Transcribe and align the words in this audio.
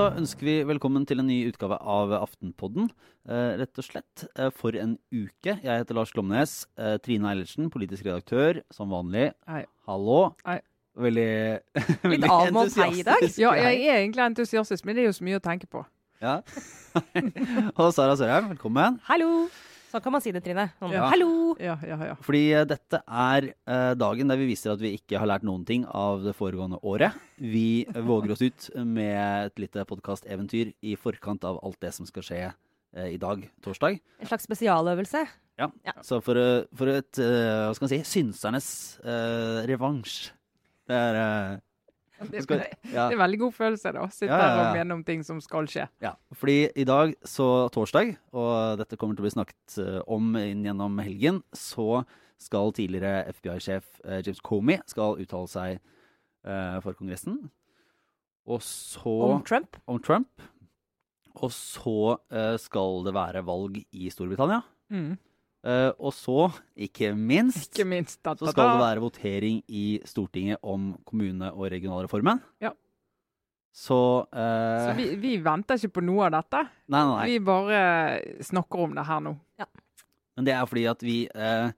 da 0.00 0.08
ønsker 0.16 0.46
vi 0.46 0.54
velkommen 0.64 1.04
til 1.08 1.20
en 1.20 1.28
ny 1.28 1.42
utgave 1.50 1.76
av 1.76 2.12
Aftenpodden. 2.16 2.88
Eh, 3.28 3.52
rett 3.60 3.80
og 3.80 3.84
slett 3.84 4.24
eh, 4.32 4.48
for 4.54 4.76
en 4.78 4.94
uke. 5.12 5.56
Jeg 5.58 5.68
heter 5.68 5.98
Lars 5.98 6.12
Glomnes. 6.14 6.54
Eh, 6.80 6.96
Trine 7.04 7.28
Eilertsen, 7.28 7.68
politisk 7.72 8.08
redaktør, 8.08 8.62
som 8.72 8.92
vanlig. 8.94 9.30
Hei. 9.50 9.64
Hallo. 9.90 10.20
Hei. 10.46 10.60
Veldig, 11.00 11.30
Litt 12.12 12.28
avmålt 12.28 12.76
hei 12.80 12.90
i 13.02 13.06
dag. 13.06 13.24
Ja, 13.40 13.52
jeg 13.56 13.84
er 13.86 14.00
egentlig 14.02 14.24
entusiastisk, 14.24 14.88
men 14.88 14.96
det 14.96 15.04
er 15.04 15.10
jo 15.12 15.16
så 15.20 15.26
mye 15.28 15.40
å 15.40 15.44
tenke 15.44 15.68
på. 15.70 15.84
Ja. 16.20 16.40
Og 17.80 17.90
Sara 17.96 18.16
Sørheim, 18.16 18.54
velkommen. 18.54 19.00
Hallo. 19.08 19.48
Sånn 19.90 20.02
kan 20.04 20.14
man 20.14 20.22
si 20.22 20.30
det, 20.30 20.42
Trine. 20.44 20.68
Sånn, 20.78 20.92
Ja. 20.94 21.08
Hallo. 21.10 21.56
Ja, 21.58 21.74
ja, 21.82 21.96
ja. 22.12 22.14
Fordi 22.22 22.42
eh, 22.54 22.64
dette 22.68 23.00
er 23.02 23.48
uh, 23.66 23.92
dagen 23.98 24.30
der 24.30 24.38
vi 24.38 24.46
viser 24.52 24.74
at 24.76 24.82
vi 24.82 24.92
ikke 24.94 25.18
har 25.18 25.26
lært 25.26 25.42
noen 25.46 25.64
ting 25.66 25.82
av 25.84 26.22
det 26.22 26.36
foregående 26.38 26.78
året. 26.86 27.16
Vi 27.42 27.84
våger 27.90 28.34
oss 28.36 28.44
ut 28.44 28.68
med 28.86 29.50
et 29.50 29.62
lite 29.64 29.82
podkasteventyr 29.90 30.70
i 30.86 30.94
forkant 30.94 31.42
av 31.48 31.58
alt 31.64 31.80
det 31.82 31.90
som 31.96 32.06
skal 32.06 32.26
skje 32.26 32.42
uh, 32.52 33.08
i 33.08 33.18
dag, 33.18 33.42
torsdag. 33.66 33.98
En 34.22 34.30
slags 34.30 34.46
spesialøvelse. 34.46 35.24
Ja. 35.58 35.68
Ja. 35.84 35.96
Så 36.06 36.20
for, 36.22 36.38
uh, 36.38 36.70
for 36.78 36.92
et 36.94 37.18
hva 37.18 37.74
skal 37.74 37.88
man 37.88 37.94
si, 37.96 38.02
synsernes 38.06 38.70
revansj. 39.66 40.30
Det 40.86 40.96
er 40.96 41.58
Det, 42.20 42.42
skal, 42.44 42.64
det 42.84 43.04
er 43.06 43.16
veldig 43.16 43.38
god 43.40 43.54
følelse, 43.56 43.92
da. 43.96 44.06
Sitte 44.12 44.30
Ja, 44.30 44.38
ja, 44.38 44.48
ja. 44.50 44.64
og 44.64 44.76
mene 44.76 44.96
om 44.98 45.04
ting 45.06 45.22
som 45.24 45.40
skal 45.40 45.68
skje. 45.70 45.86
ja. 46.04 46.14
Fordi 46.36 46.58
i 46.76 46.84
dag, 46.84 47.14
så 47.24 47.68
torsdag, 47.72 48.16
og 48.36 48.80
dette 48.80 48.98
kommer 49.00 49.16
til 49.16 49.24
å 49.24 49.28
bli 49.28 49.32
snakket 49.32 49.78
eh, 49.80 50.00
om 50.10 50.34
inn 50.40 50.66
gjennom 50.66 51.00
helgen, 51.00 51.40
så 51.56 52.02
skal 52.40 52.72
tidligere 52.76 53.24
FBI-sjef 53.32 53.88
eh, 54.04 54.20
James 54.24 54.42
Comey 54.44 54.80
skal 54.88 55.18
uttale 55.20 55.50
seg 55.50 55.80
uh, 56.46 56.78
for 56.84 56.96
Kongressen. 56.96 57.42
Og 58.48 58.62
så 58.64 59.12
Om 59.28 59.42
Trump. 59.44 59.76
om 59.86 60.00
Trump. 60.00 60.44
Og 61.40 61.52
så 61.54 62.16
uh, 62.16 62.56
skal 62.60 63.04
det 63.06 63.14
være 63.14 63.44
valg 63.46 63.76
i 63.92 64.10
Storbritannia. 64.12 64.62
Mm. 64.90 65.18
Eh, 65.60 65.90
og 66.00 66.14
så, 66.16 66.46
ikke 66.80 67.10
minst, 67.12 67.74
Ikke 67.76 67.84
minst. 67.88 68.22
Da, 68.24 68.32
så 68.38 68.48
skal 68.54 68.70
det 68.72 68.80
være 68.80 69.02
votering 69.04 69.58
i 69.68 70.00
Stortinget 70.08 70.56
om 70.64 70.94
kommune- 71.04 71.50
og 71.52 71.68
regionalreformen. 71.72 72.40
Ja. 72.64 72.70
Så, 73.70 74.24
Så 74.26 74.88
eh, 74.90 74.96
vi, 74.96 75.04
vi 75.20 75.34
venter 75.44 75.76
ikke 75.78 75.92
på 76.00 76.02
noe 76.02 76.26
av 76.26 76.32
dette. 76.38 76.64
Nei, 76.90 77.02
nei, 77.04 77.12
nei. 77.12 77.26
Vi 77.34 77.38
bare 77.44 77.82
snakker 78.42 78.86
om 78.86 78.96
det 78.96 79.04
her 79.06 79.20
nå. 79.28 79.34
Men 80.36 80.46
det 80.48 80.54
er 80.56 80.64
fordi 80.66 80.86
at 80.88 81.02
vi 81.04 81.16
uh, 81.36 81.68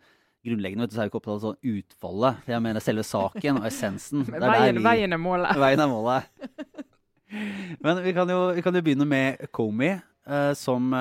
grunnleggende 0.46 0.84
vet 0.86 0.92
du, 0.92 0.94
så 0.94 1.02
er 1.02 1.08
vi 1.08 1.10
ikke 1.10 1.18
opptatt 1.18 1.34
av 1.34 1.42
sånn 1.42 1.72
utfallet. 1.74 2.38
Jeg 2.52 2.62
mener 2.62 2.84
selve 2.84 3.02
saken 3.04 3.58
og 3.60 3.66
essensen. 3.66 4.22
Det 4.28 4.38
er 4.38 4.44
der 4.46 4.54
Veien, 4.54 4.78
vi- 4.78 4.86
veien 4.86 5.16
er 5.16 5.20
målet. 5.20 5.58
Veien 5.58 5.82
er 5.82 5.90
målet. 5.90 6.22
Men 7.82 8.00
vi 8.04 8.12
kan 8.14 8.30
jo, 8.30 8.38
vi 8.54 8.62
kan 8.62 8.76
jo 8.78 8.82
begynne 8.86 9.06
med 9.08 9.42
Comey, 9.56 9.96
eh, 10.28 10.52
som 10.54 10.92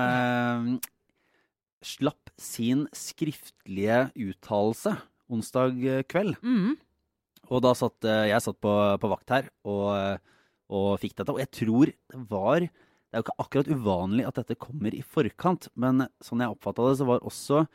slapp 1.82 2.31
sin 2.42 2.86
skriftlige 2.96 4.08
uttalelse 4.18 4.96
onsdag 5.32 5.84
eh, 5.88 6.06
kveld. 6.10 6.38
Mm. 6.44 6.76
Og 7.52 7.64
da 7.64 7.74
satt 7.78 8.08
eh, 8.08 8.30
jeg 8.32 8.44
satt 8.44 8.60
på, 8.64 8.72
på 9.02 9.12
vakt 9.12 9.34
her 9.36 9.50
og, 9.68 9.86
eh, 9.96 10.18
og 10.72 10.90
fikk 11.02 11.18
dette. 11.20 11.34
Og 11.34 11.42
jeg 11.44 11.52
tror 11.62 11.92
det 11.92 12.24
var 12.32 12.66
Det 12.66 13.18
er 13.18 13.20
jo 13.20 13.26
ikke 13.26 13.44
akkurat 13.44 13.70
uvanlig 13.76 14.24
at 14.24 14.38
dette 14.40 14.56
kommer 14.56 14.94
i 14.96 15.02
forkant, 15.04 15.66
men 15.76 16.06
sånn 16.24 16.40
jeg 16.40 16.54
oppfatta 16.54 16.86
det, 16.88 17.00
så 17.02 17.08
var 17.10 17.26
også 17.28 17.66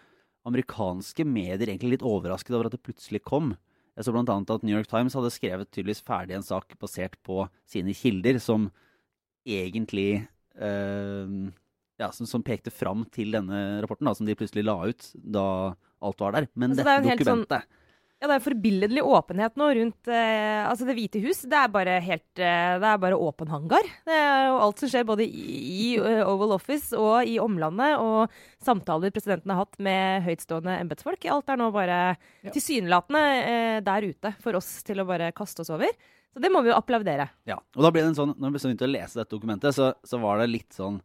amerikanske 0.48 1.26
medier 1.28 1.68
egentlig 1.68 1.98
litt 1.98 2.06
overrasket 2.06 2.54
over 2.56 2.70
at 2.70 2.72
det 2.72 2.80
plutselig 2.86 3.20
kom. 3.20 3.50
Jeg 3.96 4.06
så 4.06 4.14
annet 4.16 4.52
at 4.54 4.64
New 4.64 4.72
York 4.72 4.88
Times 4.88 5.12
hadde 5.12 5.34
skrevet 5.34 5.68
tydeligvis 5.68 6.00
ferdig 6.06 6.38
en 6.38 6.46
sak 6.46 6.72
basert 6.80 7.18
på 7.26 7.44
sine 7.68 7.92
kilder, 7.96 8.38
som 8.40 8.70
egentlig 9.44 10.22
eh, 10.56 11.36
ja, 11.98 12.10
som, 12.12 12.26
som 12.28 12.42
pekte 12.44 12.70
fram 12.74 13.04
til 13.14 13.32
denne 13.32 13.80
rapporten, 13.84 14.04
da, 14.08 14.14
som 14.14 14.26
de 14.28 14.34
plutselig 14.36 14.64
la 14.66 14.76
ut 14.90 15.10
da 15.16 15.46
alt 16.04 16.20
var 16.20 16.32
der. 16.36 16.48
Men 16.54 16.74
Altså, 16.74 16.84
det 16.84 16.92
er 16.92 16.96
dette 17.00 17.02
en 17.02 17.10
helt 17.14 17.26
sånn- 17.26 17.44
dokumentet 17.46 17.82
Ja, 18.16 18.28
det 18.30 18.34
er 18.38 18.44
forbilledlig 18.46 19.02
åpenhet 19.04 19.56
nå 19.60 19.66
rundt 19.76 20.08
eh, 20.08 20.62
altså 20.64 20.86
Det 20.88 20.94
hvite 20.96 21.20
hus. 21.20 21.42
Det 21.44 21.52
er 21.60 21.68
bare 21.68 21.98
helt 22.00 22.40
eh, 22.40 22.78
Det 22.80 22.88
er 22.88 23.00
bare 23.02 23.18
åpen 23.20 23.48
hangar. 23.52 23.84
Det 24.08 24.14
er 24.16 24.46
jo 24.48 24.54
alt 24.64 24.80
som 24.80 24.88
skjer 24.88 25.04
både 25.04 25.26
i, 25.28 25.56
i 25.68 25.88
eh, 26.00 26.22
Oval 26.24 26.54
Office 26.56 26.96
og 26.96 27.28
i 27.28 27.34
omlandet, 27.42 27.98
og 28.00 28.32
samtaler 28.64 29.12
presidenten 29.12 29.52
har 29.52 29.60
hatt 29.66 29.76
med 29.84 30.24
høytstående 30.24 30.78
embetsfolk. 30.80 31.28
Alt 31.28 31.52
er 31.52 31.60
nå 31.60 31.68
bare 31.76 31.98
Ja. 32.44 32.52
tilsynelatende 32.56 33.24
eh, 33.52 33.80
der 33.84 34.08
ute 34.08 34.32
for 34.40 34.56
oss 34.56 34.70
til 34.88 35.00
å 35.00 35.08
bare 35.08 35.28
kaste 35.36 35.60
oss 35.64 35.72
over. 35.76 35.92
Så 36.32 36.40
det 36.40 36.48
må 36.52 36.60
vi 36.64 36.72
jo 36.72 36.76
applaudere. 36.80 37.28
Ja, 37.48 37.56
og 37.76 37.84
da 37.84 37.90
ble 37.92 38.00
det 38.04 38.10
en 38.14 38.18
sånn, 38.22 38.32
når 38.40 38.52
vi 38.56 38.64
begynte 38.64 38.88
å 38.88 38.92
lese 38.96 39.20
dette 39.20 39.32
dokumentet, 39.36 39.76
så, 39.76 39.92
så 40.04 40.20
var 40.20 40.40
det 40.40 40.48
litt 40.52 40.72
sånn 40.76 40.98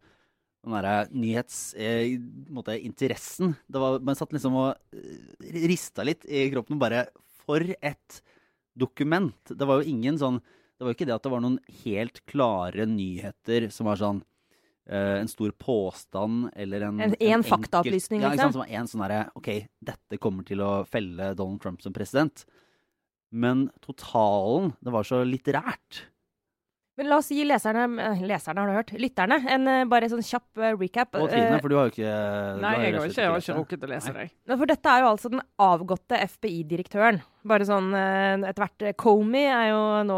den 0.63 0.73
derre 0.75 1.07
nyhetsinteressen. 1.11 3.55
Eh, 3.73 3.99
man 4.01 4.15
satt 4.17 4.33
liksom 4.35 4.55
og 4.61 4.69
eh, 4.93 5.57
rista 5.67 6.03
litt 6.05 6.25
i 6.29 6.49
kroppen 6.53 6.79
bare 6.81 7.07
For 7.45 7.61
et 7.81 8.21
dokument! 8.77 9.33
Det 9.49 9.65
var 9.67 9.75
jo 9.81 9.89
ingen 9.91 10.17
sånn 10.21 10.37
Det 10.41 10.81
var 10.85 10.89
jo 10.93 10.97
ikke 10.99 11.07
det 11.09 11.15
at 11.17 11.23
det 11.25 11.31
var 11.33 11.41
noen 11.43 11.59
helt 11.83 12.17
klare 12.29 12.83
nyheter 12.89 13.61
som 13.73 13.85
var 13.89 13.97
sånn 13.99 14.21
eh, 14.89 15.17
en 15.21 15.27
stor 15.29 15.51
påstand 15.61 16.49
eller 16.55 16.81
en 16.87 17.01
En- 17.01 17.15
en 17.19 17.33
en 17.39 17.43
faktaopplysning, 17.43 18.21
Ja, 18.21 18.27
ikke 18.31 18.37
sant? 18.37 18.37
liksom. 18.37 18.51
Som 18.53 18.61
var 18.65 18.71
en 18.79 18.87
sånn 18.87 19.01
derre 19.05 19.21
OK, 19.35 19.49
dette 19.81 20.17
kommer 20.21 20.43
til 20.47 20.59
å 20.61 20.85
felle 20.87 21.33
Donald 21.35 21.61
Trump 21.61 21.81
som 21.81 21.93
president. 21.93 22.45
Men 23.31 23.69
totalen, 23.81 24.73
det 24.83 24.91
var 24.91 25.03
så 25.07 25.21
litterært. 25.23 26.01
Men 26.99 27.07
la 27.07 27.17
oss 27.21 27.29
gi 27.31 27.45
leserne, 27.47 27.85
eh, 28.03 28.23
leserne 28.27 28.59
har 28.59 28.67
du 28.67 28.75
hørt, 28.75 28.89
lytterne, 28.99 29.37
en 29.53 29.67
eh, 29.71 29.83
bare 29.89 30.09
sånn 30.11 30.23
kjapp 30.27 30.59
eh, 30.59 30.73
recap. 30.75 31.15
Og 31.15 31.29
Trine, 31.31 31.59
for 31.63 31.71
du 31.71 31.77
har 31.77 31.87
jo 31.87 31.93
ikke 31.93 32.15
Nei, 32.59 32.71
jeg 32.81 32.95
har 32.97 33.05
ikke, 33.07 33.15
jeg 33.15 33.31
har 33.31 33.43
ikke 33.45 33.55
rukket 33.61 33.85
å 33.85 33.89
lese 33.93 34.13
deg. 34.17 34.33
For 34.51 34.71
dette 34.73 34.91
er 34.91 35.05
jo 35.05 35.11
altså 35.13 35.31
den 35.31 35.43
avgåtte 35.63 36.19
FBI-direktøren. 36.33 37.21
Bare 37.47 37.65
sånn 37.65 37.87
etter 37.95 38.61
hvert 38.61 38.83
Comey 39.01 39.47
er 39.49 39.71
jo 39.71 39.79
nå 40.05 40.17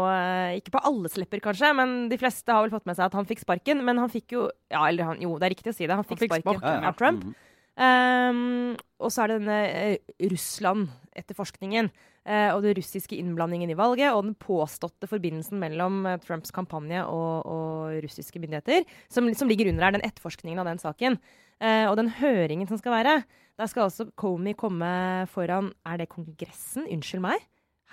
ikke 0.58 0.74
på 0.74 0.82
alles 0.90 1.14
lepper, 1.16 1.40
kanskje, 1.46 1.70
men 1.78 1.94
de 2.10 2.18
fleste 2.20 2.52
har 2.52 2.66
vel 2.66 2.74
fått 2.74 2.90
med 2.90 2.98
seg 2.98 3.06
at 3.06 3.16
han 3.16 3.28
fikk 3.28 3.44
sparken. 3.46 3.80
Men 3.86 4.02
han 4.02 4.12
fikk 4.12 4.34
jo 4.34 4.48
Ja, 4.72 4.82
eller 4.88 5.12
han, 5.12 5.22
jo, 5.22 5.38
det 5.38 5.48
er 5.48 5.54
riktig 5.54 5.72
å 5.72 5.76
si 5.76 5.86
det. 5.86 5.94
Han 5.94 6.04
fikk, 6.04 6.26
fikk 6.26 6.34
sparken, 6.34 6.58
sparken, 6.58 6.74
Ja, 6.74 6.82
ja. 6.82 6.90
av 6.90 6.98
Trump. 6.98 7.22
Mm 7.22 7.34
-hmm. 7.78 8.74
um, 8.74 8.76
og 8.98 9.14
så 9.14 9.22
er 9.22 9.28
det 9.28 9.38
denne 9.38 9.98
Russland-etterforskningen. 10.34 11.90
Eh, 12.26 12.50
og 12.54 12.64
den 12.64 12.76
russiske 12.78 13.16
innblandingen 13.18 13.72
i 13.72 13.78
valget 13.78 14.12
og 14.12 14.24
den 14.26 14.34
påståtte 14.40 15.08
forbindelsen 15.10 15.60
mellom 15.62 16.02
eh, 16.08 16.18
Trumps 16.24 16.54
kampanje 16.54 17.04
og, 17.06 17.46
og 17.46 18.04
russiske 18.04 18.42
myndigheter, 18.42 18.84
som, 19.12 19.30
som 19.36 19.50
ligger 19.50 19.70
under 19.70 19.86
her, 19.86 19.96
den 19.96 20.06
etterforskningen 20.06 20.62
av 20.62 20.70
den 20.70 20.82
saken. 20.82 21.18
Eh, 21.62 21.86
og 21.88 21.96
den 22.00 22.12
høringen 22.18 22.70
som 22.70 22.80
skal 22.80 22.96
være, 22.98 23.18
der 23.54 23.70
skal 23.70 23.86
altså 23.86 24.08
Comey 24.18 24.56
komme 24.58 24.88
foran 25.30 25.70
Er 25.86 26.00
det 26.00 26.10
Kongressen? 26.10 26.88
Unnskyld 26.90 27.22
meg. 27.22 27.44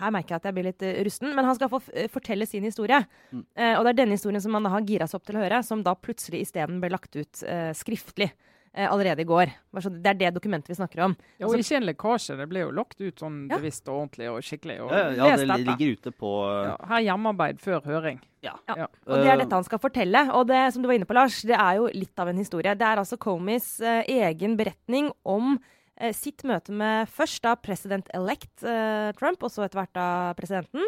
Her 0.01 0.13
merker 0.13 0.33
jeg 0.33 0.41
at 0.41 0.47
jeg 0.49 0.55
blir 0.55 0.65
litt 0.65 0.85
rusten, 1.05 1.33
men 1.35 1.45
han 1.45 1.57
skal 1.57 1.69
få 1.69 1.81
fortelle 2.09 2.47
sin 2.49 2.65
historie. 2.65 3.03
Mm. 3.29 3.43
Eh, 3.53 3.75
og 3.75 3.85
det 3.85 3.91
er 3.91 3.99
denne 3.99 4.17
historien 4.17 4.41
som 4.41 4.55
han 4.57 4.65
da 4.65 4.71
har 4.73 4.87
gira 4.87 5.05
seg 5.09 5.19
opp 5.19 5.27
til 5.27 5.37
å 5.37 5.43
høre, 5.43 5.59
som 5.67 5.83
da 5.85 5.93
plutselig 5.93 6.45
isteden 6.47 6.79
ble 6.81 6.89
lagt 6.93 7.13
ut 7.19 7.43
eh, 7.45 7.69
skriftlig 7.77 8.31
allerede 8.73 9.19
i 9.19 9.25
går. 9.27 9.51
Bare 9.73 9.81
så- 9.83 9.91
Det 10.01 10.07
er 10.07 10.13
det 10.13 10.33
dokumentet 10.33 10.67
vi 10.69 10.75
snakker 10.75 11.03
om. 11.03 11.15
Ja, 11.39 11.45
og 11.47 11.53
ikke 11.55 11.75
en 11.75 11.83
lekkasje. 11.83 12.37
Det 12.37 12.47
ble 12.49 12.59
jo 12.61 12.71
lagt 12.71 13.01
ut 13.01 13.15
sånn 13.19 13.49
Ja. 13.49 13.57
bevisst 13.57 13.87
og 13.89 14.09
ordentlig 14.09 14.29
og 14.31 14.41
skikkelig. 14.41 14.79
Og 14.81 14.89
Ja, 14.91 15.09
ja, 15.27 15.35
det 15.35 15.47
dette. 15.47 15.65
ligger 15.65 15.97
ute 15.97 16.11
på 16.11 16.31
Ja, 16.65 16.77
her 16.87 16.95
er 16.95 17.03
hjemmearbeid 17.03 17.59
før 17.59 17.81
høring. 17.83 18.19
Ja. 18.41 18.53
Ja. 18.69 18.87
Og 19.07 19.15
det 19.17 19.27
er 19.27 19.33
Eh, 19.33 19.37
dette 19.43 19.51
han 19.53 19.63
skal 19.63 19.79
fortelle. 19.79 20.31
Og 20.33 20.47
det 20.47 20.73
som 20.73 20.81
du 20.81 20.87
var 20.87 20.95
inne 20.95 21.05
på, 21.05 21.13
Lars, 21.13 21.41
det 21.41 21.57
er 21.59 21.75
jo 21.75 21.87
litt 21.93 22.17
av 22.17 22.27
en 22.29 22.37
historie. 22.37 22.73
Det 22.75 22.81
er 22.81 22.95
altså 22.97 23.17
Comeys 23.19 23.81
eh, 23.81 24.03
egen 24.07 24.55
beretning 24.57 25.11
om 25.25 25.59
eh, 25.97 26.11
sitt 26.13 26.41
møte 26.43 26.71
med 26.71 27.07
først 27.09 27.41
da 27.41 27.55
president-elect 27.55 28.63
eh, 28.63 29.11
Trump, 29.11 29.43
og 29.43 29.51
så 29.51 29.65
etter 29.65 29.79
hvert 29.85 29.93
da 29.93 30.33
presidenten. 30.33 30.81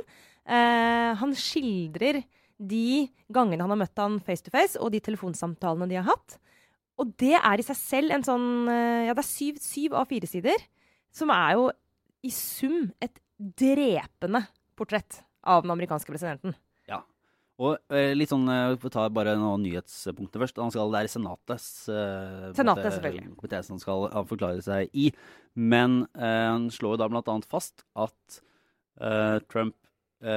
Eh, 0.48 1.14
han 1.16 1.32
skildrer 1.34 2.24
de 2.60 3.10
gangene 3.32 3.62
han 3.62 3.70
har 3.70 3.78
møtt 3.78 3.96
han 3.98 4.20
face 4.20 4.42
to 4.42 4.52
face, 4.52 4.76
og 4.80 4.92
de 4.92 5.00
telefonsamtalene 5.00 5.88
de 5.90 5.96
har 5.96 6.04
hatt. 6.06 6.38
Og 7.02 7.14
det 7.20 7.36
er 7.40 7.60
i 7.60 7.66
seg 7.66 7.80
selv 7.80 8.14
en 8.16 8.26
sånn 8.26 8.50
eh, 8.72 9.08
Ja, 9.08 9.16
det 9.16 9.24
er 9.24 9.30
syv, 9.30 9.62
syv 9.64 9.96
av 9.98 10.10
fire 10.12 10.30
sider, 10.30 10.68
som 11.14 11.32
er 11.34 11.56
jo 11.58 11.70
i 12.24 12.32
sum 12.34 12.92
et 13.04 13.18
drepende 13.38 14.46
portrett 14.78 15.24
av 15.44 15.66
den 15.66 15.74
amerikanske 15.74 16.14
presidenten. 16.14 16.56
Ja. 16.90 17.02
Og 17.60 17.76
eh, 17.94 18.14
litt 18.16 18.32
sånn, 18.32 18.48
Vi 18.80 18.92
tar 18.94 19.12
bare 19.14 19.36
noen 19.40 19.66
nyhetspunkter 19.66 20.46
først. 20.46 20.62
Han 20.62 20.72
skal 20.74 20.94
være 20.94 21.12
Senatets 21.12 21.70
eh, 21.92 22.50
Senatet, 22.56 23.02
komité 23.38 23.60
som 23.66 23.82
skal 23.82 24.08
han 24.14 24.30
forklare 24.30 24.64
seg 24.64 24.94
i. 24.94 25.10
Men 25.54 26.04
eh, 26.16 26.50
han 26.50 26.70
slår 26.74 26.96
jo 26.96 27.04
da 27.04 27.10
annet 27.22 27.50
fast 27.50 27.86
at 27.94 28.42
eh, 29.02 29.38
Trump 29.52 29.76
eh, 29.76 29.83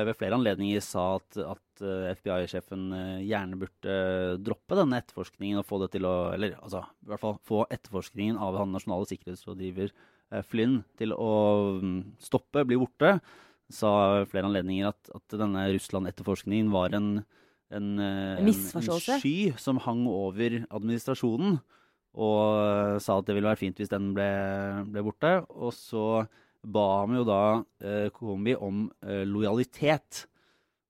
ved 0.09 0.19
flere 0.19 0.37
anledninger 0.39 0.83
sa 0.85 1.05
at, 1.21 1.39
at 1.39 1.85
eh, 1.85 2.11
FBI-sjefen 2.19 2.85
eh, 2.97 3.23
gjerne 3.29 3.59
burde 3.61 3.97
droppe 4.43 4.79
denne 4.79 5.01
etterforskningen 5.03 5.63
og 5.63 5.69
få 5.69 5.81
det 5.85 5.93
til 5.95 6.09
å 6.09 6.15
Eller 6.35 6.57
altså, 6.59 6.83
i 7.05 7.11
hvert 7.13 7.23
fall 7.23 7.39
få 7.47 7.65
etterforskningen 7.71 8.41
av 8.43 8.59
han 8.59 8.75
nasjonale 8.75 9.09
sikkerhetsrådgiver 9.13 9.93
eh, 9.93 10.45
Flynn 10.47 10.81
til 10.99 11.15
å 11.15 11.33
mm, 11.83 11.99
stoppe, 12.23 12.67
bli 12.67 12.81
borte. 12.83 13.19
Sa 13.73 14.25
flere 14.31 14.51
anledninger 14.51 14.91
at, 14.93 15.11
at 15.15 15.39
denne 15.39 15.69
Russland-etterforskningen 15.75 16.71
var 16.75 16.95
en 16.95 17.11
en, 17.75 17.99
eh, 17.99 18.39
En 18.39 18.49
en 18.49 19.01
sky 19.01 19.53
som 19.59 19.79
hang 19.83 20.07
over 20.07 20.63
administrasjonen. 20.71 21.59
Og 22.17 22.41
eh, 22.63 22.99
sa 23.03 23.19
at 23.19 23.27
det 23.27 23.37
ville 23.37 23.49
være 23.49 23.61
fint 23.61 23.81
hvis 23.81 23.93
den 23.93 24.13
ble, 24.17 24.29
ble 24.89 25.03
borte. 25.05 25.33
Og 25.51 25.75
så 25.77 26.27
ba 26.67 26.87
han 27.03 27.15
jo 27.19 27.25
da 27.27 27.43
eh, 27.85 28.09
Comey 28.15 28.57
om 28.59 28.87
eh, 29.07 29.23
lojalitet. 29.29 30.27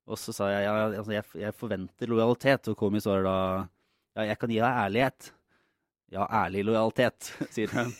Og 0.06 0.18
så 0.20 0.32
sa 0.34 0.50
jeg 0.52 0.66
ja, 0.66 0.74
altså, 0.86 1.12
jeg, 1.16 1.26
jeg 1.42 1.56
forventer 1.58 2.10
lojalitet, 2.10 2.68
og 2.70 2.78
Kohombi 2.78 3.02
svarer 3.02 3.26
da 3.26 3.38
ja, 4.16 4.30
jeg 4.30 4.38
kan 4.40 4.52
gi 4.52 4.60
deg 4.62 4.82
ærlighet. 4.86 5.32
Ja, 6.14 6.22
ærlig 6.30 6.62
lojalitet, 6.68 7.32
sier 7.54 7.72
hun. 7.74 7.90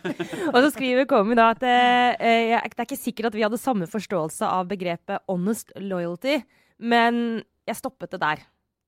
Og 0.54 0.62
så 0.64 0.70
skriver 0.72 1.04
Komi 1.08 1.36
da 1.36 1.50
at 1.52 1.66
eh, 1.68 2.14
eh, 2.16 2.54
det 2.56 2.72
er 2.72 2.88
ikke 2.88 2.98
sikkert 2.98 3.30
at 3.30 3.36
vi 3.36 3.44
hadde 3.44 3.60
samme 3.60 3.88
forståelse 3.90 4.48
av 4.48 4.70
begrepet 4.70 5.20
honest 5.28 5.74
loyalty, 5.76 6.38
men 6.80 7.42
jeg 7.68 7.78
stoppet 7.78 8.16
det 8.16 8.22
der. 8.24 8.46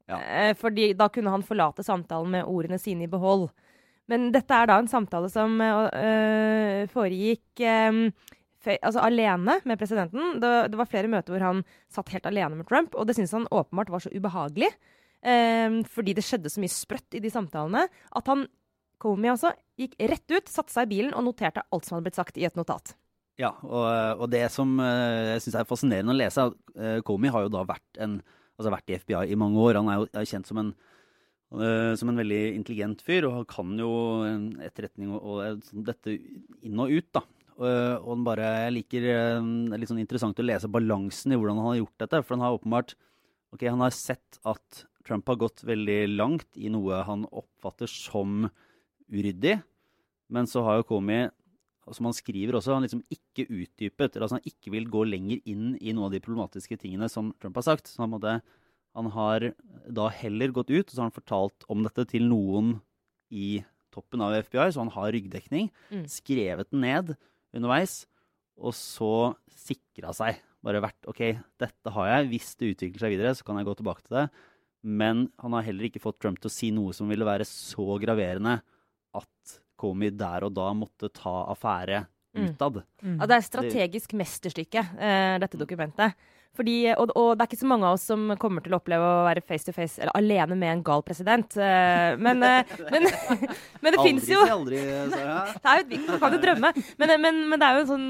Ja. 0.08 0.18
Eh, 0.18 0.54
fordi 0.58 0.94
da 0.96 1.10
kunne 1.12 1.34
han 1.34 1.44
forlate 1.44 1.84
samtalen 1.84 2.32
med 2.32 2.48
ordene 2.48 2.80
sine 2.80 3.04
i 3.04 3.12
behold. 3.12 3.50
Men 4.10 4.30
dette 4.34 4.56
er 4.56 4.68
da 4.68 4.78
en 4.80 4.90
samtale 4.90 5.28
som 5.32 5.54
øh, 5.62 6.86
foregikk 6.90 7.62
øh, 7.62 8.00
altså 8.74 9.02
alene 9.02 9.58
med 9.68 9.78
presidenten. 9.78 10.40
Det, 10.42 10.50
det 10.72 10.80
var 10.80 10.90
flere 10.90 11.10
møter 11.10 11.34
hvor 11.34 11.44
han 11.46 11.62
satt 11.92 12.10
helt 12.14 12.26
alene 12.30 12.58
med 12.58 12.68
Trump, 12.70 12.96
og 12.96 13.06
det 13.06 13.16
syntes 13.18 13.34
han 13.36 13.50
åpenbart 13.50 13.92
var 13.92 14.02
så 14.02 14.12
ubehagelig. 14.14 14.72
Øh, 15.22 15.82
fordi 15.86 16.16
det 16.18 16.26
skjedde 16.26 16.50
så 16.50 16.62
mye 16.62 16.72
sprøtt 16.72 17.14
i 17.18 17.22
de 17.22 17.30
samtalene 17.30 17.86
at 17.86 18.32
han 18.32 18.48
Comey 19.02 19.32
altså 19.32 19.50
gikk 19.78 19.96
rett 19.98 20.30
ut, 20.30 20.50
satte 20.50 20.70
seg 20.74 20.86
i 20.86 20.96
bilen 20.96 21.14
og 21.18 21.24
noterte 21.26 21.64
alt 21.74 21.86
som 21.86 21.96
hadde 21.96 22.06
blitt 22.06 22.18
sagt 22.18 22.36
i 22.38 22.44
et 22.46 22.58
notat. 22.58 22.94
Ja, 23.40 23.50
og, 23.66 23.86
og 24.22 24.28
det 24.30 24.44
som 24.54 24.76
jeg 24.78 25.42
syns 25.42 25.56
er 25.58 25.66
fascinerende 25.66 26.14
å 26.14 26.18
lese, 26.20 26.44
er 26.76 27.00
at 27.00 27.06
Comey 27.06 27.32
har 27.34 27.46
jo 27.46 27.50
da 27.50 27.64
vært, 27.66 27.86
en, 28.04 28.20
altså 28.54 28.70
vært 28.70 28.92
i 28.92 28.98
FBI 29.02 29.24
i 29.32 29.38
mange 29.40 29.58
år. 29.58 29.80
Han 29.80 29.90
er 29.90 29.98
jo 29.98 30.06
er 30.12 30.28
kjent 30.28 30.46
som 30.46 30.60
en, 30.62 30.70
som 31.52 32.08
en 32.08 32.16
veldig 32.16 32.40
intelligent 32.56 33.02
fyr, 33.04 33.26
og 33.28 33.34
han 33.36 33.46
kan 33.50 33.72
jo 33.76 33.92
etterretning 34.64 35.10
og, 35.12 35.20
og 35.20 35.64
sånn 35.66 35.84
dette 35.84 36.14
inn 36.64 36.80
og 36.80 36.92
ut, 36.94 37.08
da. 37.12 37.24
Og, 37.58 37.66
og 37.68 38.08
han 38.14 38.22
bare, 38.26 38.46
jeg 38.64 38.74
liker 38.78 39.04
eh, 39.12 39.48
Det 39.68 39.76
er 39.76 39.82
litt 39.82 39.90
sånn 39.90 40.00
interessant 40.00 40.38
å 40.40 40.46
lese 40.46 40.70
balansen 40.72 41.34
i 41.34 41.36
hvordan 41.36 41.60
han 41.60 41.68
har 41.68 41.82
gjort 41.82 42.04
dette. 42.04 42.22
For 42.24 42.36
han 42.36 42.46
har 42.46 42.56
åpenbart 42.56 42.94
Ok, 43.52 43.66
han 43.68 43.84
har 43.84 43.92
sett 43.92 44.38
at 44.48 44.86
Trump 45.04 45.28
har 45.28 45.36
gått 45.42 45.60
veldig 45.68 45.98
langt 46.14 46.48
i 46.56 46.70
noe 46.72 47.02
han 47.04 47.26
oppfatter 47.28 47.90
som 47.90 48.46
uryddig. 49.12 49.58
Men 50.32 50.48
så 50.48 50.62
har 50.64 50.78
jo 50.80 50.86
Comey 50.88 51.26
som 51.90 52.06
han 52.06 52.14
skriver 52.14 52.56
også, 52.56 52.76
han 52.76 52.84
liksom 52.86 53.02
ikke 53.10 53.44
utdypet, 53.50 54.16
altså 54.16 54.38
han 54.38 54.46
ikke 54.46 54.70
vil 54.70 54.86
gå 54.90 55.02
lenger 55.08 55.40
inn 55.50 55.72
i 55.80 55.90
noen 55.90 56.06
av 56.06 56.12
de 56.14 56.20
problematiske 56.22 56.78
tingene 56.78 57.08
som 57.10 57.32
Trump 57.42 57.58
har 57.58 57.66
sagt. 57.66 57.90
Så 57.90 58.04
han, 58.04 58.12
måtte, 58.12 58.38
han 58.94 59.08
har 59.14 59.52
da 59.88 60.08
heller 60.12 60.52
gått 60.54 60.70
ut 60.70 60.84
og 60.86 60.92
så 60.92 61.00
har 61.00 61.08
han 61.10 61.16
fortalt 61.16 61.66
om 61.72 61.82
dette 61.86 62.04
til 62.10 62.26
noen 62.28 62.74
i 63.32 63.62
toppen 63.92 64.20
av 64.24 64.34
FBI, 64.44 64.70
så 64.72 64.82
han 64.84 64.92
har 64.94 65.12
ryggdekning. 65.12 65.70
Mm. 65.92 66.04
Skrevet 66.08 66.70
den 66.72 66.84
ned 66.84 67.14
underveis, 67.56 68.06
og 68.56 68.72
så 68.76 69.10
sikra 69.52 70.12
seg. 70.16 70.40
Bare 70.64 70.80
vært 70.84 71.08
OK, 71.10 71.20
dette 71.60 71.92
har 71.96 72.08
jeg. 72.12 72.28
Hvis 72.32 72.52
det 72.60 72.70
utvikler 72.74 73.04
seg 73.04 73.14
videre, 73.16 73.34
så 73.36 73.44
kan 73.44 73.58
jeg 73.60 73.68
gå 73.68 73.74
tilbake 73.80 74.04
til 74.06 74.16
det. 74.20 74.26
Men 74.82 75.26
han 75.40 75.56
har 75.56 75.66
heller 75.66 75.88
ikke 75.88 76.02
fått 76.02 76.20
Trump 76.22 76.40
til 76.42 76.50
å 76.50 76.54
si 76.54 76.70
noe 76.74 76.94
som 76.96 77.10
ville 77.10 77.26
være 77.26 77.46
så 77.48 77.84
graverende 78.02 78.58
at 79.16 79.58
Comey 79.80 80.12
der 80.14 80.46
og 80.46 80.54
da 80.56 80.70
måtte 80.76 81.10
ta 81.12 81.42
affære 81.52 82.04
Mm. 82.32 82.46
utad. 82.48 82.78
Ja, 83.04 83.26
det 83.28 83.36
er 83.36 83.42
strategisk 83.44 84.14
mesterstykke, 84.16 84.80
uh, 84.96 85.34
dette 85.42 85.58
dokumentet. 85.60 86.14
Fordi, 86.52 86.74
og, 86.92 87.08
og 87.16 87.30
det 87.38 87.46
er 87.46 87.48
ikke 87.48 87.62
så 87.62 87.68
mange 87.70 87.88
av 87.88 87.94
oss 87.96 88.02
som 88.10 88.26
kommer 88.40 88.60
til 88.60 88.74
å 88.74 88.78
oppleve 88.82 89.06
å 89.08 89.22
være 89.24 89.40
face 89.40 89.64
to 89.64 89.72
face 89.72 89.96
eller 90.02 90.12
alene 90.18 90.58
med 90.60 90.68
en 90.68 90.82
gal 90.84 91.00
president. 91.06 91.54
Eh, 91.56 92.12
men, 92.20 92.42
eh, 92.44 92.74
men, 92.92 93.06
men 93.82 93.94
det 93.96 94.02
fins 94.04 94.28
jo 94.28 94.42
si 94.44 94.52
aldri, 94.52 94.82
Sara. 95.14 95.38
det 95.56 95.72
er 95.72 95.80
jo, 95.96 96.02
Man 96.10 96.20
kan 96.20 96.36
jo 96.36 96.42
drømme. 96.44 96.72
Men, 97.00 97.14
men, 97.24 97.40
men 97.48 97.62
det 97.62 97.68
er 97.70 97.78
jo 97.78 97.84
en 97.86 97.90
sånn 97.94 98.08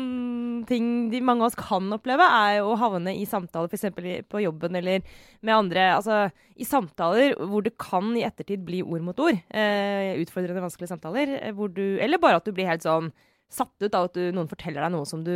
ting 0.67 0.91
de 1.15 1.23
mange 1.23 1.43
av 1.47 1.53
oss 1.53 1.59
kan 1.59 1.87
oppleve, 1.95 2.27
er 2.27 2.59
jo 2.61 2.73
å 2.75 2.79
havne 2.83 3.15
i 3.19 3.25
samtaler 3.31 3.71
f.eks. 3.71 4.27
på 4.31 4.43
jobben 4.43 4.79
eller 4.83 5.07
med 5.43 5.55
andre. 5.57 5.89
Altså 5.97 6.25
i 6.59 6.67
samtaler 6.67 7.39
hvor 7.47 7.63
det 7.67 7.77
kan 7.81 8.11
i 8.19 8.27
ettertid 8.27 8.67
bli 8.67 8.83
ord 8.83 9.07
mot 9.07 9.23
ord. 9.23 9.39
Eh, 9.55 10.17
utfordrende, 10.23 10.63
vanskelige 10.67 10.91
samtaler. 10.97 11.39
eh, 11.41 11.55
Hvor 11.55 11.71
du, 11.71 11.85
eller 12.03 12.19
bare 12.23 12.43
at 12.43 12.47
du 12.47 12.53
blir 12.55 12.67
helt 12.71 12.83
sånn 12.87 13.11
satt 13.53 13.85
ut 13.85 13.99
av 13.99 14.09
at 14.09 14.17
du, 14.17 14.23
noen 14.35 14.51
forteller 14.51 14.85
deg 14.85 14.95
noe 14.95 15.09
som 15.09 15.23
du 15.27 15.35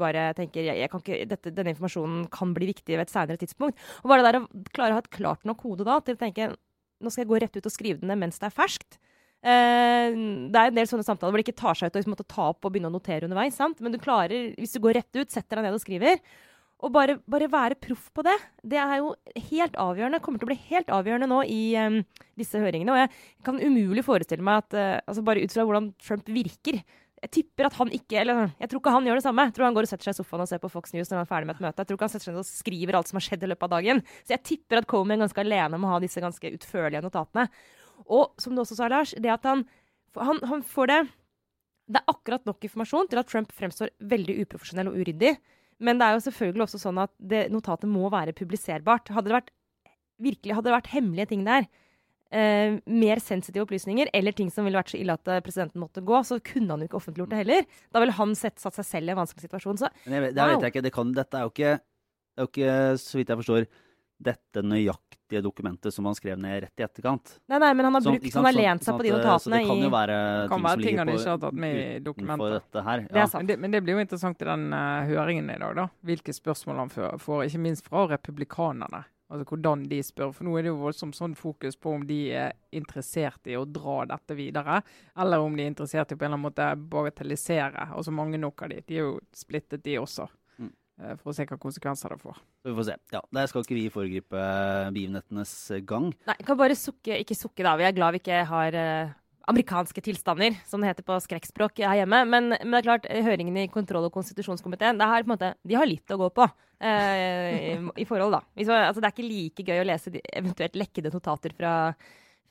bare 0.00 0.28
tenker 0.38 0.66
jeg, 0.66 0.82
jeg 0.82 0.90
ikke, 0.90 1.22
dette, 1.30 1.52
Denne 1.54 1.72
informasjonen 1.74 2.26
kan 2.32 2.52
bli 2.56 2.68
viktig 2.70 2.96
ved 2.96 3.06
et 3.06 3.14
senere 3.14 3.40
tidspunkt. 3.40 3.80
Og 4.02 4.12
bare 4.12 4.24
det 4.24 4.30
der 4.30 4.40
å 4.42 4.68
klare 4.76 4.94
å 4.94 5.00
ha 5.00 5.04
et 5.04 5.12
klart 5.14 5.48
nok 5.48 5.64
hode 5.66 5.86
da 5.88 5.98
til 6.04 6.18
å 6.18 6.20
tenke 6.20 6.52
nå 7.04 7.10
skal 7.10 7.24
jeg 7.24 7.32
gå 7.32 7.40
rett 7.42 7.58
ut 7.58 7.68
og 7.68 7.74
skrive 7.74 8.00
den 8.00 8.12
ned 8.12 8.22
mens 8.22 8.40
det 8.40 8.48
er 8.48 8.54
ferskt. 8.54 8.98
Eh, 9.44 10.14
det 10.14 10.60
er 10.60 10.70
en 10.70 10.78
del 10.78 10.88
sånne 10.88 11.04
samtaler 11.04 11.34
hvor 11.34 11.42
det 11.42 11.46
ikke 11.48 11.60
tar 11.60 11.76
seg 11.76 11.90
ut 11.90 11.98
å 11.98 12.00
liksom 12.00 12.16
ta 12.22 12.48
opp 12.52 12.64
og 12.64 12.72
begynne 12.72 12.88
å 12.88 12.94
notere 12.94 13.28
underveis. 13.28 13.58
sant? 13.58 13.82
Men 13.84 13.92
du 13.92 14.00
klarer, 14.00 14.54
hvis 14.56 14.76
du 14.76 14.80
går 14.84 15.00
rett 15.00 15.20
ut, 15.20 15.32
setter 15.32 15.60
deg 15.60 15.68
ned 15.68 15.76
og 15.76 15.84
skriver, 15.84 16.20
og 16.84 16.92
bare, 16.92 17.16
bare 17.30 17.48
være 17.48 17.78
proff 17.80 18.10
på 18.12 18.24
det, 18.26 18.34
det 18.66 18.76
er 18.80 18.98
jo 19.00 19.14
helt 19.50 19.76
avgjørende. 19.80 20.20
Kommer 20.24 20.40
til 20.40 20.48
å 20.48 20.52
bli 20.52 20.60
helt 20.68 20.90
avgjørende 20.92 21.28
nå 21.30 21.38
i 21.48 21.60
um, 21.80 22.00
disse 22.40 22.60
høringene. 22.60 22.92
Og 22.92 23.00
jeg 23.00 23.44
kan 23.46 23.60
umulig 23.62 24.04
forestille 24.04 24.44
meg 24.44 24.64
at 24.64 24.76
uh, 24.76 24.98
altså 25.06 25.24
Bare 25.24 25.44
ut 25.44 25.54
fra 25.54 25.64
hvordan 25.64 25.92
Trump 26.02 26.28
virker 26.28 26.82
jeg 27.24 27.30
tipper 27.38 27.70
at 27.70 27.76
han 27.78 27.88
ikke 27.94 28.18
eller 28.20 28.50
jeg 28.60 28.68
tror 28.68 28.82
ikke 28.82 28.92
han 28.92 29.06
gjør 29.08 29.18
det 29.20 29.24
samme. 29.24 29.46
Jeg 29.48 29.54
tror 29.56 29.64
han 29.64 29.76
går 29.76 29.86
og 29.86 29.90
setter 29.90 30.08
seg 30.08 30.16
i 30.16 30.18
sofaen 30.18 30.42
og 30.44 30.48
ser 30.50 30.60
på 30.60 30.70
Fox 30.72 30.92
News 30.92 31.08
når 31.08 31.16
han 31.16 31.24
er 31.24 31.30
ferdig 31.30 31.48
med 31.48 31.56
et 31.56 31.64
møte. 31.64 31.80
Jeg 31.80 31.88
tror 31.88 31.96
ikke 31.96 32.08
han 32.08 32.12
setter 32.12 32.28
seg 32.28 32.34
ned 32.34 32.42
og 32.42 32.48
skriver 32.50 32.98
alt 32.98 33.10
som 33.10 33.18
har 33.18 33.24
skjedd 33.24 33.46
i 33.46 33.48
løpet 33.48 33.64
av 33.66 33.72
dagen. 33.78 34.02
Så 34.20 34.34
jeg 34.34 34.42
tipper 34.50 34.80
at 34.80 34.88
Comey 34.90 35.16
er 35.16 35.22
ganske 35.24 35.44
alene 35.44 35.78
om 35.78 35.86
å 35.88 35.92
ha 35.94 36.00
disse 36.04 36.20
ganske 36.20 36.52
utførlige 36.58 37.00
notatene. 37.06 37.46
Og 38.04 38.42
som 38.42 38.52
du 38.52 38.60
også 38.60 38.76
sa, 38.76 38.90
Lars, 38.92 39.14
det 39.16 39.32
at 39.32 39.48
han, 39.48 39.64
han, 40.20 40.42
han 40.50 40.64
får 40.68 40.90
det 40.90 41.00
Det 41.84 42.00
er 42.00 42.12
akkurat 42.12 42.46
nok 42.48 42.64
informasjon 42.64 43.08
til 43.12 43.20
at 43.20 43.28
Trump 43.28 43.50
fremstår 43.52 43.90
veldig 44.00 44.38
uprofesjonell 44.44 44.88
og 44.88 45.00
uryddig. 45.00 45.34
Men 45.84 46.00
det 46.00 46.06
er 46.06 46.16
jo 46.16 46.22
selvfølgelig 46.28 46.64
også 46.64 46.80
sånn 46.80 47.00
at 47.02 47.12
det 47.20 47.46
notatet 47.52 47.90
må 47.90 48.08
være 48.12 48.36
publiserbart. 48.36 49.12
Hadde 49.12 49.28
det 49.28 49.36
vært, 49.36 49.50
virkelig, 50.22 50.54
hadde 50.56 50.70
det 50.70 50.76
vært 50.78 50.92
hemmelige 50.94 51.30
ting 51.32 51.44
der, 51.44 51.68
eh, 52.32 52.78
mer 52.86 53.22
sensitive 53.22 53.64
opplysninger, 53.66 54.10
eller 54.12 54.32
ting 54.32 54.50
som 54.50 54.64
ville 54.64 54.78
vært 54.80 54.94
så 54.94 55.00
ille 55.00 55.16
at 55.16 55.28
eh, 55.28 55.40
presidenten 55.44 55.82
måtte 55.82 56.04
gå, 56.04 56.20
så 56.24 56.40
kunne 56.44 56.70
han 56.74 56.84
jo 56.84 56.90
ikke 56.90 57.00
offentliggjort 57.00 57.34
det 57.34 57.42
heller. 57.44 57.64
Da 57.92 58.02
ville 58.04 58.16
han 58.16 58.34
sett, 58.38 58.58
satt 58.62 58.74
seg 58.80 58.88
selv 58.88 59.08
i 59.08 59.14
en 59.16 59.22
vanskelig 59.22 59.48
situasjon. 59.48 59.80
Så 59.84 59.90
Men 60.04 60.18
jeg, 60.18 60.26
vet- 60.28 60.34
det 60.34 60.42
Wow. 60.44 60.54
vet 60.54 60.68
jeg 60.68 60.74
ikke. 60.74 60.82
Det 60.88 60.94
kan, 60.94 61.12
dette 61.12 61.40
er 61.40 61.42
jo 61.48 61.54
ikke, 61.54 61.74
det 61.80 62.42
er 62.42 62.46
jo 62.48 62.52
ikke, 62.52 62.76
så 62.98 63.18
vidt 63.20 63.28
jeg 63.34 63.42
forstår, 63.44 63.66
dette 64.24 64.62
nøyaktige 64.62 65.42
dokumentet 65.42 65.92
som 65.94 66.06
han 66.06 66.14
skrev 66.16 66.38
ned 66.38 66.62
rett 66.64 66.80
i 66.80 66.84
etterkant. 66.86 67.32
Nei, 67.50 67.58
nei, 67.58 67.72
men 67.74 67.88
han 67.88 67.96
har, 67.96 68.04
brukt, 68.04 68.22
sant? 68.22 68.36
han 68.38 68.46
har 68.46 68.56
lent 68.56 68.84
seg 68.84 68.92
sånn 68.92 69.00
på 69.00 69.06
de 69.06 69.12
notatene 69.14 69.34
i 69.34 69.40
Så 69.42 69.50
det 69.50 69.68
kan 69.68 69.82
jo 69.82 69.90
være 69.92 70.18
ting 70.48 70.64
være 70.64 70.70
som 70.70 70.84
ligger 70.84 71.08
på 71.08 71.16
ikke 71.18 71.32
har 71.32 71.40
tatt 71.42 71.58
med 71.64 71.74
i 71.80 71.98
dokumentet. 72.04 72.54
dette 72.54 72.84
her. 72.86 73.02
Det 73.10 73.22
er 73.24 73.26
sant. 73.26 73.42
Men 73.42 73.46
det, 73.50 73.56
men 73.64 73.74
det 73.74 73.82
blir 73.84 73.98
jo 73.98 74.04
interessant 74.04 74.44
i 74.44 74.48
den 74.48 74.64
uh, 74.72 75.08
høringen 75.10 75.50
i 75.50 75.58
dag, 75.58 75.74
da. 75.80 75.88
Hvilke 76.06 76.36
spørsmål 76.36 76.80
han 76.84 76.94
får, 76.94 77.18
får, 77.26 77.42
ikke 77.48 77.62
minst 77.66 77.90
fra 77.90 78.06
republikanerne. 78.14 79.02
Altså 79.32 79.46
hvordan 79.48 79.86
de 79.88 79.98
spør. 80.04 80.32
For 80.36 80.44
nå 80.46 80.52
er 80.58 80.66
det 80.66 80.72
jo 80.74 80.80
voldsomt 80.82 81.16
sånn 81.16 81.34
fokus 81.38 81.78
på 81.80 81.94
om 81.96 82.02
de 82.06 82.18
er 82.36 82.52
interessert 82.76 83.48
i 83.48 83.56
å 83.56 83.64
dra 83.64 84.02
dette 84.10 84.36
videre, 84.36 84.82
eller 85.16 85.40
om 85.42 85.56
de 85.56 85.64
er 85.64 85.72
interessert 85.72 86.12
i 86.12 86.18
på 86.18 86.26
en 86.26 86.34
eller 86.34 86.36
annen 86.36 86.44
måte 86.50 86.66
bagatellisere. 86.92 87.88
Altså 87.96 88.12
mange 88.14 88.38
nok 88.40 88.66
av 88.66 88.74
de. 88.74 88.82
De 88.86 88.98
er 89.00 89.06
jo 89.06 89.14
splittet, 89.34 89.82
de 89.86 89.96
også. 90.02 90.28
Mm. 90.60 90.70
eh, 91.00 91.16
For 91.22 91.32
å 91.32 91.36
se 91.38 91.48
hva 91.48 91.58
konsekvenser 91.62 92.14
det 92.14 92.20
får. 92.20 92.38
Så 92.60 92.70
vi 92.70 92.76
får 92.78 92.88
se. 92.90 92.96
Ja, 93.16 93.22
Der 93.40 93.48
skal 93.50 93.64
ikke 93.64 93.78
vi 93.80 93.88
foregripe 93.96 94.44
begivenhetenes 94.92 95.56
gang. 95.88 96.12
Nei, 96.28 96.36
jeg 96.38 96.46
kan 96.50 96.60
bare 96.60 96.76
sukke, 96.78 97.18
ikke 97.24 97.38
sukke 97.38 97.64
da. 97.66 97.76
Vi 97.80 97.88
er 97.88 97.96
glad 97.96 98.16
vi 98.18 98.22
ikke 98.22 98.44
har 98.52 98.78
eh, 98.78 99.14
amerikanske 99.50 100.00
tilstander, 100.04 100.56
som 100.68 100.80
det 100.80 100.92
heter 100.92 101.06
på 101.06 101.16
skrekkspråk 101.20 101.82
her 101.84 102.00
hjemme. 102.02 102.22
Men, 102.30 102.52
men 102.56 102.72
det 102.72 102.80
er 102.82 102.88
klart, 102.88 103.08
høringene 103.28 103.66
i 103.66 103.72
kontroll- 103.72 104.08
og 104.08 104.14
konstitusjonskomiteen, 104.14 105.00
det 105.00 105.06
er 105.06 105.24
på 105.24 105.28
en 105.28 105.34
måte, 105.34 105.52
de 105.64 105.78
har 105.78 105.88
litt 105.88 106.14
å 106.14 106.20
gå 106.24 106.30
på. 106.34 106.48
eh, 106.80 107.74
i, 107.74 107.78
I 108.02 108.08
forhold, 108.08 108.38
da. 108.38 108.42
Hvis, 108.56 108.68
altså, 108.72 109.00
det 109.00 109.08
er 109.10 109.16
ikke 109.16 109.28
like 109.30 109.64
gøy 109.68 109.82
å 109.82 109.88
lese 109.88 110.12
de, 110.14 110.22
eventuelt 110.32 110.78
lekkede 110.80 111.12
notater 111.14 111.54
fra 111.56 111.74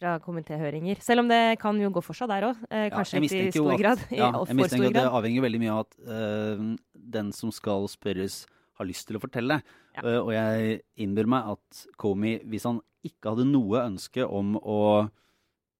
fra 0.03 0.17
komitéhøringer. 0.19 0.99
Selv 1.05 1.23
om 1.23 1.29
det 1.29 1.59
kan 1.61 1.77
jo 1.79 1.91
gå 1.93 2.01
for 2.03 2.17
seg 2.17 2.27
der 2.31 2.47
òg. 2.49 2.63
Eh, 2.69 2.89
kanskje 2.91 3.21
ja, 3.21 3.23
i 3.23 3.51
stor 3.53 3.71
at- 3.71 3.79
grad. 3.79 4.01
I 4.09 4.17
Ja, 4.17 4.31
jeg 4.47 4.57
mistenker 4.57 4.89
stor 4.89 4.89
at 4.89 4.97
det 4.97 5.13
avhenger 5.19 5.45
veldig 5.45 5.61
mye 5.61 5.71
av 5.71 5.79
at 5.85 5.93
uh, 6.09 6.75
den 7.15 7.31
som 7.31 7.53
skal 7.55 7.87
spørres, 7.87 8.45
har 8.81 8.89
lyst 8.89 9.07
til 9.07 9.15
å 9.19 9.21
fortelle. 9.21 9.61
Ja. 9.95 10.01
Uh, 10.01 10.19
og 10.25 10.31
jeg 10.33 10.81
innbyr 10.97 11.29
meg 11.29 11.53
at 11.53 11.83
Comey, 12.01 12.41
hvis 12.49 12.65
han 12.65 12.81
ikke 13.05 13.31
hadde 13.35 13.45
noe 13.47 13.83
ønske 13.85 14.25
om 14.25 14.57
å 14.57 14.79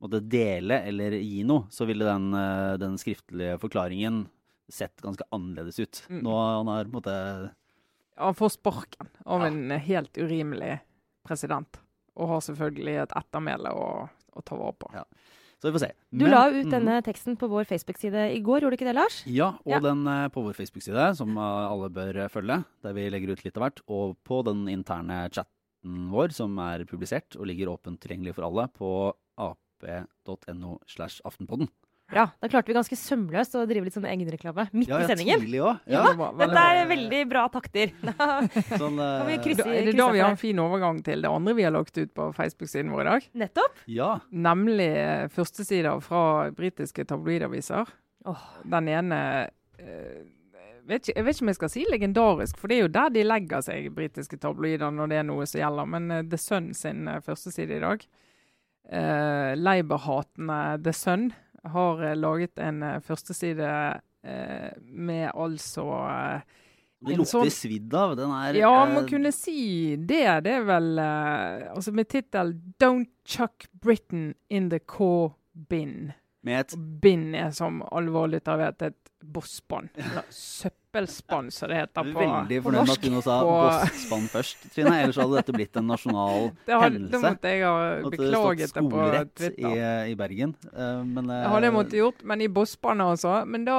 måtte 0.03 0.19
dele 0.29 0.81
eller 0.89 1.15
gi 1.19 1.43
noe, 1.47 1.65
så 1.71 1.87
ville 1.87 2.05
den, 2.05 2.29
øh, 2.35 2.77
den 2.81 2.97
skriftlige 2.99 3.57
forklaringen 3.61 4.25
sett 4.71 5.01
ganske 5.03 5.23
annerledes 5.35 5.79
ut. 5.79 6.01
Mm. 6.09 6.21
Nå 6.25 6.33
han 6.59 6.67
har 6.71 6.85
på 6.85 6.91
en 6.93 7.01
måte 7.01 7.51
Han 8.17 8.35
får 8.37 8.49
sparken 8.59 9.07
av 9.25 9.41
Ja. 9.41 9.47
en 9.47 9.71
helt 9.71 10.13
urimelig 10.17 10.81
president. 11.25 11.79
Og 12.15 12.27
har 12.29 12.41
selvfølgelig 12.45 13.01
et 13.03 13.15
ettermæle 13.17 13.71
å, 13.73 14.09
å 14.37 14.43
ta 14.45 14.55
vare 14.55 14.75
på. 14.77 14.91
Ja. 14.93 15.03
Så 15.59 15.71
vi 15.71 15.79
får 15.79 15.79
se. 15.87 15.91
Du 16.11 16.25
la 16.27 16.43
ut 16.51 16.65
Mhm. 16.65 16.69
denne 16.69 17.01
teksten 17.01 17.37
på 17.39 17.47
vår 17.49 17.63
Facebook-side 17.65 18.35
i 18.35 18.39
går, 18.43 18.61
gjorde 18.61 18.77
du 18.77 18.77
ikke 18.77 18.91
det, 18.91 18.95
Lars? 18.95 19.23
Ja, 19.25 19.47
og 19.65 19.71
Ja. 19.71 19.79
den 19.79 20.05
eh, 20.05 20.27
på 20.29 20.43
vår 20.43 20.53
Facebook-side, 20.53 21.15
som 21.15 21.35
eh, 21.37 21.41
alle 21.41 21.89
bør 21.89 22.15
eh, 22.25 22.27
følge, 22.29 22.65
der 22.83 22.93
vi 22.93 23.09
legger 23.09 23.31
ut 23.31 23.43
litt 23.45 23.57
av 23.57 23.63
hvert, 23.63 23.81
og 23.87 24.17
på 24.23 24.43
den 24.45 24.67
interne 24.67 25.29
chatten 25.31 26.11
vår, 26.11 26.31
som 26.33 26.59
er 26.59 26.83
publisert 26.85 27.35
og 27.39 27.47
ligger 27.47 27.67
åpent 27.75 27.99
tilgjengelig 27.99 28.35
for 28.35 28.43
alle 28.45 28.67
på 28.77 29.13
ap.no 29.89 30.79
slash 30.87 31.21
aftenpodden. 31.25 31.69
Bra. 32.11 32.27
Da 32.43 32.49
klarte 32.51 32.67
vi 32.69 32.75
ganske 32.75 32.97
sømløst 32.99 33.55
å 33.57 33.63
drive 33.65 33.87
litt 33.87 33.95
sånn 33.95 34.05
egenreklame 34.05 34.67
midt 34.75 34.89
Ja, 34.91 34.99
i 35.01 35.07
sendingen. 35.07 35.39
tidlig 35.41 35.61
også. 35.63 35.79
Ja, 35.87 35.93
Ja, 35.93 36.01
det 36.11 36.17
var 36.19 36.33
veldig 36.33 36.53
Dette 36.53 36.65
er 36.81 36.89
veldig 36.91 37.21
bra 37.31 37.43
takter. 37.49 37.93
sånn, 38.03 38.99
Kan 38.99 39.25
vi 39.29 39.33
eh, 39.37 39.41
krysse- 39.41 39.63
Da, 39.65 39.71
er 39.73 39.87
det 39.87 39.95
da 39.97 40.09
vi 40.11 40.19
har 40.19 40.29
en 40.35 40.37
fin 40.37 40.59
overgang 40.61 40.99
til 41.03 41.23
det 41.23 41.31
andre 41.31 41.53
vi 41.57 41.63
har 41.63 41.73
lagt 41.73 41.97
ut 41.97 42.13
på 42.13 42.27
Facebook-siden 42.35 42.91
vår 42.93 43.01
i 43.01 43.09
dag? 43.09 43.27
Nettopp. 43.45 43.79
ja. 43.87 44.11
Nemlig 44.29 44.89
eh, 44.99 45.27
førstesider 45.33 46.03
fra 46.05 46.51
britiske 46.51 47.05
tabloidaviser. 47.09 47.87
Oh. 48.29 48.43
Den 48.63 48.87
ene 48.87 49.19
uh, 49.81 50.21
vet 50.87 51.07
ikke, 51.07 51.17
Jeg 51.17 51.25
vet 51.25 51.35
ikke 51.35 51.43
om 51.43 51.49
jeg 51.51 51.57
skal 51.57 51.71
si 51.73 51.85
legendarisk, 51.89 52.59
for 52.59 52.67
det 52.71 52.77
er 52.77 52.81
jo 52.85 52.91
der 52.99 53.09
de 53.15 53.23
legger 53.25 53.63
seg, 53.65 53.89
britiske 53.95 54.37
tabloider, 54.43 54.91
når 54.91 55.09
det 55.11 55.17
er 55.23 55.25
noe 55.27 55.47
som 55.49 55.59
gjelder. 55.63 55.89
Men 55.95 56.11
uh, 56.11 56.21
The 56.21 56.37
Sun 56.39 56.73
sin 56.77 57.07
uh, 57.07 57.17
førsteside 57.25 57.79
i 57.79 57.83
dag, 57.83 58.05
uh, 58.91 59.53
Labour-hatende 59.55 60.83
The 60.83 60.93
Sun, 60.93 61.31
har 61.63 62.01
eh, 62.03 62.15
laget 62.19 62.59
en 62.59 62.81
uh, 62.83 62.97
førsteside 62.99 63.67
eh, 64.23 64.71
med 64.83 65.29
altså 65.31 65.85
eh, 66.09 66.41
Det 67.03 67.15
lukter 67.17 67.31
sånn- 67.45 67.51
svidd 67.55 67.93
av. 67.95 68.15
Den 68.19 68.31
er 68.35 68.57
Ja, 68.59 68.73
eh, 68.85 68.91
må 68.93 69.05
kunne 69.07 69.31
si 69.31 69.95
det. 69.95 70.25
Det 70.43 70.51
er 70.57 70.65
vel 70.67 70.99
eh, 70.99 71.69
Altså 71.71 71.93
med 71.95 72.09
tittel 72.11 72.53
'Don't 72.79 73.07
chuck 73.25 73.67
Britain 73.79 74.33
in 74.49 74.69
the 74.69 74.79
core 74.79 75.33
bin'. 75.55 76.11
med 76.43 76.59
et 76.59 76.75
bin 77.01 77.33
er 77.35 77.51
som 77.51 77.81
alvorlig 77.91 78.41
vet 78.45 78.81
et 78.81 79.09
bossbånd. 79.23 79.89
Eller 79.95 80.23
søppelspann, 80.93 81.51
som 81.51 81.69
det 81.69 81.75
heter 81.75 82.03
på, 82.03 82.21
norsk. 82.21 82.49
Veldig 82.49 82.59
fornøyd 82.63 82.87
med 82.87 82.93
at 82.93 83.05
hun 83.09 83.21
sa 83.25 83.37
bossspann 83.47 84.27
først, 84.29 84.65
Trine. 84.73 84.93
Ellers 85.01 85.17
hadde 85.17 85.37
dette 85.39 85.55
blitt 85.55 85.77
en 85.79 85.87
nasjonal 85.89 86.49
Det 86.67 86.73
hadde, 86.73 86.85
hendelse. 86.85 87.11
Det 87.13 87.21
måtte 87.23 87.53
jeg 87.53 87.63
ha 87.65 88.09
beklaget 88.13 88.61
det 88.63 88.73
på 88.75 88.83
skolerett 88.89 89.43
i, 89.49 89.71
i 90.11 90.15
Bergen. 90.19 90.55
Uh, 90.69 91.01
men 91.01 91.29
uh, 91.29 91.33
Det 91.33 91.51
hadde 91.53 91.69
jeg 91.69 91.75
måttet 91.77 91.97
gjort, 91.99 92.23
men 92.29 92.43
i 92.45 92.49
bosspannet 92.53 93.13
altså. 93.15 93.33
Men 93.49 93.65
da, 93.67 93.77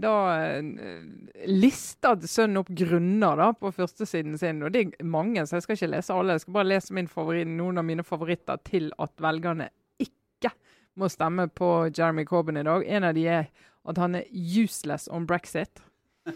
da 0.00 0.14
eh, 0.42 1.44
listet 1.50 2.26
sønnen 2.30 2.62
opp 2.62 2.72
grunner 2.82 3.44
da 3.44 3.50
på 3.54 3.72
førstesiden 3.74 4.38
sin, 4.40 4.64
og 4.66 4.74
det 4.74 4.86
er 4.88 5.06
mange, 5.06 5.46
så 5.46 5.58
jeg 5.58 5.66
skal 5.66 5.78
ikke 5.78 5.92
lese 5.94 6.16
alle. 6.16 6.38
Jeg 6.38 6.46
skal 6.46 6.58
bare 6.58 6.70
lese 6.72 6.96
min 6.96 7.10
favoritt, 7.10 7.50
noen 7.50 7.78
av 7.80 7.86
mine 7.86 8.06
favoritter 8.06 8.58
til 8.66 8.90
at 8.98 9.14
velgerne 9.22 9.70
ikke 10.02 10.50
må 10.98 11.08
stemme 11.12 11.46
på 11.54 11.70
Jeremy 11.94 12.26
Corbyn 12.26 12.60
i 12.60 12.66
dag. 12.66 12.86
En 12.98 13.06
av 13.06 13.14
de 13.14 13.28
er 13.38 13.50
at 13.88 13.96
han 13.96 14.18
er 14.18 14.26
useless 14.34 15.08
on 15.08 15.24
brexit. 15.26 15.80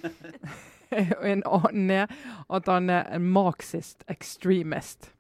og 1.19 1.27
en 1.29 1.43
annen 1.47 1.91
er 1.91 2.15
at 2.49 2.71
han 2.71 2.91
er 2.93 3.09
en 3.15 3.27
marxist 3.35 4.05
extremist. 4.11 5.11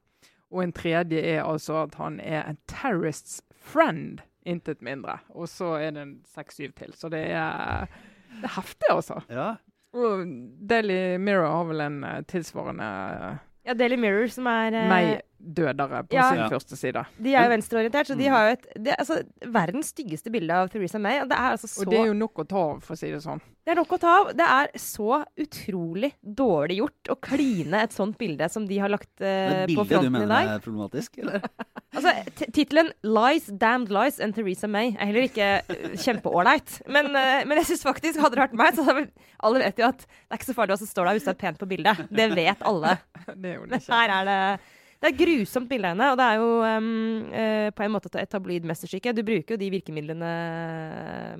Og 0.54 0.62
en 0.62 0.74
tredje 0.76 1.18
er 1.18 1.42
altså 1.42 1.80
at 1.82 1.96
han 1.98 2.20
er 2.20 2.44
en 2.46 2.58
terrorists 2.70 3.42
friend, 3.58 4.20
intet 4.46 4.82
mindre. 4.84 5.18
Og 5.34 5.48
så 5.48 5.74
er 5.80 5.94
det 5.96 6.02
en 6.04 6.16
seks-syv 6.34 6.74
til. 6.78 6.92
Så 6.94 7.08
det 7.08 7.24
er, 7.32 7.88
det 8.36 8.50
er 8.50 8.56
heftig, 8.58 8.90
altså. 8.92 9.20
Ja. 9.32 9.54
Og 9.94 10.26
Daily 10.68 11.16
Mirror 11.22 11.50
har 11.56 11.66
vel 11.70 11.82
en 11.84 11.98
eh, 12.04 12.22
tilsvarende 12.28 12.88
Ja, 13.64 13.72
Daily 13.72 13.96
Mirror, 13.96 14.26
som 14.28 14.46
er 14.50 14.74
eh, 14.76 14.88
meg-dødere 14.90 16.02
på 16.08 16.12
ja. 16.18 16.26
sin 16.30 16.38
Ja. 16.42 16.48
første 16.52 16.76
side. 16.76 17.04
De 17.16 17.32
er 17.34 17.46
jo 17.46 17.52
venstreorientert, 17.54 18.06
så 18.10 18.16
de 18.18 18.26
Mm. 18.28 18.32
har 18.34 18.44
jo 18.44 18.52
et 18.52 18.66
det, 18.76 18.92
er 18.92 18.96
altså, 19.00 19.16
verdens 19.46 19.86
styggeste 19.94 20.30
bilde 20.30 20.50
av 20.52 20.68
Theresa 20.68 20.98
May. 20.98 21.20
Og 21.22 21.28
det 21.30 21.38
er 21.38 21.50
altså 21.56 21.68
så 21.72 21.80
Og 21.86 21.90
det 21.90 21.98
er 22.00 22.06
jo 22.10 22.12
nok 22.14 22.34
å 22.44 22.46
ta 22.48 22.56
av, 22.74 22.82
for 22.84 22.94
å 22.94 22.98
si 22.98 23.10
det 23.10 23.22
sånn. 23.24 23.40
Det 23.64 23.72
er 23.72 23.76
nok 23.80 23.92
å 23.96 23.98
ta 24.00 24.12
av. 24.20 24.32
Det 24.36 24.44
er 24.44 24.68
så 24.76 25.24
utrolig 25.40 26.12
dårlig 26.22 26.76
gjort 26.82 27.08
å 27.08 27.16
kline 27.20 27.74
et 27.82 27.92
sånt 27.96 28.18
bilde 28.18 28.50
som 28.52 28.66
de 28.68 28.78
har 28.78 28.88
lagt 28.92 29.08
eh, 29.24 29.64
Det 29.66 29.74
på 29.74 29.84
bildet 29.84 29.88
du 29.88 29.94
fronten 29.94 30.14
i 30.14 30.18
mener 30.18 30.54
er 30.54 30.58
problematisk, 30.60 31.18
eller? 31.18 31.40
Altså, 31.94 32.12
Tittelen 32.54 32.90
'Lies, 33.06 33.48
Damned 33.60 33.92
Lies' 33.94 34.20
and 34.22 34.34
Theresa 34.34 34.68
May 34.70 34.94
er 34.94 35.10
heller 35.10 35.28
ikke 35.28 35.48
uh, 35.70 35.96
kjempeålreit. 36.00 36.78
Men, 36.90 37.10
eh, 37.16 37.42
men 37.46 37.60
jeg 37.60 37.70
synes 37.72 37.86
faktisk, 37.86 38.20
hadde 38.20 38.36
det 38.36 38.44
vært 38.44 38.56
meg, 38.58 38.76
så 38.76 38.86
hadde 38.88 39.06
alle 39.44 39.62
vet 39.62 39.82
jo 39.82 39.88
at 39.88 40.06
det 40.06 40.32
er 40.32 40.40
ikke 40.40 40.50
så 40.50 40.56
farlig 40.56 40.74
hva 40.74 40.80
som 40.82 40.90
står 40.90 41.08
der 41.08 41.18
hvis 41.18 41.28
det 41.28 41.34
er 41.34 41.42
pent 41.44 41.60
på 41.60 41.68
bildet. 41.70 42.06
Det 42.10 42.30
vet 42.34 42.64
alle. 42.66 42.96
Det 43.34 43.54
jo 43.54 43.62
det 43.64 43.70
Men 43.70 43.80
ikke. 43.80 43.98
her 43.98 44.10
er 44.20 44.26
det 44.28 44.40
det 45.04 45.10
er 45.10 45.16
grusomt 45.18 45.68
bilde 45.68 45.84
av 45.84 45.92
henne, 45.92 46.06
og 46.12 46.16
det 46.16 46.26
er 46.26 46.38
jo 46.40 46.52
um, 46.64 47.24
uh, 47.28 47.70
på 47.76 47.82
en 47.84 47.92
måte 47.92 48.08
et 48.16 48.30
tabloid 48.32 48.64
mesterstykke. 48.64 49.12
Du 49.12 49.20
bruker 49.26 49.52
jo 49.52 49.60
de 49.60 49.68
virkemidlene 49.74 50.30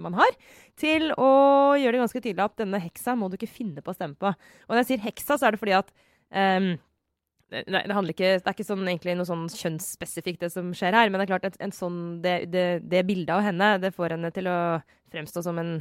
man 0.04 0.16
har, 0.18 0.34
til 0.76 1.06
å 1.16 1.28
gjøre 1.80 1.94
det 1.96 2.02
ganske 2.02 2.20
tydelig 2.20 2.44
at 2.44 2.58
denne 2.60 2.80
heksa 2.82 3.14
må 3.16 3.30
du 3.32 3.38
ikke 3.38 3.48
finne 3.48 3.80
på 3.80 3.94
å 3.94 3.96
stemme 3.96 4.18
på. 4.20 4.34
Og 4.34 4.74
når 4.74 4.82
jeg 4.82 4.90
sier 4.90 5.06
heksa, 5.06 5.38
så 5.40 5.48
er 5.48 5.56
det 5.56 5.62
fordi 5.62 5.78
at 5.78 5.94
um, 6.28 6.74
det, 7.62 7.94
handler 7.94 8.14
ikke, 8.16 8.30
det 8.40 8.46
er 8.50 8.56
ikke 8.56 8.66
sånn, 8.68 8.84
egentlig 8.90 9.14
noe 9.18 9.28
sånn 9.28 9.46
kjønnsspesifikt 9.52 10.44
det 10.46 10.52
som 10.54 10.72
skjer 10.76 10.96
her, 10.98 11.10
men 11.10 11.20
det 11.20 11.26
er 11.28 11.32
klart 11.34 11.48
at 11.52 11.58
en 11.64 11.74
sånn, 11.74 11.98
det, 12.24 12.36
det, 12.52 12.64
det 12.90 13.04
bildet 13.08 13.34
av 13.36 13.44
henne 13.46 13.74
det 13.82 13.94
får 13.96 14.16
henne 14.16 14.30
til 14.34 14.48
å 14.50 14.58
fremstå 15.14 15.42
som 15.46 15.58
en 15.62 15.76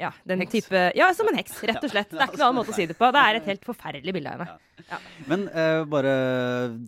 ja, 0.00 0.08
den 0.24 0.40
Heks. 0.40 0.52
type 0.54 0.80
Ja, 0.96 1.10
som 1.12 1.28
en 1.28 1.36
heks, 1.36 1.58
rett 1.68 1.82
og 1.84 1.90
slett. 1.92 2.08
Det 2.14 2.20
er 2.22 2.30
ikke 2.30 2.38
noen 2.38 2.46
annen 2.46 2.58
måte 2.62 2.72
å 2.72 2.76
si 2.78 2.86
det 2.88 2.94
på. 2.96 3.08
Det 3.12 3.20
er 3.20 3.36
et 3.36 3.48
helt 3.50 3.66
forferdelig 3.68 4.14
bilde 4.16 4.30
av 4.32 4.44
henne. 4.46 4.98
Men 5.28 5.42
uh, 5.52 5.82
bare 5.92 6.12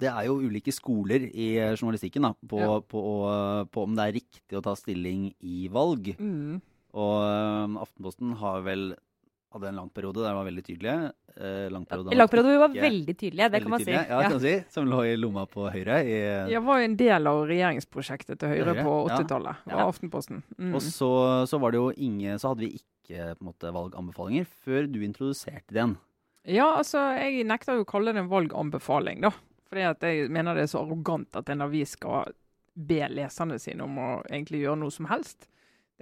Det 0.00 0.08
er 0.08 0.28
jo 0.30 0.38
ulike 0.40 0.72
skoler 0.72 1.26
i 1.28 1.48
eh, 1.60 1.74
journalistikken 1.76 2.24
da, 2.24 2.30
på, 2.48 2.62
Ja. 2.62 2.78
på, 2.80 3.02
å- 3.02 3.66
på 3.68 3.84
om 3.84 3.98
det 3.98 4.06
er 4.06 4.16
riktig 4.16 4.56
å 4.56 4.62
ta 4.64 4.72
stilling 4.78 5.26
i 5.44 5.66
valg. 5.74 6.08
Mm. 6.16 6.62
Og 6.96 7.14
uh, 7.20 7.82
Aftenposten 7.84 8.32
har 8.40 8.64
vel 8.64 8.86
hadde 9.52 9.68
en 9.68 9.78
lang 9.80 9.90
periode 9.92 10.20
der 10.20 10.30
det 10.30 10.38
var 10.38 10.46
veldig 10.48 10.64
tydelige. 10.66 11.12
Eh, 11.36 11.66
lang 11.72 11.84
periode 11.88 12.12
I 12.12 12.18
lang 12.18 12.28
periode 12.28 12.48
hvor 12.48 12.56
vi 12.56 12.62
var 12.62 12.88
veldig 12.88 13.14
tydelige, 13.16 13.48
det 13.48 13.52
veldig 13.56 13.64
kan 13.64 13.74
man 13.74 13.84
si. 13.84 13.92
Ja, 13.92 14.02
det 14.04 14.22
kan 14.24 14.36
man 14.36 14.44
si. 14.44 14.54
Som 14.74 14.88
lå 14.90 15.02
i 15.08 15.12
lomma 15.16 15.44
på 15.50 15.66
Høyre. 15.72 15.98
I, 16.04 16.16
Jeg 16.52 16.64
var 16.66 16.80
jo 16.80 16.88
en 16.88 16.96
del 17.00 17.30
av 17.32 17.42
regjeringsprosjektet 17.50 18.40
til 18.42 18.52
Høyre 18.52 18.72
Høyre, 18.72 18.86
på 18.86 18.96
80-tallet. 19.08 19.66
Ja. 19.68 19.76
var 19.76 19.92
Aftenposten. 19.92 20.42
Mm. 20.58 20.74
Og 20.76 20.84
så, 20.84 21.12
så 21.48 21.60
var 21.62 21.74
det 21.74 21.80
jo 21.80 21.92
ingen 21.96 22.40
Så 22.40 22.52
hadde 22.52 22.66
vi 22.66 22.74
ikke 22.80 23.32
på 23.36 23.44
en 23.44 23.50
måte 23.50 23.72
valganbefalinger 23.74 24.50
før 24.64 24.86
du 24.88 25.00
introduserte 25.04 25.74
den. 25.76 25.96
Ja, 26.48 26.72
altså, 26.80 26.98
jeg 27.20 27.46
nekter 27.46 27.78
jo 27.78 27.86
å 27.86 27.88
kalle 27.88 28.14
det 28.14 28.24
en 28.24 28.30
valganbefaling, 28.30 29.22
da. 29.22 29.30
Fordi 29.70 29.84
at 29.88 30.04
jeg 30.04 30.28
mener 30.32 30.58
det 30.58 30.66
er 30.66 30.72
så 30.72 30.82
arrogant 30.82 31.38
at 31.38 31.48
en 31.52 31.64
avis 31.64 31.94
skal 31.96 32.32
be 32.74 33.00
leserne 33.12 33.58
sine 33.60 33.84
om 33.84 33.98
å 34.00 34.10
egentlig 34.26 34.64
gjøre 34.64 34.80
noe 34.82 34.94
som 34.94 35.08
helst. 35.10 35.46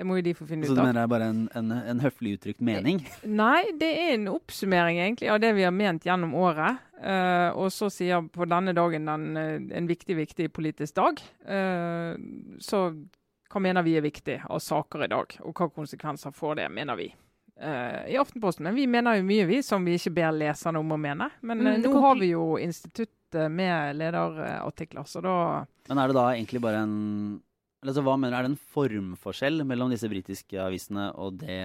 Det 0.00 0.07
må 0.09 0.16
jo 0.16 0.25
de 0.25 0.33
få 0.33 0.47
finne 0.49 0.64
Så 0.64 0.73
ut 0.73 0.78
du 0.78 0.80
av. 0.80 0.87
mener 0.88 0.97
det 0.97 1.04
er 1.04 1.12
bare 1.12 1.28
en, 1.28 1.40
en, 1.61 1.73
en 1.92 1.99
høflig 2.00 2.38
uttrykt 2.38 2.62
mening? 2.64 3.02
Nei, 3.28 3.66
det 3.76 3.90
er 4.00 4.14
en 4.14 4.28
oppsummering 4.33 4.97
egentlig 4.97 5.28
av 5.28 5.42
det 5.45 5.50
vi 5.59 5.66
har 5.66 5.75
ment 5.76 6.07
gjennom 6.09 6.33
året. 6.40 6.80
Uh, 7.00 7.52
og 7.61 7.69
så 7.73 7.90
sier 7.92 8.25
på 8.33 8.49
denne 8.49 8.73
dagen 8.76 9.04
den, 9.09 9.26
eh, 9.37 9.57
en 9.76 9.88
viktig, 9.88 10.16
viktig 10.16 10.47
politisk 10.57 10.97
dag. 10.97 11.21
Uh, 11.45 12.16
så 12.64 12.87
hva 13.50 13.61
mener 13.61 13.85
vi 13.85 13.97
er 13.99 14.04
viktig 14.04 14.38
av 14.49 14.61
saker 14.62 15.04
i 15.04 15.11
dag, 15.12 15.37
og 15.45 15.52
hva 15.59 15.69
konsekvenser 15.75 16.33
får 16.33 16.62
det, 16.62 16.69
mener 16.73 16.97
vi. 16.97 17.11
Uh, 17.61 18.09
I 18.09 18.16
Aftenposten. 18.21 18.64
Men 18.71 18.76
vi 18.78 18.87
mener 18.88 19.19
jo 19.21 19.26
mye, 19.28 19.45
vi, 19.49 19.61
som 19.66 19.85
vi 19.85 19.99
ikke 19.99 20.14
ber 20.16 20.33
leserne 20.33 20.80
om 20.80 20.97
å 20.97 21.00
mene. 21.00 21.28
Men 21.45 21.61
eh, 21.66 21.76
Mm, 21.76 21.85
nå 21.85 22.00
har 22.07 22.16
vi 22.21 22.30
jo 22.33 22.45
instituttet 22.62 23.50
med 23.52 23.99
lederartikler, 24.00 25.04
så 25.04 25.21
da 25.23 25.35
Men 25.90 25.99
er 26.00 26.09
det 26.09 26.16
da 26.16 26.28
egentlig 26.33 26.62
bare 26.64 26.80
en 26.87 26.97
altså, 27.88 28.04
hva 28.04 28.16
mener 28.18 28.34
du, 28.34 28.37
Er 28.38 28.46
det 28.46 28.52
en 28.52 28.62
formforskjell 28.75 29.64
mellom 29.68 29.92
disse 29.92 30.10
britiske 30.10 30.60
avisene 30.60 31.10
og 31.16 31.40
det 31.42 31.62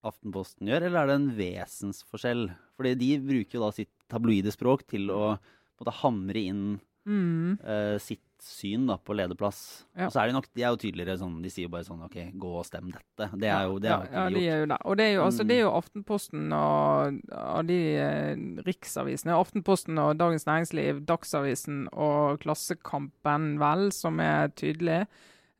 Aftenposten 0.00 0.70
gjør, 0.70 0.86
eller 0.88 1.02
er 1.02 1.10
det 1.10 1.16
en 1.18 1.32
vesensforskjell? 1.36 2.46
Fordi 2.78 2.94
de 2.96 3.10
bruker 3.20 3.58
jo 3.58 3.64
da 3.66 3.72
sitt 3.76 3.92
tabloide 4.08 4.52
språk 4.54 4.86
til 4.88 5.10
å 5.12 5.34
måte 5.80 5.96
hamre 6.00 6.40
inn 6.40 6.62
mm, 7.06 7.58
Uh, 7.64 7.96
sitt 7.98 8.20
syn 8.40 8.86
da, 8.88 8.94
på 8.96 9.12
lederplass. 9.12 9.84
Ja. 9.92 10.06
Og 10.06 10.12
så 10.14 10.22
er 10.22 10.30
de 10.30 10.32
nok 10.32 10.46
de 10.56 10.62
er 10.64 10.70
jo 10.72 10.78
tydeligere 10.80 11.18
sånn, 11.20 11.42
de 11.44 11.50
sier 11.52 11.66
jo 11.66 11.72
bare 11.74 11.84
sånn 11.84 12.00
OK, 12.06 12.14
gå 12.40 12.52
og 12.56 12.64
stem 12.64 12.86
dette. 12.88 13.26
Det 13.36 13.50
er 13.52 13.66
jo 13.68 13.74
det 13.78 13.90
ja, 13.90 13.98
har 13.98 14.06
jo 14.06 14.14
ja, 14.14 14.22
de 14.30 14.40
gjort. 14.40 14.52
er 14.54 14.60
jo 14.62 14.68
det. 14.70 14.78
Og 14.88 14.96
det 14.96 15.04
er 15.04 15.12
jo, 15.12 15.24
altså, 15.26 15.42
Mm. 15.44 15.48
det 15.50 15.56
er 15.56 15.60
jo 15.60 15.72
Aftenposten 15.76 16.52
og, 16.56 17.18
og 17.36 17.66
de 17.68 17.78
eh, 18.00 18.44
riksavisene. 18.64 19.36
Aftenposten 19.36 19.98
og 20.00 20.14
Dagens 20.22 20.46
Næringsliv, 20.48 21.02
Dagsavisen 21.04 21.82
og 21.92 22.40
Klassekampen, 22.40 23.58
vel, 23.60 23.90
som 23.92 24.20
er 24.24 24.48
tydelige. 24.56 25.04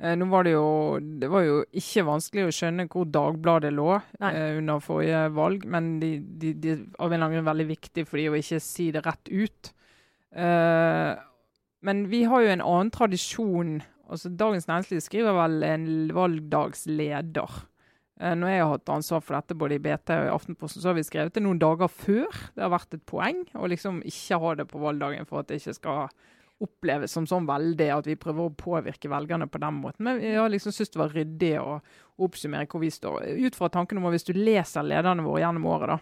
Eh, 0.01 0.15
nå 0.17 0.31
var 0.33 0.45
det 0.49 0.55
jo 0.55 0.97
Det 1.21 1.29
var 1.29 1.43
jo 1.45 1.59
ikke 1.77 2.07
vanskelig 2.09 2.47
å 2.49 2.55
skjønne 2.57 2.89
hvor 2.89 3.05
Dagbladet 3.13 3.75
lå 3.77 3.91
eh, 4.25 4.57
under 4.57 4.81
forrige 4.81 5.27
valg, 5.37 5.67
men 5.69 5.99
de, 6.01 6.15
de, 6.41 6.55
de 6.55 6.79
av 6.99 7.13
en 7.13 7.13
eller 7.13 7.27
annen 7.27 7.37
grunn 7.43 7.51
veldig 7.53 7.69
viktig 7.77 8.07
for 8.09 8.17
de 8.17 8.31
å 8.33 8.39
ikke 8.41 8.63
si 8.65 8.89
det 8.97 9.05
rett 9.05 9.29
ut. 9.29 9.75
Eh, 10.33 11.13
men 11.87 12.05
vi 12.11 12.25
har 12.29 12.45
jo 12.45 12.53
en 12.53 12.65
annen 12.65 12.91
tradisjon. 12.93 13.81
altså 14.11 14.29
Dagens 14.29 14.69
Næringsliv 14.69 15.01
skriver 15.01 15.37
vel 15.37 15.63
en 15.65 15.87
valgdagsleder. 16.15 17.61
Eh, 18.21 18.35
Når 18.35 18.49
jeg 18.49 18.63
har 18.63 18.73
hatt 18.75 18.93
ansvar 18.93 19.23
for 19.25 19.39
dette 19.39 19.57
både 19.57 19.79
i 19.79 19.83
BT 19.83 20.11
og 20.17 20.27
i 20.27 20.35
Aftenposten, 20.35 20.83
så 20.83 20.91
har 20.91 20.99
vi 20.99 21.07
skrevet 21.07 21.35
det 21.35 21.43
noen 21.43 21.61
dager 21.61 21.89
før. 21.89 22.29
Det 22.55 22.63
har 22.63 22.75
vært 22.75 22.95
et 22.95 23.07
poeng 23.09 23.47
å 23.57 23.71
liksom 23.71 24.03
ikke 24.05 24.41
ha 24.43 24.55
det 24.61 24.69
på 24.69 24.83
valgdagen 24.83 25.27
for 25.27 25.41
at 25.41 25.49
det 25.49 25.61
ikke 25.61 25.79
skal 25.79 26.11
oppleves 26.61 27.15
som 27.17 27.25
sånn 27.25 27.49
veldig 27.49 27.89
at 27.95 28.09
vi 28.09 28.19
prøver 28.21 28.51
å 28.51 28.53
påvirke 28.53 29.09
velgerne 29.09 29.49
på 29.49 29.61
den 29.63 29.79
måten. 29.81 30.05
Men 30.05 30.21
jeg 30.21 30.37
har 30.37 30.51
liksom 30.53 30.75
syntes 30.77 30.93
det 30.93 31.01
var 31.01 31.15
ryddig 31.17 31.55
å 31.63 31.79
oppsummere 32.21 32.69
hvor 32.69 32.83
vi 32.85 32.91
står. 32.93 33.31
Ut 33.41 33.57
fra 33.57 33.71
tanken 33.73 33.97
om 33.97 34.09
at 34.11 34.19
hvis 34.19 34.29
du 34.29 34.35
leser 34.37 34.85
lederne 34.85 35.25
våre 35.25 35.41
gjennom 35.41 35.71
året, 35.73 35.95
da. 35.95 35.99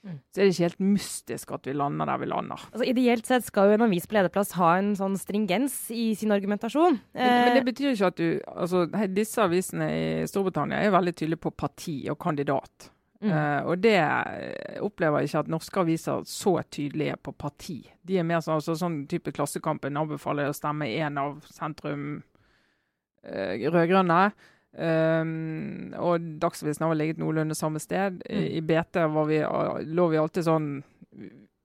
Så 0.00 0.40
er 0.40 0.46
det 0.46 0.52
ikke 0.54 0.64
helt 0.64 0.80
mystisk 0.80 1.50
at 1.52 1.66
vi 1.68 1.74
lander 1.76 2.08
der 2.08 2.20
vi 2.22 2.28
lander. 2.30 2.62
Altså, 2.70 2.86
ideelt 2.88 3.26
sett 3.28 3.44
skal 3.44 3.68
jo 3.68 3.76
en 3.76 3.84
avis 3.84 4.06
på 4.08 4.16
lederplass 4.16 4.54
ha 4.56 4.70
en 4.78 4.94
sånn 4.96 5.18
stringens 5.20 5.74
i 5.92 6.14
sin 6.16 6.32
argumentasjon. 6.32 6.96
Men, 7.12 7.34
men 7.44 7.58
det 7.58 7.60
Eh, 7.60 7.66
betyr 7.66 7.90
ikke 7.92 8.08
at 8.08 8.20
du 8.20 8.28
altså, 8.48 8.86
Disse 9.12 9.44
avisene 9.44 9.90
i 9.92 10.06
Storbritannia 10.30 10.80
er 10.80 10.94
veldig 10.94 11.12
tydelige 11.18 11.44
på 11.44 11.52
parti 11.52 11.98
og 12.08 12.18
kandidat. 12.22 12.88
mm. 13.20 13.28
Uh, 13.28 13.60
og 13.68 13.82
det 13.84 13.98
opplever 14.80 15.20
jeg 15.20 15.28
ikke 15.28 15.42
at 15.44 15.52
norske 15.52 15.80
aviser 15.82 16.22
så 16.24 16.54
tydelige 16.70 17.18
på 17.20 17.34
parti. 17.36 17.82
De 18.00 18.16
er 18.16 18.24
mer 18.24 18.40
sånn, 18.40 18.56
altså, 18.56 18.78
sånn 18.80 19.02
type 19.06 19.34
Klassekampen 19.36 20.00
anbefaler 20.00 20.48
å 20.48 20.56
stemme 20.56 20.88
én 20.88 21.20
av 21.20 21.42
sentrum 21.52 22.22
uh, 23.28 23.52
rød-grønne. 23.52 24.22
Um, 24.78 25.92
og 25.98 26.20
Dagsavisen 26.40 26.86
har 26.86 26.94
ligget 26.94 27.18
noenlunde 27.18 27.56
samme 27.58 27.80
sted. 27.82 28.20
I, 28.30 28.34
Mm. 28.36 28.48
I 28.56 28.60
BT 28.60 29.00
var 29.14 29.24
vi, 29.26 29.40
lå 29.90 30.08
vi 30.12 30.20
alltid 30.20 30.46
sånn 30.46 30.68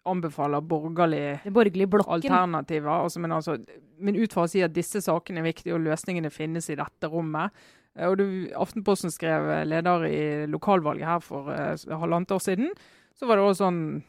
Anbefaler 0.05 0.61
borgerlig 0.61 1.39
borgerlige 1.51 1.87
blokken. 1.89 2.13
alternativer. 2.31 2.89
Altså, 2.89 3.19
men, 3.19 3.31
altså, 3.31 3.57
men 3.97 4.15
ut 4.15 4.33
fra 4.33 4.43
å 4.45 4.49
si 4.49 4.61
at 4.61 4.73
disse 4.73 5.01
sakene 5.01 5.41
er 5.41 5.47
viktige, 5.47 5.73
og 5.73 5.81
løsningene 5.81 6.29
finnes 6.29 6.69
i 6.69 6.75
dette 6.77 7.09
rommet. 7.09 7.49
Eh, 7.97 8.07
Og 8.09 8.17
du, 8.17 8.25
Aftenposten 8.55 9.09
skrev 9.09 9.49
eh, 9.49 9.63
leder 9.65 10.05
i 10.05 10.45
lokalvalget 10.45 11.07
her 11.09 11.19
for 11.25 11.49
uh, 11.49 11.73
halvannet 11.97 12.31
år 12.31 12.39
siden. 12.43 12.69
Så 13.17 13.25
var 13.25 13.37
det 13.37 13.45
også 13.47 13.63
sånn 13.65 14.03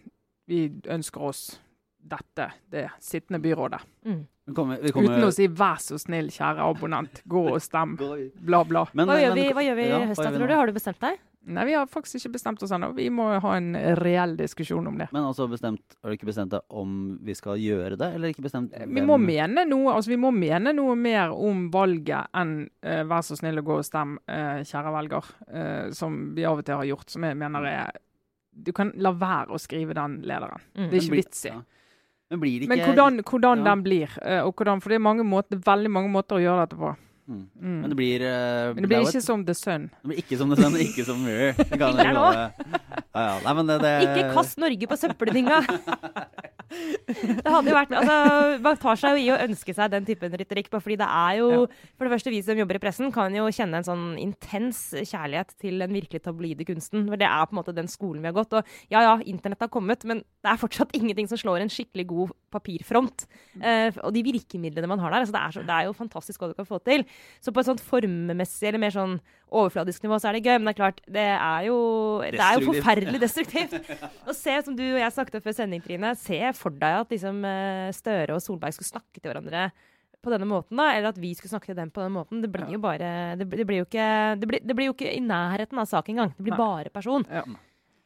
Vi 0.48 0.66
ønsker 0.88 1.20
oss 1.20 1.60
dette, 2.08 2.50
det 2.72 2.88
sittende 3.02 3.40
byrådet. 3.42 3.80
Mm. 4.06 4.25
Vi 4.46 4.54
kommer, 4.54 4.78
vi 4.78 4.92
kommer, 4.94 5.16
Uten 5.16 5.26
å 5.26 5.32
si 5.34 5.48
'vær 5.48 5.80
så 5.82 5.98
snill, 5.98 6.28
kjære 6.30 6.62
abonnent, 6.62 7.22
gå 7.26 7.48
og 7.50 7.58
stem', 7.58 7.96
bla, 8.38 8.62
bla. 8.64 8.86
Men- 8.94 9.08
Hva, 9.08 9.18
gjør 9.18 9.34
vi, 9.34 9.46
hva 9.52 9.64
gjør 9.66 9.76
vi 9.76 9.82
i 9.82 9.88
ja, 9.88 10.04
høst, 10.06 10.22
tror 10.22 10.46
du? 10.46 10.54
Har 10.54 10.66
du 10.66 10.72
bestemt 10.72 11.00
deg? 11.00 11.18
Nei, 11.46 11.64
vi 11.64 11.75
har 11.76 11.86
faktisk 11.86 12.18
ikke 12.18 12.32
bestemt 12.34 12.62
oss 12.62 12.72
ennå. 12.75 12.88
Vi 12.96 13.06
må 13.14 13.28
ha 13.42 13.50
en 13.54 13.76
reell 14.00 14.34
diskusjon 14.38 14.86
om 14.90 14.96
det. 14.98 15.06
Men 15.14 15.28
altså 15.28 15.46
bestemt, 15.50 15.94
har 16.02 16.10
du 16.10 16.16
ikke 16.16 16.26
bestemt 16.26 16.50
deg 16.50 16.60
om 16.75 17.18
vi 17.22 17.36
skal 17.38 17.60
gjøre 17.62 17.98
det, 18.00 18.08
eller 18.16 18.32
ikke 18.32 18.42
bestemt 18.48 18.75
Vi 18.75 19.04
må 19.06 19.14
mene 19.22 19.62
noe 19.68 19.94
altså 19.94 20.10
vi 20.10 20.18
må 20.18 20.32
mene 20.34 20.75
noe 20.75 20.96
mer 20.98 21.30
om 21.30 21.68
valget 21.70 22.26
enn 22.34 22.56
uh, 22.82 23.04
'vær 23.06 23.22
så 23.22 23.38
snill 23.38 23.62
å 23.62 23.66
gå 23.66 23.78
og 23.78 23.86
stem, 23.86 24.18
uh, 24.26 24.58
kjære 24.66 24.94
velger', 24.98 25.30
uh, 25.54 25.92
som 25.94 26.34
vi 26.34 26.44
av 26.44 26.58
og 26.58 26.66
til 26.66 26.80
har 26.82 26.90
gjort. 26.90 27.14
Som 27.14 27.22
jeg 27.22 27.38
mener 27.38 27.70
er 27.70 28.02
Du 28.56 28.72
kan 28.72 28.90
la 28.96 29.12
være 29.12 29.52
å 29.52 29.58
skrive 29.60 29.92
den 29.94 30.22
lederen. 30.25 30.62
Mm. 30.75 30.90
Det 30.90 30.96
er 30.96 31.02
ikke 31.02 31.16
vits 31.18 31.44
i. 31.44 31.48
ja. 31.50 31.60
Men 32.30 32.42
blir 32.42 32.59
det 32.59 32.66
ikke 32.66 32.75
Men 32.75 32.85
hvordan, 32.88 33.18
hvordan 33.23 33.61
ja. 33.62 33.66
den 33.71 33.83
blir, 33.87 34.14
eh, 34.23 34.40
og 34.42 34.54
hvordan, 34.54 34.80
for 34.83 34.90
det 34.90 34.99
er 34.99 35.04
mange 35.06 35.26
måter, 35.26 35.61
veldig 35.62 35.92
mange 35.95 36.11
måter 36.11 36.38
å 36.38 36.42
gjøre 36.42 36.64
dette 36.64 36.78
på. 36.80 36.95
Mm. 37.26 37.49
Mm. 37.59 37.78
Men 37.83 37.90
det 37.90 37.97
blir 37.99 38.23
uh, 38.23 38.75
Men 38.75 38.85
det 38.85 38.90
blir 38.90 39.02
ikke 39.02 39.18
et- 39.18 39.26
som 39.26 39.45
The 39.45 39.54
Sun. 39.54 39.88
Det 39.90 40.11
blir 40.11 40.21
ikke 40.23 40.38
som 40.38 40.52
The 40.52 40.59
Sun, 40.62 40.76
ikke 40.78 41.06
som 41.09 41.23
Mirror. 41.25 41.54
Ja, 43.16 43.33
ja. 43.33 43.38
Nei, 43.40 43.62
det, 43.64 43.76
det, 43.80 43.92
Ikke 44.04 44.35
kast 44.37 44.59
Norge 44.61 44.88
på 44.90 44.97
søppeldynga! 45.00 45.59
det 46.66 47.47
hadde 47.47 47.71
jo 47.71 47.76
vært 47.76 47.92
altså, 47.95 48.16
Man 48.64 48.78
tar 48.83 48.99
seg 49.00 49.14
jo 49.16 49.23
i 49.23 49.30
å 49.33 49.38
ønske 49.47 49.73
seg 49.76 49.92
den 49.92 50.06
typen 50.09 50.35
retorikk, 50.37 50.68
bare 50.73 50.83
fordi 50.85 50.99
det 51.00 51.06
er 51.09 51.38
jo 51.40 51.49
For 51.97 52.06
det 52.06 52.12
første, 52.12 52.33
vi 52.35 52.42
som 52.45 52.61
jobber 52.61 52.78
i 52.78 52.83
pressen, 52.83 53.12
kan 53.14 53.35
jo 53.37 53.47
kjenne 53.54 53.80
en 53.80 53.87
sånn 53.87 54.04
intens 54.21 54.83
kjærlighet 54.97 55.54
til 55.62 55.80
den 55.83 55.95
virkelig 55.97 56.23
tabloide 56.26 56.66
kunsten. 56.68 57.06
For 57.09 57.21
det 57.21 57.28
er 57.28 57.47
på 57.49 57.56
en 57.56 57.61
måte 57.61 57.76
den 57.76 57.90
skolen 57.90 58.25
vi 58.25 58.30
har 58.30 58.37
gått. 58.37 58.56
Og 58.59 58.92
ja 58.92 59.04
ja, 59.06 59.14
internett 59.25 59.62
har 59.64 59.73
kommet, 59.73 60.04
men 60.09 60.23
det 60.45 60.52
er 60.52 60.61
fortsatt 60.61 60.95
ingenting 60.99 61.30
som 61.30 61.40
slår 61.40 61.64
en 61.64 61.73
skikkelig 61.73 62.06
god 62.12 62.35
papirfront. 62.54 63.26
Eh, 63.61 63.88
og 64.02 64.12
de 64.16 64.25
virkemidlene 64.26 64.90
man 64.90 65.02
har 65.02 65.14
der, 65.14 65.25
altså 65.25 65.37
det, 65.37 65.42
er 65.42 65.56
så, 65.56 65.64
det 65.66 65.76
er 65.76 65.88
jo 65.88 65.97
fantastisk 65.97 66.42
hva 66.42 66.50
du 66.52 66.56
kan 66.59 66.68
få 66.68 66.80
til. 66.87 67.06
Så 67.44 67.52
på 67.54 67.62
et 67.62 67.68
sånt 67.68 67.82
formmessig 67.85 68.68
eller 68.68 68.82
mer 68.82 68.94
sånn 68.94 69.18
overfladisk 69.46 70.02
nivå 70.04 70.18
så 70.18 70.30
er 70.30 70.37
det 70.37 70.46
gøy, 70.46 70.56
men 70.58 70.68
det 70.68 70.75
er 70.75 70.80
klart, 70.80 71.02
det 71.06 71.26
er 71.32 71.66
jo, 71.68 71.76
det 72.25 72.42
er 72.42 72.56
jo 72.58 72.73
forferdelig 72.73 73.20
destruktivt. 73.26 73.76
Og 74.26 74.32
se, 74.35 74.56
som 74.66 74.78
du 74.78 74.85
og 74.88 75.00
jeg 75.00 75.14
snakket 75.14 75.38
om 75.38 75.44
før 75.44 75.58
sending, 75.61 75.85
Trine, 75.85 76.14
se 76.19 76.40
for 76.58 76.75
deg 76.75 77.02
at 77.04 77.14
liksom, 77.14 77.45
eh, 77.47 77.90
Støre 77.97 78.36
og 78.38 78.43
Solberg 78.43 78.75
skulle 78.76 78.90
snakke 78.90 79.21
til 79.21 79.30
hverandre 79.30 79.69
på 80.26 80.32
denne 80.32 80.49
måten, 80.50 80.78
da, 80.80 80.90
eller 80.97 81.12
at 81.12 81.21
vi 81.23 81.30
skulle 81.38 81.52
snakke 81.52 81.71
til 81.71 81.78
dem 81.78 81.93
på 81.95 82.02
den 82.02 82.14
måten. 82.17 82.43
Det 82.43 82.50
blir 82.50 82.73
jo 82.75 82.80
bare 82.82 83.36
Det, 83.38 83.47
det 83.52 83.67
blir 83.69 83.84
jo 83.84 83.86
ikke 83.86 84.08
det 84.40 84.49
blir, 84.50 84.64
det 84.64 84.75
blir 84.75 84.90
jo 84.90 84.97
ikke 84.97 85.12
i 85.12 85.23
nærheten 85.23 85.78
av 85.78 85.86
sak 85.86 86.10
engang. 86.10 86.32
Det 86.34 86.49
blir 86.49 86.56
Nei. 86.56 86.64
bare 86.64 86.95
person. 86.95 87.26
Ja. 87.30 87.45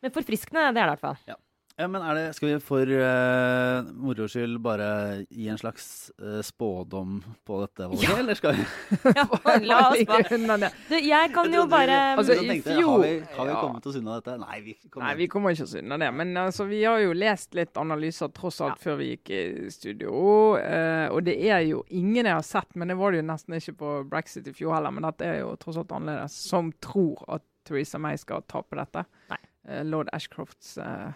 Men 0.00 0.12
forfriskende, 0.12 0.66
det 0.74 0.82
er 0.82 0.90
det 0.90 0.90
i 0.90 0.92
hvert 0.94 1.06
fall. 1.06 1.22
Ja, 1.28 1.38
men 1.88 2.02
er 2.02 2.14
det, 2.18 2.24
Skal 2.36 2.48
vi 2.50 2.56
for 2.64 2.90
uh, 2.90 3.86
moro 3.96 4.26
skyld 4.28 4.58
bare 4.64 4.88
gi 5.30 5.46
en 5.52 5.58
slags 5.60 6.10
uh, 6.20 6.40
spådom 6.44 7.20
på 7.46 7.60
dette 7.62 7.86
valget, 7.88 8.08
Ja. 8.08 8.16
eller 8.18 8.34
skal 8.38 8.56
vi 8.58 8.64
Ja, 9.16 9.24
la 9.70 9.78
oss 9.90 10.04
bare 10.08 10.70
du, 10.88 10.96
Jeg 10.98 11.32
kan 11.34 11.50
Jeg 11.52 11.60
jo 11.60 11.66
bare 11.70 11.96
vi, 11.96 12.18
Altså, 12.20 12.36
tenkte, 12.40 12.74
Har 12.80 12.98
vi, 13.04 13.12
har 13.36 13.44
vi 13.46 13.52
ja. 13.54 13.60
kommet 13.60 13.86
oss 13.86 13.96
unna 14.00 14.16
dette? 14.20 14.36
Nei, 14.42 14.60
vi 14.66 14.74
kommer 14.88 15.06
Nei, 15.06 15.14
vi 15.20 15.28
kommer 15.32 15.56
ikke 15.56 15.68
oss 15.68 15.74
unna 15.80 16.00
det. 16.02 16.10
Men 16.20 16.36
altså, 16.36 16.66
vi 16.70 16.82
har 16.84 16.98
jo 17.04 17.12
lest 17.16 17.54
litt 17.58 17.76
analyser 17.80 18.32
tross 18.36 18.60
alt 18.64 18.80
før 18.82 18.98
vi 19.00 19.10
gikk 19.14 19.30
i 19.36 19.42
studio. 19.72 20.12
Uh, 20.58 21.06
og 21.14 21.22
det 21.28 21.36
er 21.48 21.62
jo 21.68 21.84
ingen 21.88 22.26
jeg 22.26 22.34
har 22.36 22.46
sett, 22.46 22.74
men 22.74 22.90
det 22.92 22.98
var 23.00 23.12
det 23.14 23.22
jo 23.22 23.28
nesten 23.30 23.56
ikke 23.60 23.76
på 23.80 23.94
brexit 24.10 24.48
i 24.50 24.56
fjor 24.56 24.76
heller, 24.76 24.92
men 24.94 25.06
dette 25.08 25.26
er 25.28 25.40
jo 25.44 25.54
tross 25.60 25.78
alt 25.80 25.92
annerledes, 25.96 26.36
som 26.50 26.72
tror 26.84 27.22
at 27.28 27.44
Theresa 27.68 27.98
May 28.02 28.16
skal 28.18 28.42
tape 28.48 28.76
dette. 28.78 29.04
Nei. 29.30 29.38
Eh, 29.68 29.82
Lord 29.84 30.08
Ashcrofts 30.16 30.78
eh, 30.78 31.10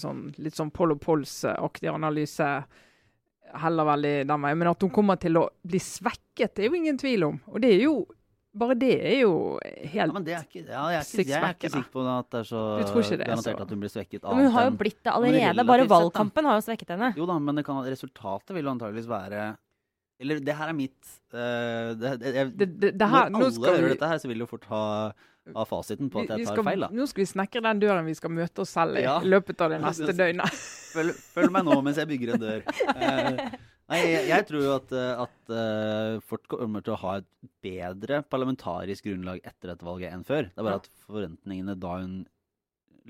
sånn, 0.00 0.30
litt 0.40 0.56
sånn 0.56 0.70
Polo 0.72 0.96
Pols-aktig 0.96 1.90
analyse 1.92 2.46
heller 3.60 3.84
veldig 3.84 4.14
den 4.30 4.46
veien. 4.46 4.58
Men 4.60 4.70
at 4.72 4.82
hun 4.86 4.92
kommer 4.94 5.18
til 5.20 5.36
å 5.40 5.44
bli 5.66 5.80
svekket, 5.82 6.54
det 6.56 6.64
er 6.64 6.70
jo 6.70 6.78
ingen 6.80 6.98
tvil 7.00 7.26
om. 7.26 7.38
Og 7.52 7.60
det 7.64 7.74
er 7.76 7.86
jo 7.88 8.00
Bare 8.50 8.74
det 8.74 8.96
er 9.06 9.20
jo 9.20 9.60
ja, 9.62 9.90
helt 9.92 10.10
men 10.16 10.24
det 10.26 10.32
er 10.34 10.40
ikke, 10.42 10.64
ja, 10.66 10.80
jeg, 10.90 10.98
er 10.98 11.04
ikke, 11.06 11.24
jeg 11.30 11.38
er 11.38 11.52
ikke 11.54 11.68
sikker 11.70 11.92
på 11.94 12.02
at 12.10 12.32
det 12.34 12.38
er 12.40 12.46
så 12.48 12.62
det 12.82 12.88
er 12.88 13.20
garantert 13.20 13.44
så- 13.60 13.62
at 13.62 13.70
hun 13.70 13.78
blir 13.84 13.92
svekket. 13.92 14.24
Men 14.26 14.40
hun 14.40 14.50
har 14.56 14.64
jo 14.64 14.72
blitt 14.80 14.96
det 15.04 15.12
allerede. 15.12 15.44
relativt 15.54 15.68
Bare 15.68 15.84
valgkampen 15.92 16.48
har 16.50 16.56
jo 16.58 16.64
svekket 16.66 16.90
henne. 16.90 17.10
Jo 17.14 17.26
da, 17.30 17.36
men 17.38 17.54
det 17.54 17.64
kan, 17.68 17.78
resultatet 17.86 18.50
vil 18.56 18.64
jo 18.66 18.72
antageligvis 18.72 19.06
være 19.06 19.56
Eller 20.18 20.40
det 20.42 20.56
her 20.58 20.68
er 20.68 20.74
mitt 20.74 20.98
uh, 21.32 21.94
det, 21.94 22.10
det, 22.18 22.34
jeg, 22.34 22.50
det, 22.58 22.68
det, 22.80 22.90
det 22.98 23.08
her, 23.08 23.30
Når 23.30 23.38
nå 23.38 23.44
alle 23.46 23.54
skal 23.54 23.70
hører 23.70 23.86
vi, 23.86 23.94
dette 23.94 24.08
her, 24.10 24.18
så 24.18 24.26
vil 24.32 24.42
det 24.42 24.44
jo 24.48 24.50
fort 24.50 24.66
ha, 24.74 24.82
ha 25.56 25.64
fasiten 25.68 26.10
på 26.12 26.22
at 26.22 26.32
jeg 26.34 26.46
tar 26.46 26.54
skal, 26.56 26.66
feil. 26.66 26.84
da. 26.86 26.88
Nå 26.94 27.06
skal 27.10 27.22
vi 27.22 27.26
snekre 27.30 27.62
den 27.66 27.82
døren 27.82 28.06
vi 28.08 28.14
skal 28.18 28.32
møte 28.34 28.64
oss 28.64 28.72
selv 28.76 29.00
i 29.00 29.04
Ja. 29.04 29.18
løpet 29.22 29.60
av 29.64 29.70
det 29.74 29.80
neste 29.82 30.14
døgnet. 30.16 30.60
Følg, 30.94 31.14
følg 31.34 31.52
meg 31.54 31.66
nå 31.68 31.76
mens 31.86 32.00
jeg 32.02 32.08
bygger 32.10 32.32
en 32.34 32.42
dør. 32.42 32.64
Uh, 32.66 33.36
nei, 33.92 34.00
jeg, 34.10 34.24
jeg 34.26 34.46
tror 34.48 34.64
jo 34.64 34.72
at, 34.74 34.94
eh, 34.98 35.20
at 35.22 35.52
uh, 35.54 36.16
Fort 36.26 36.48
kommer 36.50 36.82
til 36.82 36.96
å 36.96 36.98
ha 37.04 37.12
et 37.20 37.28
bedre 37.62 38.22
parlamentarisk 38.26 39.06
grunnlag 39.06 39.38
etter 39.46 39.70
dette 39.70 39.86
valget 39.86 40.10
enn 40.16 40.26
før. 40.26 40.48
Det 40.50 40.58
er 40.58 40.66
bare 40.66 40.80
at 40.82 40.90
forventningene 41.06 41.76
da 41.78 41.94
hun 42.00 42.16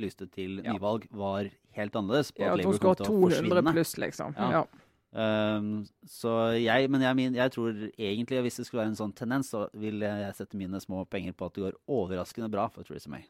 lyste 0.00 0.28
til 0.32 0.60
nyvalg, 0.60 1.08
var 1.10 1.48
helt 1.76 1.96
annerledes. 1.96 2.30
På 2.36 2.44
Ja, 2.44 2.52
at 2.54 2.64
hun 2.68 2.76
skulle 2.76 2.92
ha 2.92 3.00
kom 3.00 3.08
til 3.08 3.16
å 3.16 3.40
200 3.48 3.72
pluss, 3.74 3.96
liksom. 4.00 4.36
Ja. 4.36 4.50
Ja. 4.60 4.62
Um, 5.10 5.82
så 6.06 6.54
jeg, 6.54 6.86
men 6.92 7.02
jeg, 7.02 7.32
jeg 7.34 7.52
tror 7.56 7.82
egentlig 7.98 8.44
hvis 8.46 8.60
det 8.60 8.68
skulle 8.68 8.84
være 8.84 8.92
en 8.92 9.00
sånn 9.00 9.16
tendens, 9.16 9.50
så 9.50 9.66
vil 9.74 10.04
jeg 10.06 10.36
sette 10.38 10.58
mine 10.58 10.78
små 10.82 11.02
penger 11.10 11.34
på 11.34 11.50
at 11.50 11.56
det 11.56 11.66
går 11.66 11.78
overraskende 11.90 12.50
bra 12.52 12.68
for 12.70 12.86
Theresa 12.86 13.10
May. 13.10 13.26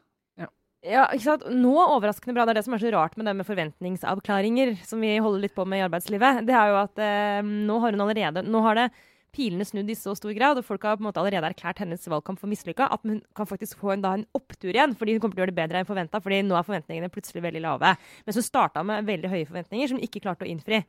Ja, 0.81 1.03
ikke 1.13 1.27
sant? 1.27 1.43
Nå 1.53 1.75
overraskende 1.77 2.33
bra. 2.33 2.47
Det 2.47 2.55
er 2.55 2.57
det 2.57 2.65
som 2.65 2.73
er 2.73 2.81
så 2.81 2.89
rart 2.95 3.13
med 3.13 3.27
det 3.29 3.35
med 3.37 3.45
forventningsavklaringer, 3.45 4.73
som 4.89 5.03
vi 5.03 5.11
holder 5.21 5.43
litt 5.43 5.53
på 5.53 5.65
med 5.69 5.77
i 5.77 5.85
arbeidslivet. 5.85 6.41
Det 6.47 6.55
er 6.57 6.71
jo 6.71 6.79
at 6.79 7.01
eh, 7.05 7.41
nå 7.45 7.75
har 7.83 7.93
hun 7.93 8.01
allerede 8.07 8.41
Nå 8.47 8.63
har 8.65 8.79
det 8.79 8.87
pilene 9.31 9.65
snudd 9.67 9.89
i 9.93 9.95
så 9.95 10.15
stor 10.17 10.33
grad, 10.35 10.57
og 10.57 10.65
folk 10.65 10.83
har 10.83 10.97
på 10.97 11.05
en 11.05 11.07
måte 11.11 11.21
allerede 11.21 11.51
erklært 11.53 11.83
hennes 11.83 12.09
valgkamp 12.09 12.41
for 12.41 12.51
mislykka, 12.51 12.89
at 12.91 13.05
hun 13.05 13.21
kan 13.37 13.47
faktisk 13.47 13.77
få 13.79 13.93
en, 13.93 14.01
da, 14.03 14.15
en 14.17 14.25
opptur 14.35 14.73
igjen, 14.73 14.97
fordi 14.97 15.15
hun 15.15 15.21
kommer 15.23 15.37
til 15.37 15.43
å 15.43 15.45
gjøre 15.45 15.53
det 15.53 15.59
bedre 15.61 15.79
enn 15.79 15.87
forventa. 15.87 16.19
fordi 16.23 16.41
nå 16.47 16.57
er 16.57 16.67
forventningene 16.67 17.13
plutselig 17.13 17.45
veldig 17.45 17.61
lave. 17.63 17.93
Mens 18.25 18.41
hun 18.41 18.47
starta 18.49 18.83
med 18.83 19.07
veldig 19.07 19.31
høye 19.31 19.47
forventninger, 19.47 19.91
som 19.91 20.01
hun 20.01 20.09
ikke 20.09 20.23
klarte 20.25 20.49
å 20.49 20.51
innfri. 20.51 20.81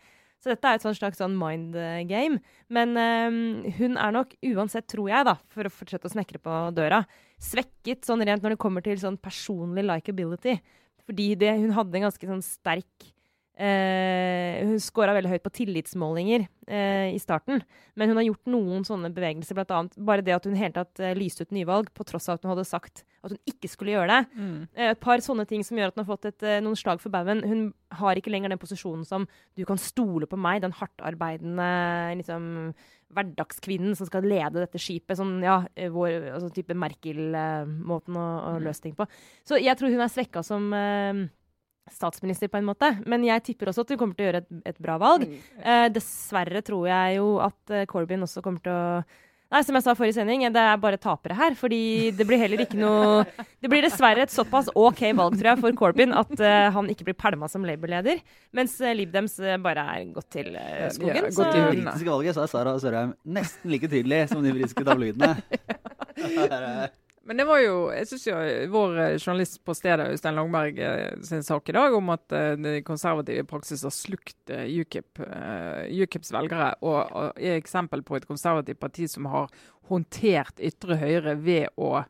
Så 0.43 0.51
dette 0.51 0.67
er 0.67 0.79
et 0.79 0.83
sånn 0.83 0.97
slags 0.99 1.21
sånn 1.23 1.37
mind 1.39 1.77
eh, 1.79 2.03
game. 2.09 2.41
Men 2.73 2.97
eh, 2.99 3.73
hun 3.79 3.95
er 3.95 4.15
nok 4.15 4.35
uansett, 4.51 4.89
tror 4.91 5.13
jeg, 5.13 5.27
da, 5.29 5.37
for 5.55 5.69
å 5.69 5.73
fortsette 5.73 6.11
å 6.11 6.15
snekre 6.17 6.43
på 6.43 6.57
døra, 6.75 7.05
svekket 7.43 8.09
sånn 8.09 8.25
rent 8.27 8.43
når 8.43 8.57
det 8.57 8.63
kommer 8.63 8.85
til 8.85 8.99
sånn 8.99 9.21
personlig 9.23 9.87
likability. 9.87 10.57
Fordi 11.07 11.33
det, 11.39 11.55
hun 11.63 11.75
hadde 11.77 11.99
en 11.99 12.09
ganske 12.09 12.29
sånn 12.29 12.43
sterk 12.47 13.12
eh, 13.59 14.63
Hun 14.65 14.79
scora 14.83 15.15
veldig 15.17 15.33
høyt 15.33 15.45
på 15.45 15.53
tillitsmålinger 15.59 16.47
eh, 16.67 17.13
i 17.13 17.21
starten. 17.21 17.63
Men 17.99 18.11
hun 18.11 18.21
har 18.21 18.27
gjort 18.27 18.51
noen 18.53 18.87
sånne 18.87 19.11
bevegelser, 19.15 19.57
bl.a. 19.59 19.83
bare 19.99 20.25
det 20.25 20.37
at 20.37 20.49
hun 20.49 20.57
hele 20.59 20.75
tatt 20.77 21.03
eh, 21.03 21.15
lyste 21.19 21.47
ut 21.47 21.55
nyvalg, 21.55 21.91
på 21.95 22.07
tross 22.09 22.31
av 22.31 22.39
at 22.39 22.47
hun 22.47 22.55
hadde 22.55 22.69
sagt 22.69 23.05
at 23.23 23.35
hun 23.35 23.43
ikke 23.49 23.71
skulle 23.71 23.95
gjøre 23.95 24.09
det. 24.15 24.39
Mm. 24.39 24.57
Eh, 24.75 24.93
Et 24.95 25.03
par 25.03 25.23
sånne 25.25 25.47
ting 25.49 25.65
som 25.67 25.79
gjør 25.79 25.93
at 25.93 25.99
hun 25.99 26.05
har 26.05 26.11
fått 26.13 26.31
et, 26.31 26.47
eh, 26.47 26.63
noen 26.65 26.79
slag 26.79 27.03
for 27.03 27.13
baugen. 27.15 27.45
Hun 27.47 27.69
har 27.99 28.19
ikke 28.19 28.33
lenger 28.33 28.55
den 28.55 28.63
posisjonen 28.63 29.05
som 29.07 29.29
'du 29.57 29.65
kan 29.69 29.79
stole 29.79 30.27
på 30.27 30.39
meg', 30.39 30.63
den 30.63 30.73
hardtarbeidende 30.73 32.17
liksom, 32.17 32.75
hverdagskvinnen 33.13 33.95
som 33.97 34.07
skal 34.07 34.25
lede 34.25 34.63
dette 34.63 34.81
skipet. 34.81 35.19
Sånn, 35.19 35.43
ja, 35.45 35.67
vår 35.77 36.33
altså, 36.33 36.49
type 36.49 36.73
Merkel-måten 36.73 38.17
å, 38.17 38.57
å 38.57 38.59
løse 38.59 38.81
ting 38.81 38.95
på. 38.97 39.07
Så 39.45 39.61
jeg 39.61 39.77
tror 39.77 39.93
hun 39.93 40.01
er 40.01 40.09
svekka 40.09 40.43
som 40.43 40.73
statsminister, 41.91 42.49
på 42.49 42.61
en 42.61 42.69
måte. 42.69 42.93
Men 43.09 43.25
jeg 43.27 43.43
tipper 43.49 43.73
også 43.73 43.87
at 43.87 43.93
hun 43.95 44.01
kommer 44.01 44.19
til 44.19 44.27
å 44.27 44.31
gjøre 44.31 44.45
et, 44.45 44.63
et 44.73 44.81
bra 44.83 44.99
valg. 45.03 45.27
Mm. 45.27 45.43
Eh, 45.59 45.89
dessverre 45.95 46.63
tror 46.65 46.89
jeg 46.91 47.19
jo 47.19 47.35
at 47.43 47.75
eh, 47.75 47.87
Corbyn 47.91 48.27
også 48.29 48.45
kommer 48.45 48.65
til 48.65 48.75
å 48.77 48.87
Nei, 49.53 49.61
som 49.69 49.77
jeg 49.77 49.85
sa 49.85 49.93
forrige 49.93 50.15
sending, 50.17 50.47
det 50.49 50.61
er 50.65 50.79
bare 50.81 50.97
tapere 50.97 51.35
her. 51.37 51.53
Fordi 51.53 52.09
det 52.17 52.25
blir 52.25 52.41
heller 52.41 52.63
ikke 52.65 52.79
noe 52.81 53.27
Det 53.61 53.69
blir 53.69 53.85
dessverre 53.85 54.25
et 54.25 54.33
såpass 54.33 54.71
OK 54.73 55.03
valg, 55.19 55.37
tror 55.37 55.51
jeg, 55.51 55.61
for 55.61 55.77
Corbyn 55.77 56.17
at 56.17 56.33
uh, 56.41 56.71
han 56.73 56.89
ikke 56.89 57.11
blir 57.11 57.19
pælma 57.21 57.51
som 57.53 57.67
Labour-leder. 57.69 58.23
Mens 58.57 58.79
uh, 58.81 58.89
Lib 58.97 59.13
Dems 59.13 59.37
bare 59.61 59.85
er 59.93 60.09
gått 60.15 60.31
til 60.39 60.57
uh, 60.57 60.89
skogen. 60.97 61.29
Ja, 61.29 61.35
så 61.37 61.45
gått 61.45 61.53
til 61.53 61.61
I 61.61 61.69
det 61.69 61.77
britiske 61.83 62.15
valget 62.15 62.39
så 62.39 62.47
er 62.47 62.53
Sara 62.55 62.75
Sørheim 62.81 63.13
nesten 63.29 63.77
like 63.77 63.93
tydelig 63.93 64.25
som 64.33 64.41
de 64.41 64.57
britiske 64.57 64.89
tabloidene. 64.89 65.35
Men 67.25 67.39
det 67.39 67.45
var 67.47 67.61
jo, 67.63 67.75
jeg 67.95 68.09
synes 68.11 68.25
jo 68.27 68.37
vår 68.73 68.97
eh, 68.99 69.17
journalist 69.17 69.61
på 69.63 69.75
stedet, 69.79 70.09
Øystein 70.11 70.35
Langberg, 70.35 70.79
eh, 70.83 71.21
sin 71.23 71.45
sak 71.47 71.69
i 71.71 71.77
dag 71.77 71.95
om 71.95 72.11
at 72.15 72.35
eh, 72.35 72.55
de 72.59 72.73
konservative 72.87 73.45
praksis 73.47 73.85
har 73.87 73.95
slukt 73.95 74.51
UKIP, 74.51 75.23
UKIPs 76.03 76.33
velgere, 76.35 76.73
og, 76.83 77.37
er 77.39 77.61
eksempel 77.61 78.03
på 78.07 78.19
et 78.19 78.27
konservativt 78.27 78.81
parti 78.83 79.07
som 79.11 79.31
har 79.31 79.53
håndtert 79.91 80.59
ytre 80.63 80.99
høyre 80.99 81.37
ved 81.39 81.71
å 81.79 82.03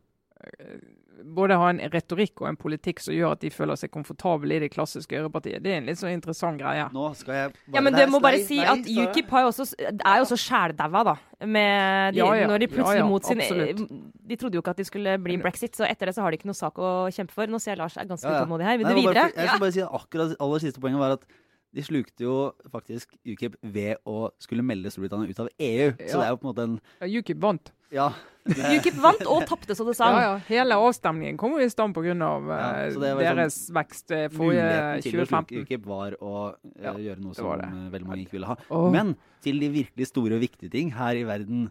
både 1.24 1.56
ha 1.58 1.68
en 1.72 1.80
retorikk 1.92 2.40
og 2.42 2.48
en 2.50 2.56
politikk 2.60 3.00
som 3.00 3.14
gjør 3.14 3.32
at 3.36 3.40
de 3.44 3.50
føler 3.50 3.78
seg 3.80 3.90
komfortable 3.94 4.56
i 4.56 4.60
det 4.64 4.70
klassiske 4.74 5.16
ørepartiet. 5.20 5.62
Det 5.62 5.72
er 5.72 5.80
en 5.82 5.86
litt 5.90 5.98
sånn 6.00 6.12
interessant 6.16 6.58
greie. 6.60 6.88
Nå 6.92 7.08
skal 7.18 7.34
jeg 7.34 7.52
bare 7.54 7.74
Ja, 7.76 7.80
men 7.86 7.92
du 7.94 8.02
må 8.12 8.20
bare 8.24 8.40
nei, 8.40 8.46
si 8.48 8.58
nei, 8.60 8.66
at 8.72 8.86
Sara. 8.88 9.06
UKIP 9.10 9.30
har 9.36 9.44
jo 9.46 9.52
også, 9.52 9.66
er 9.82 10.16
jo 10.20 10.26
også 10.26 10.38
sjældaua, 10.44 11.04
da. 11.12 11.16
Med 11.46 12.14
de, 12.14 12.18
Ja, 12.22 12.28
ja. 12.38 12.46
Når 12.46 12.58
de 12.62 12.68
plutselig 12.70 12.98
Ja, 13.00 13.04
ja, 13.04 13.08
mot 13.10 13.24
sin 13.26 13.40
absolutt. 13.42 13.84
De 14.32 14.36
trodde 14.38 14.54
jo 14.54 14.62
ikke 14.62 14.70
at 14.76 14.82
de 14.82 14.84
skulle 14.86 15.18
bli 15.18 15.36
brexit, 15.42 15.74
så 15.76 15.84
etter 15.88 16.06
det 16.06 16.14
så 16.14 16.22
har 16.22 16.30
de 16.30 16.38
ikke 16.38 16.46
noe 16.50 16.58
sak 16.58 16.78
å 16.78 16.92
kjempe 17.12 17.32
for. 17.34 17.46
Nå 17.50 17.58
ser 17.62 17.72
jeg 17.74 17.78
Lars 17.82 17.96
er 17.98 18.06
ganske 18.06 18.26
Ja, 18.28 18.36
ja. 18.36 18.42
utålmodig 18.44 18.64
her. 18.68 18.78
Vil 18.78 18.86
du 18.86 18.94
videre? 18.94 19.14
bare 19.14 19.32
Jeg 19.36 19.48
skal 19.48 19.60
bare 19.60 19.72
si 19.72 19.82
at 19.82 19.90
akkurat 20.00 20.36
aller 20.38 20.58
siste 20.62 20.80
poenget 20.80 21.00
var 21.02 21.16
at 21.18 21.26
de 21.72 21.84
slukte 21.84 22.26
jo 22.26 22.34
faktisk 22.72 23.14
UKIP 23.24 23.54
ved 23.64 24.00
å 24.08 24.26
skulle 24.42 24.64
melde 24.66 24.90
Storbritannia 24.92 25.30
ut 25.32 25.40
av 25.40 25.48
EU. 25.56 25.86
Så 25.96 26.18
det 26.20 26.26
er 26.26 26.34
jo 26.34 26.40
på 26.42 26.44
en 26.44 26.50
måte 26.50 26.66
en 26.68 26.76
Ja, 27.00 27.08
UKIP 27.08 27.40
vant. 27.40 27.72
Ja. 27.92 28.10
UKIP 28.76 28.98
vant 29.00 29.22
og 29.30 29.46
tapte 29.48 29.76
så 29.78 29.86
det 29.88 29.94
sang. 29.96 30.16
Ja, 30.16 30.22
ja. 30.26 30.36
Hele 30.48 30.76
avstemningen 30.82 31.38
kom 31.40 31.56
jo 31.56 31.64
i 31.64 31.70
stand 31.72 31.96
pga. 31.96 32.12
Ja, 32.12 32.70
så 32.92 33.00
det 33.00 33.12
var 33.16 33.24
sånn 33.24 33.40
deres 33.40 33.58
vekst 33.72 34.12
eh, 34.12 34.26
forrige 34.32 34.64
Muligheten 34.68 35.04
til 35.06 35.18
2015. 35.22 35.62
UKIP 35.64 35.88
var 35.88 36.16
å 36.20 36.34
eh, 36.52 36.88
Ja, 36.88 36.94
gjøre 37.08 37.24
noe 37.24 37.32
det 37.36 37.40
som 37.40 37.52
det. 37.62 37.68
eh, 37.70 37.90
veldig 37.96 38.10
mange 38.10 38.26
ikke 38.26 38.36
ville 38.36 38.52
ha. 38.52 38.58
Oh. 38.68 38.88
Men 38.92 39.16
til 39.44 39.62
de 39.62 39.72
virkelig 39.80 40.10
store 40.12 40.36
og 40.36 40.44
viktige 40.44 40.72
ting 40.72 40.92
her 40.98 41.16
i 41.20 41.24
verden, 41.28 41.70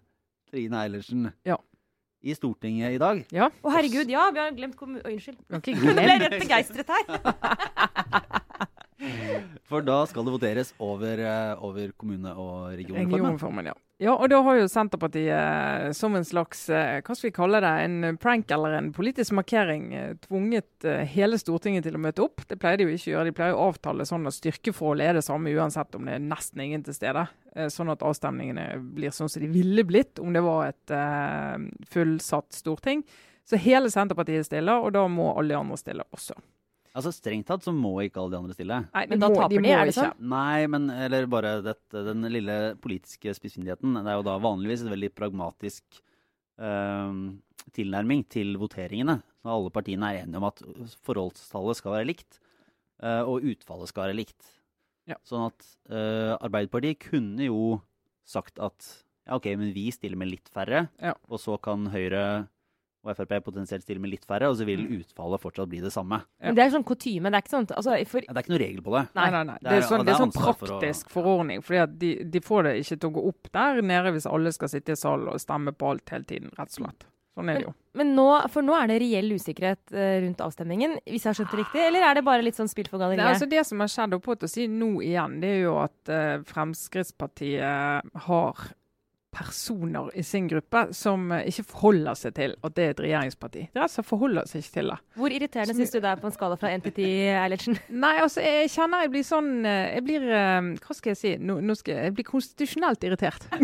Trine 0.49 0.81
Eilertsen. 0.81 1.29
Ja. 1.47 1.61
I 2.21 2.35
Stortinget 2.37 2.97
i 2.97 3.01
dag. 3.01 3.23
Ja. 3.33 3.49
Å 3.49 3.71
herregud, 3.73 4.09
ja, 4.09 4.27
vi 4.33 4.41
har 4.41 4.53
glemt 4.53 4.77
kommun... 4.77 5.01
Oi, 5.05 5.15
Unnskyld. 5.17 5.41
Kan 5.61 5.61
glemt. 5.65 5.97
Jeg 6.01 6.21
ble 6.21 6.21
rett 6.25 6.41
begeistret 6.41 6.93
her. 6.93 8.40
For 9.71 9.85
da 9.87 10.01
skal 10.09 10.25
det 10.27 10.33
voteres 10.33 10.73
over, 10.83 11.19
eh, 11.19 11.63
over 11.63 11.91
kommune- 11.97 12.33
og. 12.35 12.73
Regionreformen, 12.75 13.69
ja. 13.71 13.75
ja. 14.03 14.15
Og 14.17 14.27
da 14.29 14.41
har 14.43 14.57
jo 14.59 14.67
Senterpartiet 14.67 15.31
eh, 15.31 15.91
som 15.95 16.17
en 16.17 16.27
slags 16.27 16.65
eh, 16.69 16.99
hva 16.99 17.15
skal 17.15 17.29
vi 17.29 17.35
kalle 17.37 17.61
det, 17.63 17.71
en 17.85 18.19
prank 18.19 18.51
eller 18.51 18.75
en 18.75 18.91
politisk 18.95 19.31
markering 19.37 19.87
tvunget 20.27 20.87
hele 21.13 21.39
Stortinget 21.39 21.87
til 21.87 21.95
å 21.95 22.03
møte 22.03 22.25
opp. 22.25 22.43
Det 22.49 22.59
pleier 22.59 22.81
de 22.81 22.89
jo 22.89 22.97
ikke 22.97 23.09
å 23.09 23.15
gjøre. 23.15 23.29
De 23.31 23.37
pleier 23.39 23.55
å 23.55 23.71
avtale 23.71 24.07
sånn 24.09 24.27
at 24.27 24.39
styrkeforholdet 24.41 25.07
er 25.07 25.19
det 25.19 25.25
samme 25.29 25.55
uansett 25.55 25.95
om 25.95 26.07
det 26.09 26.19
er 26.19 26.27
nesten 26.27 26.67
ingen 26.67 26.83
til 26.83 26.97
stede. 26.97 27.27
Sånn 27.71 27.91
at 27.91 28.03
avstemningene 28.03 28.69
blir 28.95 29.15
sånn 29.15 29.31
som 29.31 29.43
de 29.43 29.51
ville 29.51 29.83
blitt 29.87 30.19
om 30.23 30.31
det 30.35 30.43
var 30.43 30.71
et 30.71 30.93
fullsatt 31.91 32.51
storting. 32.55 33.03
Så 33.47 33.59
hele 33.59 33.91
Senterpartiet 33.91 34.47
stiller, 34.47 34.83
og 34.83 34.93
da 34.95 35.07
må 35.11 35.33
alle 35.35 35.57
andre 35.57 35.79
stille 35.79 36.05
også. 36.11 36.37
Altså 36.97 37.13
Strengt 37.15 37.47
tatt 37.47 37.63
så 37.63 37.71
må 37.71 37.93
ikke 38.03 38.19
alle 38.19 38.33
de 38.33 38.39
andre 38.41 38.55
stille. 38.57 38.77
Nei, 38.91 39.03
Men 39.07 39.21
da 39.23 39.29
taper 39.31 39.63
de, 39.63 39.69
er 39.71 39.87
det 39.87 39.95
sånn? 39.95 40.17
Nei, 40.33 40.67
men 40.67 40.89
eller 40.91 41.27
bare 41.31 41.53
dette, 41.63 42.01
den 42.09 42.27
lille 42.33 42.57
politiske 42.83 43.31
spissfindigheten. 43.37 43.95
Det 43.95 44.11
er 44.11 44.17
jo 44.19 44.25
da 44.27 44.35
vanligvis 44.43 44.83
et 44.83 44.91
veldig 44.91 45.11
pragmatisk 45.15 46.01
eh, 46.59 47.13
tilnærming 47.77 48.25
til 48.31 48.57
voteringene. 48.59 49.21
Så 49.41 49.53
alle 49.55 49.71
partiene 49.73 50.09
er 50.11 50.23
enige 50.25 50.41
om 50.41 50.47
at 50.49 50.59
forholdstallet 51.05 51.79
skal 51.79 51.95
være 51.95 52.09
likt, 52.11 52.41
uh, 53.01 53.23
og 53.25 53.45
utfallet 53.53 53.89
skal 53.89 54.07
være 54.07 54.17
likt. 54.19 54.49
Ja. 55.09 55.17
Sånn 55.25 55.47
at 55.47 55.65
uh, 55.89 56.35
Arbeiderpartiet 56.37 57.01
kunne 57.07 57.47
jo 57.47 57.79
sagt 58.27 58.61
at 58.61 58.85
ja, 59.25 59.37
OK, 59.37 59.49
men 59.57 59.73
vi 59.73 59.87
stiller 59.93 60.19
med 60.19 60.29
litt 60.31 60.49
færre, 60.53 60.87
Ja. 61.01 61.15
og 61.29 61.41
så 61.41 61.57
kan 61.61 61.87
Høyre 61.93 62.47
og 63.03 63.15
Frp 63.17 63.31
potensielt 63.43 63.81
stille 63.83 63.99
med 63.99 64.11
litt 64.11 64.25
færre, 64.25 64.49
og 64.49 64.55
så 64.57 64.65
vil 64.65 64.79
Mm. 64.87 64.99
utfallet 65.01 65.41
fortsatt 65.41 65.67
bli 65.69 65.79
det 65.81 65.91
samme. 65.91 66.21
Ja. 66.39 66.47
Men 66.51 66.55
det 66.55 66.65
er 66.65 66.69
sånn 66.77 66.83
kutyme. 66.85 67.31
Det 67.31 67.33
er 67.33 67.41
ikke 67.41 67.55
sånn 67.55 67.67
altså, 67.75 68.07
for, 68.07 68.21
Ja, 68.21 68.33
det 68.33 68.37
er 68.37 68.43
ikke 68.43 68.53
noe 68.55 68.59
regel 68.67 68.81
på 68.81 68.91
det. 68.99 69.03
Nei, 69.15 69.29
nei, 69.31 69.43
nei. 69.43 69.57
Det 69.61 69.69
Det 69.69 69.71
er- 69.83 69.87
sånn, 69.87 69.97
det 69.99 70.05
det 70.05 70.13
er 70.15 70.23
sånn 70.25 70.33
praktisk 70.33 71.09
for 71.09 71.21
å- 71.21 71.25
forordning. 71.25 71.61
fordi 71.63 71.79
at 71.81 71.97
de, 71.99 72.23
de 72.23 72.39
får 72.39 72.63
det 72.63 72.75
ikke 72.85 72.99
til 72.99 73.09
å 73.09 73.13
gå 73.13 73.27
opp 73.27 73.51
der 73.51 73.81
nede 73.81 74.13
hvis 74.13 74.25
alle 74.31 74.51
skal 74.51 74.67
sitte 74.69 74.89
i 74.91 74.95
salen 74.95 75.27
og 75.27 75.39
stemme 75.39 75.71
på 75.73 75.89
alt 75.89 76.09
hele 76.09 76.23
tiden, 76.23 76.49
rett 76.57 76.69
og 76.79 76.85
slett. 76.85 77.03
Sånn 77.37 77.49
er 77.49 77.53
det 77.59 77.63
jo. 77.63 77.73
Men 77.95 78.13
nå, 78.13 78.49
for 78.51 78.61
nå 78.61 78.73
er 78.75 78.87
det 78.87 78.99
reell 79.01 79.31
usikkerhet 79.31 79.93
eh, 79.93 80.19
rundt 80.19 80.37
avstemningen, 80.43 80.97
hvis 81.07 81.23
jeg 81.23 81.31
har 81.31 81.33
skjønt 81.33 81.51
det 81.51 81.59
riktig? 81.65 81.79
Eller 81.87 82.01
er 82.03 82.13
det 82.15 82.25
bare 82.25 82.41
litt 82.43 82.55
sånn 82.55 82.67
spill 82.69 82.89
for 82.89 82.97
Det, 82.99 83.05
er 83.07 83.15
galleriet? 83.15 83.35
altså 83.35 83.49
det 83.49 83.65
som 83.65 83.79
har 83.79 83.87
skjedd, 83.87 84.13
og 84.13 84.21
på 84.21 84.37
til 84.37 84.47
å 84.47 84.51
si 84.51 84.67
nå 84.67 84.99
igjen, 85.01 85.39
det 85.39 85.47
er 85.49 85.61
jo 85.63 85.77
at 85.79 86.09
uh, 86.09 86.43
Fremskrittspartiet 86.43 88.01
har 88.27 88.55
personer 89.31 90.09
i 90.17 90.23
sin 90.23 90.47
gruppe 90.51 90.87
som 90.95 91.31
eh, 91.31 91.45
ikke 91.47 91.63
forholder 91.71 92.17
seg 92.19 92.33
til 92.35 92.55
at 92.59 92.75
det 92.75 92.83
er 92.83 92.95
et 92.95 93.03
regjeringsparti. 93.05 93.63
De 93.71 93.79
er 93.79 93.85
altså 93.85 94.03
forholder 94.03 94.49
seg 94.49 94.63
ikke 94.63 94.75
til 94.77 94.91
det. 94.91 94.97
Hvor 95.21 95.35
irriterende 95.37 95.75
syns 95.77 95.95
du 95.95 95.99
det 95.99 96.11
er 96.11 96.21
på 96.21 96.27
en 96.27 96.35
skala 96.35 96.55
fra 96.59 96.73
1 96.75 96.83
til 96.89 96.95
10, 96.97 97.07
Eilertsen? 97.45 97.79
Nei, 98.03 98.15
altså, 98.23 98.43
jeg 98.43 98.71
kjenner 98.75 99.05
jeg 99.05 99.13
blir 99.15 99.27
sånn 99.27 99.51
eh, 99.65 99.95
Jeg 99.95 100.03
blir 100.07 100.27
eh, 100.27 100.61
Hva 100.83 100.97
skal 100.97 101.13
jeg 101.13 101.21
si? 101.21 101.31
Nå, 101.39 101.53
nå 101.63 101.77
skal 101.79 101.95
jeg, 101.95 102.09
jeg 102.09 102.17
blir 102.19 102.31
konstitusjonelt 102.33 103.07
irritert. 103.07 103.47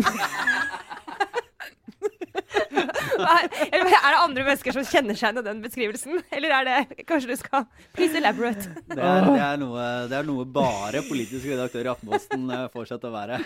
Eller 3.18 3.90
er 3.90 4.14
det 4.14 4.20
andre 4.22 4.44
mennesker 4.46 4.76
som 4.76 4.86
kjenner 4.86 5.18
seg 5.18 5.28
igjen 5.28 5.42
i 5.42 5.46
den 5.48 5.62
beskrivelsen? 5.64 6.22
Eller 6.34 6.54
er 6.58 6.68
det 6.68 7.06
Kanskje 7.08 7.32
du 7.32 7.36
skal 7.40 7.66
Please 7.96 8.18
elaborate. 8.18 8.70
Det 8.88 8.98
er, 8.98 9.26
det 9.26 9.42
er, 9.42 9.60
noe, 9.60 9.88
det 10.10 10.18
er 10.20 10.28
noe 10.28 10.46
bare 10.58 11.02
politisk 11.08 11.50
redaktør 11.50 11.88
i 11.88 11.92
Aftenposten 11.94 12.48
får 12.72 12.92
seg 12.92 13.02
til 13.02 13.10
å 13.10 13.16
være. 13.16 13.42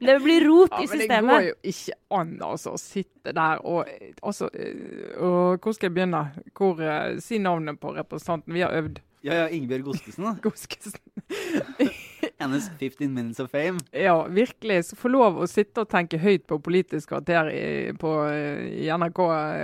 Det 0.00 0.20
blir 0.24 0.44
rot 0.48 0.72
Ja, 0.72 0.82
i 0.82 0.86
men 0.88 1.02
det 1.02 1.20
går 1.26 1.42
jo 1.50 1.54
ikke 1.70 1.96
an 2.16 2.30
altså, 2.44 2.72
å 2.76 2.80
sitte 2.80 3.34
der 3.36 3.60
og 3.66 3.90
altså, 4.22 4.48
eh, 4.56 5.16
og 5.20 5.60
Hvor 5.60 5.76
skal 5.76 5.90
jeg 5.90 5.96
begynne? 5.98 6.22
Hvor, 6.56 6.80
eh, 6.80 7.18
si 7.20 7.38
navnet 7.42 7.80
på 7.80 7.92
representanten. 7.96 8.54
Vi 8.54 8.64
har 8.64 8.72
øvd. 8.76 9.02
Ja, 9.26 9.42
ja, 9.42 9.46
Ingebjørg 9.50 9.90
Godskesen. 9.90 10.28
Godskesen. 10.44 11.00
Hennes 12.38 12.66
15 12.78 13.14
minutes 13.14 13.40
of 13.40 13.50
fame. 13.50 13.78
Ja, 13.92 14.26
virkelig. 14.28 14.82
Så 14.84 14.96
få 14.96 15.08
lov 15.08 15.38
å 15.40 15.46
sitte 15.48 15.80
og 15.86 15.88
tenke 15.88 16.18
høyt 16.20 16.44
på 16.46 16.58
Politisk 16.60 17.08
kvarter 17.14 17.48
i, 17.48 17.92
på, 17.96 18.10
eh, 18.28 18.66
i 18.84 18.90
NRK 18.92 19.20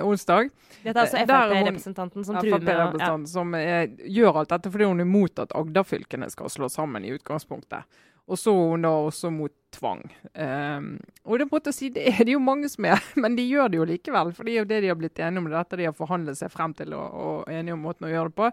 onsdag. 0.07 0.49
Dette 0.83 0.97
er 0.97 1.03
altså 1.05 1.19
hun- 1.19 1.27
Frp-representanten 1.29 2.25
som 2.25 2.37
truer 2.41 2.63
med 2.65 3.01
ja. 3.01 3.11
Som 3.29 3.55
er, 3.55 3.87
gjør 4.09 4.41
alt 4.41 4.49
dette 4.55 4.73
fordi 4.73 4.89
hun 4.89 5.01
er 5.01 5.05
imot 5.05 5.39
at 5.45 5.53
Agder-fylkene 5.53 6.31
skal 6.33 6.49
slås 6.49 6.79
sammen 6.81 7.05
i 7.05 7.13
utgangspunktet. 7.19 7.85
Og 8.31 8.39
så 8.39 8.53
hun 8.55 8.85
da 8.85 8.93
også 9.03 9.33
mot 9.35 9.53
tvang. 9.73 10.03
Um, 10.37 10.99
og 11.25 11.41
det, 11.41 11.47
er 11.49 11.75
si, 11.75 11.89
det 11.93 12.05
er 12.13 12.27
det 12.29 12.35
jo 12.37 12.43
mange 12.43 12.69
som 12.71 12.87
er, 12.87 13.01
men 13.23 13.37
de 13.39 13.47
gjør 13.49 13.73
det 13.73 13.81
jo 13.81 13.87
likevel. 13.89 14.33
For 14.37 14.47
det 14.47 14.55
er 14.55 14.61
jo 14.61 14.69
det 14.71 14.81
de 14.85 14.93
har 14.93 15.01
blitt 15.01 15.19
enige 15.19 15.43
om, 15.43 15.49
det 15.49 15.57
er 15.57 15.65
dette 15.65 15.81
de 15.81 15.89
har 15.89 15.97
forhandlet 15.97 16.39
seg 16.39 16.53
frem 16.53 16.77
til 16.79 16.95
og, 16.99 17.17
og 17.25 17.53
enige 17.53 17.77
om 17.77 17.83
måten 17.89 18.09
å 18.09 18.13
gjøre 18.13 18.33
det 18.33 18.39
på. 18.39 18.51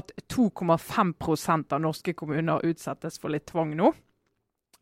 At 0.00 0.14
2,5% 0.34 1.76
av 1.76 1.84
norske 1.84 2.16
kommuner 2.18 2.64
utsettes 2.66 3.20
for 3.22 3.34
litt 3.34 3.46
tvang 3.52 3.76
nå. 3.78 3.92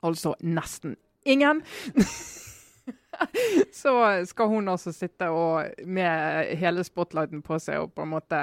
Altså 0.07 0.35
nesten 0.43 0.97
ingen. 1.29 1.63
så 3.83 4.25
skal 4.27 4.49
hun 4.49 4.69
altså 4.69 4.93
sitte 4.95 5.29
og 5.31 5.87
med 5.87 6.53
hele 6.59 6.85
spotlighten 6.87 7.43
på 7.45 7.59
seg 7.63 7.85
og 7.85 7.95
på 7.97 8.07
en 8.07 8.13
måte 8.15 8.43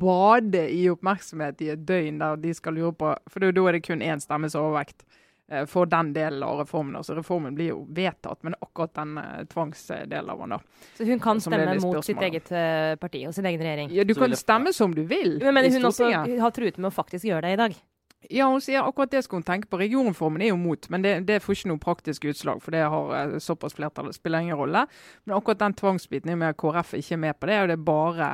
bade 0.00 0.66
i 0.70 0.86
oppmerksomhet 0.92 1.62
i 1.64 1.72
et 1.74 1.84
døgn 1.88 2.22
der 2.22 2.40
de 2.40 2.54
skal 2.54 2.76
lure 2.78 2.94
på 2.96 3.12
For 3.30 3.44
da 3.44 3.50
er 3.68 3.78
det 3.78 3.84
kun 3.86 4.04
én 4.04 4.22
stemmes 4.22 4.56
overvekt 4.58 5.06
eh, 5.48 5.64
for 5.70 5.90
den 5.90 6.12
delen 6.14 6.42
av 6.44 6.60
reformen. 6.62 6.96
Altså 7.00 7.16
Reformen 7.16 7.56
blir 7.56 7.72
jo 7.72 7.80
vedtatt, 7.96 8.42
men 8.46 8.56
akkurat 8.60 8.94
den 9.00 9.16
eh, 9.18 9.40
tvangsdelen 9.50 10.30
av 10.30 10.44
den 10.44 10.56
da. 10.56 10.60
Så 10.98 11.08
hun 11.08 11.24
kan 11.24 11.40
stemme 11.40 11.78
mot 11.82 12.04
sitt 12.04 12.22
eget 12.22 12.52
eh, 12.52 12.94
parti 13.00 13.24
og 13.26 13.34
sin 13.34 13.48
egen 13.50 13.64
regjering. 13.64 13.90
Ja, 13.96 14.04
du 14.04 14.14
kan 14.18 14.36
stemme 14.36 14.72
som 14.76 14.94
du 14.94 15.02
vil 15.08 15.40
Men 15.42 15.58
men 15.58 15.72
hun 15.72 15.90
også 15.90 16.12
har 16.12 16.54
truet 16.54 16.78
med 16.78 16.92
å 16.92 16.94
faktisk 16.94 17.26
gjøre 17.30 17.48
det 17.48 17.58
i 17.58 17.60
dag? 17.64 17.82
Ja, 18.30 18.48
hun 18.48 18.62
sier 18.64 18.84
akkurat 18.84 19.12
det 19.12 19.24
skal 19.26 19.40
hun 19.40 19.46
tenke 19.46 19.68
på. 19.70 19.78
Regionreformen 19.80 20.42
er 20.44 20.52
jo 20.52 20.58
mot, 20.60 20.88
men 20.92 21.04
det, 21.04 21.14
det 21.28 21.40
får 21.44 21.58
ikke 21.58 21.70
noe 21.72 21.82
praktisk 21.82 22.26
utslag. 22.30 22.60
For 22.64 22.74
det 22.74 22.84
har 22.94 23.14
eh, 23.18 23.38
såpass 23.42 23.76
flertall, 23.76 24.10
det 24.10 24.18
spiller 24.18 24.44
ingen 24.44 24.58
rolle. 24.58 24.84
Men 25.24 25.36
akkurat 25.38 25.62
den 25.62 25.76
tvangsbiten 25.78 26.32
er 26.32 26.38
med 26.40 26.54
at 26.54 26.60
KrF 26.60 26.94
ikke 27.00 27.16
er 27.18 27.24
med 27.26 27.40
på 27.40 27.50
det. 27.50 27.58
Og 27.62 27.70
det 27.70 27.78
er 27.78 27.88
bare 27.88 28.30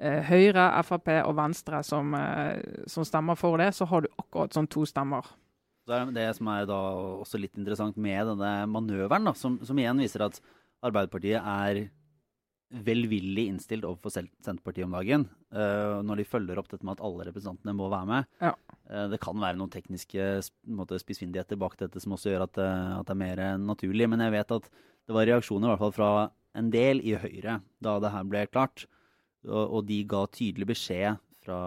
eh, 0.00 0.18
Høyre, 0.30 0.66
Frp 0.86 1.12
og 1.20 1.36
Venstre 1.38 1.82
som, 1.86 2.16
eh, 2.18 2.82
som 2.90 3.06
stemmer 3.08 3.38
for 3.40 3.60
det. 3.62 3.72
Så 3.76 3.88
har 3.90 4.04
du 4.04 4.10
akkurat 4.16 4.56
sånn 4.56 4.70
to 4.70 4.86
stemmer. 4.88 5.30
Er 5.90 6.10
det 6.14 6.28
som 6.36 6.50
er 6.52 6.68
da 6.70 6.80
også 7.24 7.40
litt 7.40 7.56
interessant 7.58 7.96
med 7.98 8.28
denne 8.34 8.52
manøveren, 8.70 9.26
da, 9.26 9.34
som, 9.34 9.56
som 9.66 9.78
igjen 9.80 9.98
viser 10.04 10.28
at 10.28 10.38
Arbeiderpartiet 10.86 11.42
er 11.42 11.88
velvillig 12.70 13.48
innstilt 13.50 13.84
overfor 13.84 14.14
Senterpartiet 14.14 14.86
om 14.86 14.94
dagen. 14.94 15.28
uh, 15.50 15.98
når 16.06 16.20
de 16.20 16.24
følger 16.24 16.58
opp 16.60 16.68
dette 16.70 16.86
med 16.86 16.94
at 16.94 17.02
alle 17.02 17.26
representantene 17.26 17.74
må 17.74 17.88
være 17.90 18.06
med. 18.06 18.28
Ja. 18.40 18.52
Eh, 18.90 19.06
det 19.12 19.20
kan 19.22 19.38
være 19.38 19.58
noen 19.58 19.70
tekniske 19.70 20.26
spissfindigheter 20.42 21.58
bak 21.60 21.76
dette 21.78 22.02
som 22.02 22.16
også 22.16 22.32
gjør 22.32 22.46
at, 22.48 22.60
eh, 22.62 22.92
at 22.98 23.06
det 23.06 23.14
er 23.14 23.22
mer 23.22 23.42
eh, 23.44 23.56
naturlig. 23.62 24.08
Men 24.10 24.24
jeg 24.24 24.34
vet 24.34 24.54
at 24.58 24.70
det 24.70 25.16
var 25.16 25.28
reaksjoner 25.28 25.68
i 25.68 25.72
hvert 25.72 25.84
fall 25.84 25.96
fra 25.96 26.12
en 26.58 26.70
del 26.74 27.02
i 27.06 27.14
Høyre 27.14 27.60
da 27.82 27.98
det 28.02 28.14
her 28.14 28.26
ble 28.26 28.46
klart. 28.50 28.86
Og, 29.46 29.62
og 29.78 29.84
de 29.88 30.02
ga 30.10 30.24
tydelig 30.28 30.72
beskjed 30.72 31.20
fra, 31.44 31.60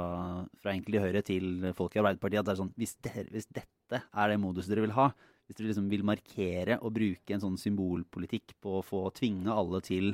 fra 0.61 0.73
enkelte 0.73 0.99
i 0.99 1.05
Høyre 1.05 1.23
til 1.25 1.69
folk 1.77 1.95
i 1.95 2.01
Arbeiderpartiet 2.03 2.43
at 2.43 2.49
det 2.49 2.53
er 2.53 2.59
sånn 2.59 2.75
hvis, 2.77 2.97
dere, 3.05 3.29
hvis 3.33 3.49
dette 3.49 4.03
er 4.03 4.29
det 4.29 4.41
modus 4.41 4.67
dere 4.69 4.83
vil 4.83 4.93
ha, 4.97 5.07
hvis 5.47 5.57
dere 5.57 5.71
liksom 5.71 5.87
vil 5.89 6.05
markere 6.05 6.77
og 6.83 6.93
bruke 6.93 7.33
en 7.33 7.41
sånn 7.41 7.57
symbolpolitikk 7.59 8.53
på 8.61 8.77
å 8.77 8.85
få 8.85 9.07
tvinge 9.17 9.53
alle 9.53 9.81
til 9.85 10.13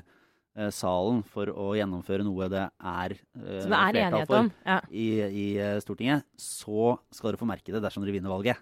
salen 0.73 1.21
for 1.23 1.51
å 1.53 1.73
gjennomføre 1.77 2.23
noe 2.25 2.49
det 2.49 2.65
er 2.79 3.13
eh, 3.17 3.59
Som 3.61 3.71
det 3.71 3.77
er 3.77 3.93
flertall 3.93 4.01
enighet 4.07 4.27
for 4.31 4.39
om. 4.45 4.51
Ja. 4.65 4.79
i, 4.91 5.07
i 5.21 5.45
eh, 5.57 5.77
Stortinget, 5.83 6.25
så 6.37 6.97
skal 7.11 7.31
dere 7.33 7.39
få 7.43 7.47
merke 7.49 7.71
det 7.75 7.83
dersom 7.85 8.03
dere 8.03 8.15
vinner 8.17 8.29
valget. 8.33 8.57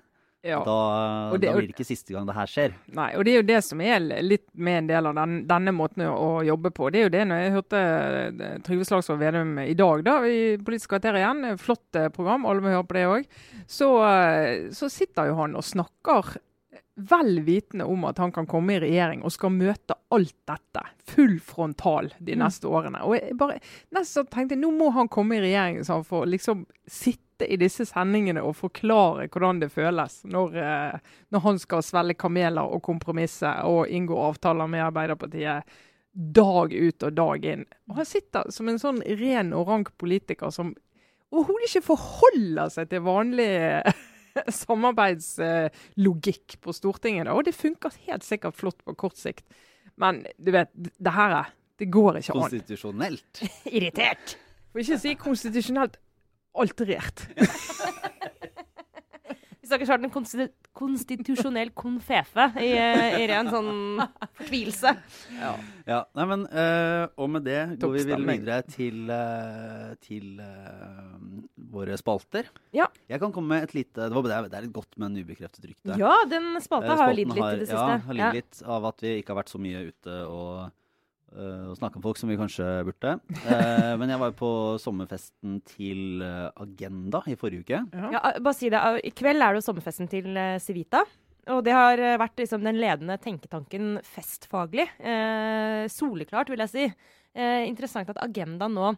Ja. 0.45 0.59
Da, 0.63 0.73
Og 1.33 1.39
det- 1.41 1.49
da 1.49 1.55
blir 1.57 1.65
det 1.67 1.73
ikke 1.75 1.83
siste 1.87 2.13
gang 2.13 2.25
det 2.29 2.35
her 2.37 2.45
skjer. 2.47 2.73
Nei, 2.95 3.07
og 3.17 3.25
det 3.25 3.31
er 3.33 3.39
jo 3.41 3.47
det 3.49 3.57
som 3.65 3.81
er 3.81 3.99
litt 4.21 4.45
med 4.53 4.77
en 4.83 4.87
del 4.87 5.07
av 5.09 5.15
den, 5.17 5.33
denne 5.49 5.73
måten 5.75 6.05
å, 6.05 6.13
å 6.13 6.45
jobbe 6.45 6.69
på. 6.77 6.91
Det 6.93 6.99
er 7.01 7.07
jo 7.07 7.13
det 7.17 7.23
når 7.27 7.41
jeg 7.41 7.55
hørte 7.57 7.81
eh, 7.81 8.57
Trygve 8.63 8.85
Slagsvold 8.87 9.19
Vedum 9.19 9.57
i 9.65 9.73
dag 9.75 10.03
da, 10.05 10.19
i 10.29 10.55
Politisk 10.61 10.93
kvarter 10.93 11.17
igjen, 11.19 11.57
flott 11.59 11.99
eh, 11.99 12.07
program, 12.13 12.45
alle 12.47 12.63
må 12.63 12.71
høre 12.71 12.87
på 12.87 12.95
det 12.99 13.07
òg, 13.09 13.27
så, 13.67 13.89
eh, 14.07 14.69
så 14.77 14.87
sitter 14.93 15.33
jo 15.33 15.39
han 15.41 15.57
og 15.57 15.65
snakker 15.67 16.37
vel 16.97 17.39
vitende 17.45 17.85
om 17.85 18.05
at 18.09 18.17
han 18.17 18.31
kan 18.33 18.47
komme 18.49 18.73
i 18.73 18.79
regjering 18.81 19.21
og 19.23 19.31
skal 19.31 19.53
møte 19.53 19.93
alt 20.13 20.33
dette. 20.49 20.81
Full 21.07 21.37
frontal 21.39 22.09
de 22.17 22.33
Mm. 22.33 22.39
neste 22.41 22.67
årene. 22.67 23.03
Og 23.05 23.15
jeg 23.15 23.37
bare 23.37 23.59
nesten 23.93 24.25
tenkte 24.33 24.57
nå 24.57 24.71
må 24.73 24.91
han 24.93 25.07
komme 25.07 25.37
i 25.37 25.41
regjering 25.45 25.83
så 25.85 25.99
han 25.99 26.03
får 26.07 26.25
liksom 26.25 26.65
sitte 26.89 27.45
i 27.45 27.55
disse 27.61 27.85
sendingene 27.85 28.41
og 28.41 28.55
forklare 28.57 29.27
hvordan 29.29 29.59
det 29.61 29.69
føles 29.71 30.23
når, 30.25 30.55
eh, 30.57 30.99
når 31.29 31.39
han 31.39 31.59
skal 31.59 31.83
svelge 31.85 32.17
kameler 32.17 32.65
og 32.65 32.81
kompromisse 32.81 33.51
og 33.63 33.87
inngå 33.87 34.17
avtaler 34.17 34.67
med 34.67 34.87
Arbeiderpartiet 34.87 35.63
dag 36.15 36.73
ut 36.73 37.03
og 37.03 37.13
dag 37.13 37.45
inn. 37.45 37.65
Og 37.89 37.95
han 38.01 38.05
sitter 38.09 38.49
som 38.49 38.69
en 38.69 38.79
sånn 38.81 39.03
ren 39.19 39.53
og 39.53 39.67
rank 39.67 39.93
politiker 40.01 40.49
som 40.49 40.73
overhodet 41.31 41.67
ikke 41.69 41.85
forholder 41.93 42.69
seg 42.73 42.89
til 42.89 43.01
vanlig 43.05 43.51
samarbeidslogikk 44.61 46.57
på 46.63 46.73
Stortinget. 46.75 47.25
Da. 47.27 47.35
Og 47.37 47.43
det 47.47 47.55
funker 47.57 47.91
helt 48.07 48.25
sikkert 48.27 48.55
flott 48.57 48.79
på 48.85 48.95
kort 48.97 49.17
sikt. 49.19 49.45
Men 49.97 50.13
du 50.37 50.51
vet, 50.53 50.69
det 50.73 51.13
her 51.13 51.31
er 51.43 51.47
Det 51.77 51.91
går 51.93 52.17
ikke 52.17 52.33
an. 52.33 52.41
Konstitusjonelt. 52.41 53.41
Irritert. 53.77 54.37
For 54.71 54.81
ikke 54.81 54.97
å 54.97 55.01
si 55.03 55.11
konstitusjonelt 55.21 55.99
alterert. 56.57 57.17
Vi 59.61 59.69
snakker 59.69 59.85
snart 59.85 60.01
den 60.01 60.13
konsti 60.13 60.47
konstitusjonell 60.77 61.71
konfefe 61.77 62.47
i, 62.61 62.71
eh, 62.77 63.17
i 63.21 63.27
ren 63.29 63.49
sånn 63.51 63.71
fortvilelse. 64.37 64.93
Ja, 65.87 66.01
nei, 66.17 66.25
men 66.29 66.45
uh, 66.51 67.07
Og 67.17 67.29
med 67.31 67.45
det 67.47 67.59
går 67.81 67.93
vi 67.95 68.03
vel 68.09 68.25
videre 68.27 68.59
til, 68.67 69.07
uh, 69.09 69.93
til 70.03 70.41
uh, 70.43 71.15
våre 71.71 71.97
spalter. 71.99 72.49
Ja. 72.75 72.89
Jeg 73.09 73.21
kan 73.23 73.33
komme 73.35 73.55
med 73.55 73.67
et 73.69 73.75
lite 73.77 74.07
Det, 74.07 74.13
var, 74.15 74.27
det, 74.27 74.35
er, 74.37 74.49
er 74.51 74.67
litt 74.67 74.75
godt 74.75 74.97
med 74.97 75.09
en 75.11 75.21
ubekreftet 75.23 75.69
rykte. 75.69 75.97
Ja, 75.99 76.13
den 76.29 76.53
spalta 76.63 76.97
har 76.99 77.13
jo 77.13 77.19
lidd 77.21 77.33
litt 77.33 77.43
i 77.43 77.61
det 77.63 77.69
siste. 77.69 77.79
Ja, 77.79 78.01
har 78.07 78.19
lidd 78.21 78.41
litt 78.41 78.61
av 78.77 78.91
at 78.91 79.05
vi 79.05 79.17
ikke 79.21 79.33
har 79.33 79.41
vært 79.41 79.53
så 79.53 79.61
mye 79.61 79.87
ute 79.89 80.19
og, 80.27 80.83
og 81.35 81.75
snakke 81.77 81.99
om 81.99 82.03
folk 82.05 82.17
som 82.17 82.29
vi 82.31 82.37
kanskje 82.39 82.65
burde. 82.87 83.17
Uh, 83.43 83.93
men 83.99 84.09
jeg 84.13 84.19
var 84.21 84.31
jo 84.31 84.37
på 84.39 84.51
sommerfesten 84.79 85.59
til 85.67 86.21
øh, 86.23 86.49
Agenda 86.63 87.19
i 87.27 87.35
forrige 87.35 87.65
uke. 87.65 87.81
Ja. 87.93 88.11
Ja, 88.15 88.21
bare 88.39 88.55
si 88.55 88.69
det. 88.73 88.79
I 89.03 89.11
kveld 89.11 89.41
er 89.43 89.53
det 89.53 89.59
jo 89.61 89.67
sommerfesten 89.67 90.07
til 90.09 90.31
eh, 90.37 90.55
Civita. 90.63 91.03
Og 91.51 91.61
det 91.63 91.71
har 91.75 91.99
eh, 91.99 92.17
vært 92.19 92.39
liksom 92.41 92.63
den 92.65 92.75
ledende 92.79 93.15
tenketanken 93.23 93.97
festfaglig. 94.03 94.87
Uh, 94.99 95.85
soleklart, 95.91 96.49
vil 96.51 96.63
jeg 96.65 96.73
si. 96.73 96.87
Eh, 97.37 97.67
interessant 97.69 98.09
at 98.09 98.17
Agenda 98.23 98.67
nå 98.71 98.89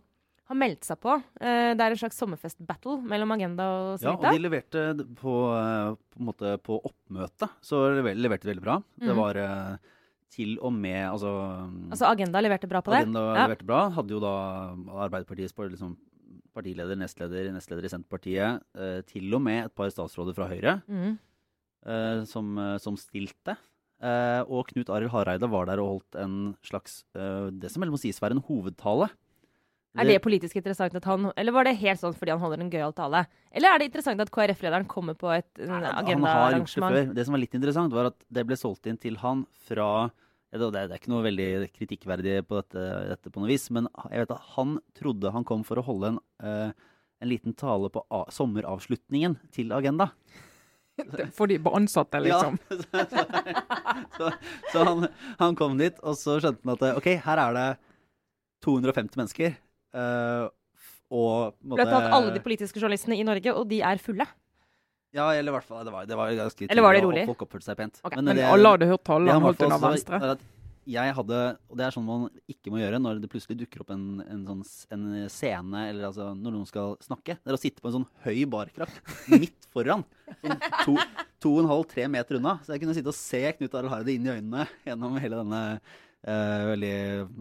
har 0.50 0.58
meldt 0.58 0.86
seg 0.88 0.98
på. 1.04 1.14
Eh, 1.42 1.74
det 1.78 1.84
er 1.86 1.94
en 1.94 2.00
slags 2.00 2.18
sommerfest-battle 2.18 2.96
mellom 3.06 3.36
Agenda 3.36 3.68
og 3.70 4.00
Civita. 4.02 4.16
Ja, 4.16 4.32
og 4.32 4.34
de 4.38 4.42
leverte 4.48 4.86
på, 5.20 5.36
på, 5.36 5.36
en 6.18 6.26
måte 6.32 6.56
på 6.66 6.80
oppmøtet, 6.90 7.52
så 7.62 7.84
lever- 8.00 8.18
leverte 8.18 8.48
de 8.48 8.54
veldig 8.56 8.66
bra. 8.66 8.80
Det 8.98 9.12
Mhm. 9.14 9.20
var 9.20 9.42
til 10.30 10.58
og 10.62 10.74
med 10.76 11.00
altså, 11.10 11.30
altså 11.90 12.06
Agenda 12.12 12.42
leverte 12.44 12.68
bra 12.70 12.82
på 12.86 12.92
det. 12.94 13.02
Agenda 13.04 13.24
Ja. 13.36 13.48
leverte 13.48 13.66
bra. 13.66 13.90
Hadde 13.96 14.14
jo 14.14 14.20
da 14.24 14.34
Arbeiderpartiets 15.08 15.54
par- 15.58 15.70
liksom, 15.72 15.96
partileder, 16.54 16.96
nestleder, 16.98 17.52
nestleder 17.54 17.86
i 17.86 17.92
Senterpartiet, 17.94 18.62
eh, 18.78 19.02
til 19.10 19.34
og 19.34 19.42
med 19.42 19.66
et 19.66 19.76
par 19.76 19.90
statsråder 19.90 20.36
fra 20.38 20.48
Høyre 20.50 20.82
mm. 20.88 21.18
eh, 21.86 22.24
som, 22.26 22.58
eh, 22.58 22.78
som 22.82 22.98
stilte. 22.98 23.58
Eh, 24.02 24.42
og 24.48 24.68
Knut 24.70 24.90
Arild 24.90 25.12
Hareide 25.12 25.50
var 25.52 25.66
der 25.68 25.82
og 25.84 25.90
holdt 26.00 26.16
en 26.22 26.56
slags 26.64 27.04
eh, 27.20 27.50
Det 27.52 27.70
som 27.72 27.82
vel 27.84 27.92
må 27.92 28.00
sies 28.00 28.22
være 28.22 28.38
en 28.38 28.46
hovedtale. 28.48 29.10
Er 29.98 30.06
det 30.06 30.20
politisk 30.22 30.60
interessant 30.60 30.94
at 30.96 31.06
han 31.10 31.32
Eller 31.34 31.54
var 31.56 31.66
det 31.66 31.74
helt 31.82 32.00
sånn 32.02 32.14
fordi 32.14 32.34
han 32.36 32.42
holder 32.42 32.62
en 32.62 32.72
gøyal 32.72 32.94
tale? 32.94 33.24
Eller 33.52 33.74
er 33.74 33.82
det 33.82 33.90
interessant 33.90 34.22
at 34.22 34.32
KrF-lederen 34.34 34.88
kommer 34.90 35.18
på 35.18 35.32
et 35.34 35.50
gjort 35.58 36.94
det. 36.94 37.06
Det 37.18 37.26
som 37.26 37.36
var 37.36 37.42
litt 37.42 37.58
interessant, 37.58 37.96
var 37.96 38.12
at 38.12 38.20
det 38.30 38.46
ble 38.46 38.58
solgt 38.60 38.90
inn 38.90 39.00
til 39.02 39.18
han 39.24 39.46
fra 39.68 40.10
Det 40.54 40.60
det 40.74 40.84
er 40.84 40.96
ikke 40.98 41.12
noe 41.14 41.26
veldig 41.26 41.50
kritikkverdig 41.74 42.36
på 42.50 42.62
dette, 42.62 42.86
dette 43.12 43.30
på 43.34 43.42
noe 43.42 43.50
vis, 43.52 43.68
men 43.70 43.90
jeg 44.10 44.24
vet 44.24 44.32
at 44.34 44.48
han 44.56 44.80
trodde 44.98 45.34
han 45.34 45.46
kom 45.46 45.66
for 45.66 45.78
å 45.78 45.86
holde 45.86 46.14
en, 46.16 46.22
eh, 46.42 46.72
en 47.22 47.30
liten 47.30 47.54
tale 47.54 47.92
på 47.94 48.02
a 48.10 48.24
sommeravslutningen 48.34 49.38
til 49.54 49.74
Agenda. 49.78 50.10
For 51.38 51.48
de 51.48 51.60
ansatte, 51.70 52.20
liksom. 52.20 52.58
Ja. 52.94 53.06
så 54.18 54.32
så 54.74 54.84
han, 54.84 55.08
han 55.40 55.56
kom 55.56 55.78
dit, 55.78 55.96
og 56.02 56.18
så 56.18 56.40
skjønte 56.42 56.66
han 56.66 56.76
at 56.76 56.98
OK, 56.98 57.14
her 57.24 57.42
er 57.46 57.54
det 57.56 57.68
250 58.66 59.22
mennesker. 59.22 59.54
Eh, 59.94 60.46
og 61.10 61.56
på 61.58 61.80
en 61.80 61.90
tatt 61.90 62.14
alle 62.14 62.36
de 62.36 62.44
politiske 62.44 62.78
journalistene 62.78 63.18
i 63.18 63.26
Norge, 63.26 63.54
og 63.56 63.66
de 63.70 63.82
er 63.82 64.02
fulle. 64.04 64.28
Ja, 65.16 65.32
eller 65.34 65.50
i 65.50 65.56
hvert 65.56 65.66
fall 65.66 65.82
Det 65.88 65.90
var, 65.90 66.06
det 66.06 66.18
var 66.20 66.30
ganske 66.38 66.68
Eller 66.70 66.86
var 66.86 66.94
det 66.94 67.02
rolig? 67.02 67.24
Folk 67.26 67.40
oppførte 67.48 67.66
seg 67.66 67.78
pent. 67.80 67.96
Okay. 68.06 68.22
Men 68.22 68.38
det- 68.38 68.46
alle 68.46 68.74
hadde 68.76 68.90
hørt 68.92 69.04
tallene 69.04 69.34
han 69.34 69.42
holdt 69.42 69.64
under 69.66 69.82
Venstre. 69.82 70.38
Jeg 70.90 71.14
hadde, 71.14 71.40
og 71.70 71.78
det 71.78 71.86
er 71.86 71.94
sånn 71.94 72.06
man 72.06 72.30
ikke 72.50 72.72
må 72.74 72.80
gjøre 72.82 72.98
når 73.02 73.20
det 73.22 73.30
plutselig 73.30 73.60
dukker 73.60 73.82
opp 73.84 73.92
en, 73.94 74.24
en, 74.26 74.40
sånn, 74.48 74.62
en 74.96 75.30
scene, 75.30 75.84
eller 75.92 76.08
altså 76.08 76.32
når 76.34 76.56
noen 76.56 76.66
skal 76.66 76.96
snakke. 77.04 77.36
Det 77.38 77.52
er 77.52 77.58
å 77.58 77.62
sitte 77.62 77.84
på 77.84 77.92
en 77.92 78.00
sånn 78.00 78.08
høy 78.26 78.40
barkrakk 78.50 78.96
midt 79.30 79.68
foran. 79.74 80.02
Sånn 80.42 80.58
to, 80.88 80.96
to 81.46 81.52
og 81.58 81.62
en 81.62 81.70
halv, 81.70 81.86
tre 81.92 82.08
meter 82.10 82.40
unna. 82.40 82.56
Så 82.66 82.74
jeg 82.74 82.82
kunne 82.82 82.96
sitte 82.98 83.12
og 83.14 83.18
se 83.20 83.44
Knut 83.60 83.76
Arild 83.78 83.94
Hareide 83.94 84.16
inn 84.16 84.26
i 84.26 84.34
øynene 84.34 84.66
gjennom 84.88 85.20
hele 85.22 85.44
denne 85.44 85.62
eh, 86.28 86.66
veldig 86.74 86.96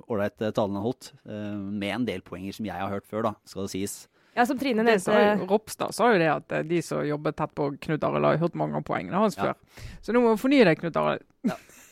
ålreit 0.09 0.39
talene 0.55 0.83
holdt. 0.85 1.13
eh, 1.27 1.57
med 1.57 1.95
en 1.95 2.05
del 2.09 2.21
poenger 2.23 2.53
som 2.55 2.67
jeg 2.69 2.79
har 2.79 2.91
hørt 2.93 3.07
før, 3.09 3.23
da, 3.31 3.35
skal 3.49 3.67
det 3.67 3.71
sies. 3.75 3.97
Ja, 4.39 4.45
som 4.47 4.59
Trine 4.59 4.85
nevnte. 4.87 5.47
Ropstad 5.51 5.95
sa 5.97 6.13
jo 6.13 6.19
det 6.21 6.29
at 6.31 6.53
eh, 6.55 6.63
de 6.63 6.79
som 6.85 7.03
jobber 7.03 7.33
tett 7.35 7.55
på 7.59 7.73
Knut 7.83 8.05
Arild, 8.07 8.25
har 8.29 8.39
hørt 8.39 8.55
mange 8.55 8.77
av 8.79 8.85
poengene 8.87 9.19
hans 9.19 9.37
Ja. 9.37 9.51
før. 9.51 9.83
Så 10.05 10.15
nå 10.15 10.23
må 10.23 10.37
vi 10.37 10.43
fornye 10.45 10.65
deg, 10.69 10.79
Knut 10.79 10.97
Arild. 11.01 11.25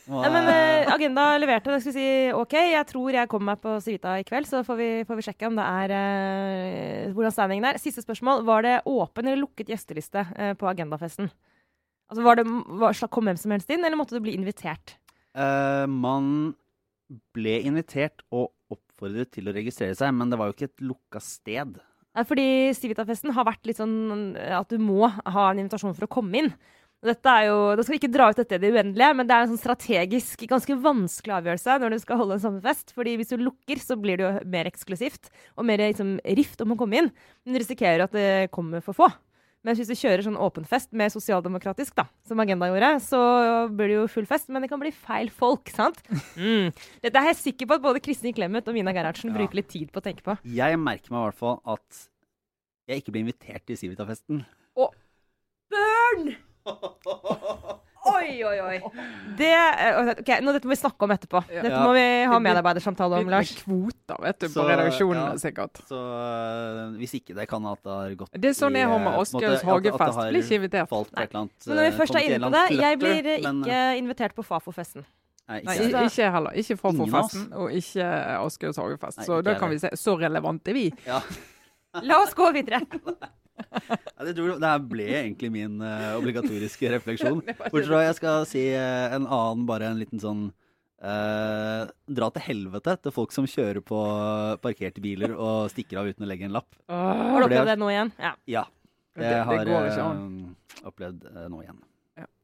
Og, 0.07 0.21
ja, 0.23 0.29
men 0.31 0.45
uh, 0.47 0.93
Agenda 0.93 1.25
leverte. 1.41 1.73
Det 1.73 1.81
skal 1.83 1.91
vi 1.91 1.99
si 1.99 2.31
OK, 2.31 2.53
jeg 2.55 2.85
tror 2.87 3.11
jeg 3.17 3.27
kommer 3.27 3.51
meg 3.51 3.59
på 3.65 3.73
Civita 3.83 4.13
i 4.15 4.23
kveld, 4.23 4.47
så 4.47 4.61
får 4.63 4.77
vi, 4.79 4.87
får 5.09 5.19
vi 5.19 5.25
sjekke 5.27 5.49
om 5.49 5.57
det 5.59 5.65
er 5.67 5.93
eh, 5.97 7.11
hvordan 7.11 7.35
standingen 7.35 7.67
er. 7.67 7.81
Siste 7.83 8.05
spørsmål. 8.05 8.45
Var 8.47 8.63
det 8.63 8.75
åpen 8.87 9.27
eller 9.27 9.41
lukket 9.43 9.67
gjesteliste 9.73 10.23
eh, 10.37 10.53
på 10.55 10.69
Agendafesten? 10.71 11.27
Altså, 12.07 12.23
var 12.23 12.39
det, 12.39 12.45
var, 12.79 12.95
Kom 13.11 13.27
hvem 13.27 13.35
som 13.35 13.51
helst 13.51 13.69
inn, 13.75 13.83
eller 13.83 13.99
måtte 13.99 14.15
du 14.15 14.23
bli 14.23 14.37
invitert? 14.39 14.95
Eh, 15.35 15.83
man 15.91 16.55
ble 17.35 17.59
invitert 17.67 18.23
og 18.31 18.51
oppfordret 18.73 19.31
til 19.35 19.47
å 19.47 19.55
registrere 19.55 19.95
seg, 19.97 20.13
men 20.15 20.31
det 20.31 20.39
var 20.39 20.49
jo 20.49 20.57
ikke 20.57 20.71
et 20.71 20.83
lukka 20.83 21.21
sted. 21.23 21.77
Fordi 22.27 22.73
Civita-festen 22.73 23.35
har 23.35 23.45
vært 23.45 23.67
litt 23.69 23.77
sånn 23.77 24.33
at 24.35 24.71
du 24.71 24.81
må 24.81 25.05
ha 25.05 25.51
en 25.51 25.61
invitasjon 25.61 25.93
for 25.95 26.07
å 26.07 26.13
komme 26.17 26.41
inn. 26.41 26.51
Dette 27.05 27.29
er 27.29 27.43
jo, 27.51 27.57
Da 27.77 27.83
skal 27.85 27.93
vi 27.93 27.99
ikke 28.01 28.13
dra 28.13 28.31
ut 28.31 28.39
dette 28.39 28.57
i 28.57 28.61
det 28.61 28.71
uendelige, 28.73 29.11
men 29.13 29.27
det 29.29 29.35
er 29.35 29.45
en 29.45 29.51
sånn 29.51 29.61
strategisk 29.61 30.47
ganske 30.49 30.79
vanskelig 30.81 31.35
avgjørelse 31.35 31.75
når 31.83 31.93
du 31.93 31.99
skal 32.01 32.17
holde 32.17 32.37
en 32.39 32.41
sommerfest. 32.41 32.93
fordi 32.97 33.13
hvis 33.19 33.29
du 33.29 33.37
lukker, 33.37 33.77
så 33.77 33.99
blir 34.01 34.17
det 34.17 34.25
jo 34.25 34.49
mer 34.49 34.65
eksklusivt 34.65 35.29
og 35.55 35.67
mer 35.69 35.77
liksom, 35.77 36.17
rift 36.25 36.61
om 36.65 36.73
å 36.73 36.79
komme 36.79 36.97
inn. 36.97 37.11
Men 37.45 37.53
du 37.53 37.61
risikerer 37.61 38.07
at 38.07 38.17
det 38.17 38.49
kommer 38.49 38.81
for 38.81 38.97
få. 38.97 39.11
Mens 39.67 39.81
hvis 39.81 39.89
du 39.91 39.97
kjører 39.99 40.23
sånn 40.23 40.37
åpen 40.39 40.63
fest 40.63 40.93
med 40.95 41.11
sosialdemokratisk, 41.11 41.91
da, 41.97 42.05
som 42.23 42.39
Agenda 42.39 42.69
gjorde, 42.71 42.91
så 43.03 43.19
blir 43.67 43.91
det 43.91 43.97
jo 43.97 44.05
full 44.13 44.27
fest, 44.29 44.47
men 44.47 44.63
det 44.63 44.69
kan 44.71 44.79
bli 44.79 44.93
feil 44.95 45.27
folk, 45.33 45.67
sant? 45.75 45.99
Mm. 46.39 46.69
Dette 47.03 47.19
er 47.19 47.27
jeg 47.33 47.39
sikker 47.41 47.67
på 47.67 47.75
at 47.75 47.83
både 47.83 47.99
Kristin 48.05 48.31
Clemet 48.37 48.69
og 48.71 48.77
Mina 48.77 48.93
Gerhardsen 48.95 49.33
Ja. 49.33 49.35
bruker 49.41 49.59
litt 49.59 49.67
tid 49.73 49.91
på 49.91 49.99
å 49.99 50.05
tenke 50.07 50.23
på. 50.23 50.37
Jeg 50.47 50.79
merker 50.79 51.11
meg 51.11 51.19
i 51.19 51.25
hvert 51.27 51.41
fall 51.41 51.59
at 51.75 52.05
jeg 52.87 53.03
ikke 53.03 53.11
blir 53.17 53.25
invitert 53.27 53.65
til 53.67 53.75
Civita-festen. 53.83 54.45
Å, 54.79 54.87
Burn! 55.67 56.31
Oi, 58.13 58.43
oi, 58.43 58.57
oi. 58.61 58.77
Det, 59.37 59.49
eh, 59.51 60.11
ok, 60.13 60.29
nå 60.45 60.53
Dette 60.55 60.69
må 60.69 60.73
vi 60.73 60.79
snakke 60.79 61.07
om 61.07 61.13
etterpå. 61.15 61.41
Dette 61.49 61.71
Ja. 61.71 61.81
må 61.83 61.93
vi 61.97 62.05
ha 62.31 62.39
medarbeidersamtale 62.39 63.19
om, 63.21 63.29
Lars. 63.29 63.51
kvoter, 63.63 64.21
vet 64.23 64.39
du, 64.39 64.47
på 64.53 64.65
redaksjonen 64.67 65.23
ja. 65.23 65.37
sikkert. 65.41 65.81
Så 65.89 65.97
øh, 65.99 66.95
hvis 67.01 67.13
ikke 67.19 67.35
det 67.35 67.47
kan 67.51 67.65
at 67.65 67.81
det 67.83 67.91
har 67.97 68.15
gått 68.23 68.31
Det 68.33 68.51
er 68.53 68.57
sånn 68.57 68.75
jeg 68.79 68.87
har 68.87 68.99
med 68.99 69.13
det 69.13 69.61
hagefest. 69.63 70.19
Blir 70.31 70.41
ikke 70.43 70.59
invitert. 70.61 70.89
Falt 70.89 71.11
et 71.13 71.29
eller 71.29 71.39
annet, 71.43 71.67
Men 71.67 71.75
når 71.75 71.83
vi 71.83 71.91
øh, 71.93 71.97
først 72.01 72.15
er 72.15 72.27
inne 72.27 72.39
på 72.47 72.51
det, 72.57 72.65
jeg 72.81 72.99
blir 72.99 73.23
men, 73.43 73.63
ikke 73.63 73.81
invitert 74.01 74.35
på 74.35 74.43
Fafo-festen. 74.47 75.05
Nei, 75.47 75.61
Nei, 75.63 75.75
ikke 75.77 75.83
i- 75.87 75.91
jeg. 75.91 76.11
ikke 76.11 76.31
heller. 76.31 76.51
Ikke 76.59 76.75
fra 76.77 76.89
Ingen 76.91 77.09
for 77.09 77.17
av 77.17 77.23
oss. 77.23 77.31
festen, 77.31 77.53
og 77.53 77.71
ikke 77.71 78.07
Aschehougs 78.43 78.77
hagefest. 78.77 79.25
Så 79.25 79.41
da 79.43 79.53
kan 79.55 79.69
vi 79.69 79.77
se. 79.79 79.89
Så 79.95 80.17
relevant 80.19 80.67
er 80.67 80.73
vi. 80.73 80.91
Ja. 81.05 81.21
La 82.03 82.17
oss 82.21 82.33
gå 82.35 82.51
videre. 82.53 82.81
Ja, 84.17 84.25
det, 84.25 84.33
tror, 84.37 84.55
det 84.59 84.69
her 84.71 84.85
ble 84.89 85.07
egentlig 85.21 85.49
min 85.53 85.81
uh, 85.83 86.15
obligatoriske 86.17 86.89
refleksjon. 86.95 87.43
Bortsett 87.45 87.89
fra 87.89 88.05
jeg 88.05 88.17
skal 88.19 88.47
si 88.49 88.63
uh, 88.73 89.15
en 89.15 89.27
annen, 89.27 89.65
bare 89.69 89.91
en 89.91 89.99
liten 90.01 90.21
sånn 90.21 90.47
uh, 90.49 91.83
Dra 92.19 92.31
til 92.35 92.45
helvete 92.47 92.97
til 93.03 93.15
folk 93.15 93.35
som 93.35 93.47
kjører 93.49 93.83
på 93.85 93.99
parkerte 94.63 95.03
biler 95.03 95.35
og 95.35 95.69
stikker 95.73 96.01
av 96.01 96.09
uten 96.09 96.25
å 96.25 96.31
legge 96.31 96.47
en 96.49 96.55
lapp. 96.57 96.69
Har 96.89 97.43
du 97.43 97.49
opplevd 97.49 97.73
det 97.73 97.77
nå 97.81 97.91
igjen? 97.93 98.13
Ja. 98.21 98.33
Ja. 98.49 98.65
Det, 99.17 99.25
Det 99.25 99.37
har 99.49 99.61
jeg 99.61 100.85
opplevd 100.85 101.29
nå 101.49 101.63
igjen. 101.65 101.79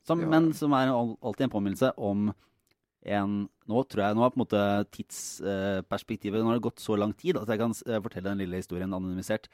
Som, 0.04 0.20
men 0.28 0.50
som 0.58 0.74
er 0.76 0.90
alltid 0.92 1.46
en 1.46 1.54
påminnelse 1.54 1.94
om 1.96 2.34
en 3.04 3.36
Nå 3.70 3.84
tror 3.88 4.02
jeg 4.04 4.16
nå 4.18 4.24
er 4.26 4.32
på 4.32 4.38
en 4.38 4.44
måte 4.44 4.62
tidsperspektivet 4.96 6.44
Nå 6.44 6.52
har 6.52 6.60
det 6.60 6.66
gått 6.66 6.84
så 6.84 6.98
lang 7.00 7.14
tid 7.16 7.40
at 7.40 7.52
jeg 7.52 7.62
kan 7.62 7.76
fortelle 7.76 8.30
den 8.30 8.42
lille 8.44 8.60
historien 8.60 8.92
anonymisert. 8.92 9.48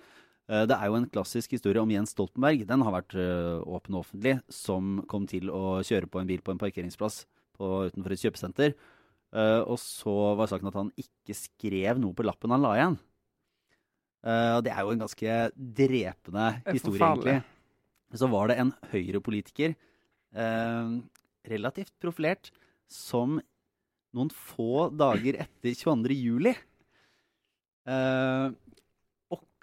Eh, 0.50 0.66
det 0.66 0.76
er 0.76 0.90
jo 0.90 0.98
en 0.98 1.10
klassisk 1.10 1.54
historie 1.54 1.82
om 1.82 1.92
Jens 1.94 2.16
Stoltenberg. 2.16 2.64
Den 2.68 2.84
har 2.86 2.96
vært 2.96 3.16
eh, 3.20 3.60
åpen 3.70 3.98
og 3.98 4.06
offentlig. 4.06 4.40
Som 4.52 5.04
kom 5.10 5.28
til 5.30 5.52
å 5.54 5.80
kjøre 5.86 6.10
på 6.10 6.22
en 6.22 6.30
bil 6.30 6.42
på 6.46 6.56
en 6.56 6.62
parkeringsplass 6.62 7.22
på, 7.60 7.70
utenfor 7.92 8.16
et 8.16 8.24
kjøpesenter. 8.24 8.74
Eh, 9.30 9.62
og 9.62 9.78
så 9.82 10.16
var 10.40 10.50
saken 10.50 10.72
at 10.72 10.80
han 10.80 10.92
ikke 10.98 11.38
skrev 11.38 12.02
noe 12.02 12.18
på 12.18 12.26
lappen 12.26 12.56
han 12.56 12.66
la 12.66 12.74
igjen. 12.80 13.00
Og 14.20 14.66
det 14.66 14.74
er 14.74 14.84
jo 14.84 14.92
en 14.92 15.00
ganske 15.00 15.36
drepende 15.56 16.46
historie, 16.66 17.00
egentlig. 17.00 17.38
Så 18.20 18.28
var 18.28 18.50
det 18.52 18.58
en 18.60 18.74
Høyre-politiker, 18.92 19.78
relativt 21.48 21.94
profilert, 22.04 22.50
som 22.92 23.38
noen 24.12 24.34
få 24.36 24.90
dager 24.92 25.40
etter 25.46 25.72
22. 25.72 26.18
juli 26.20 26.52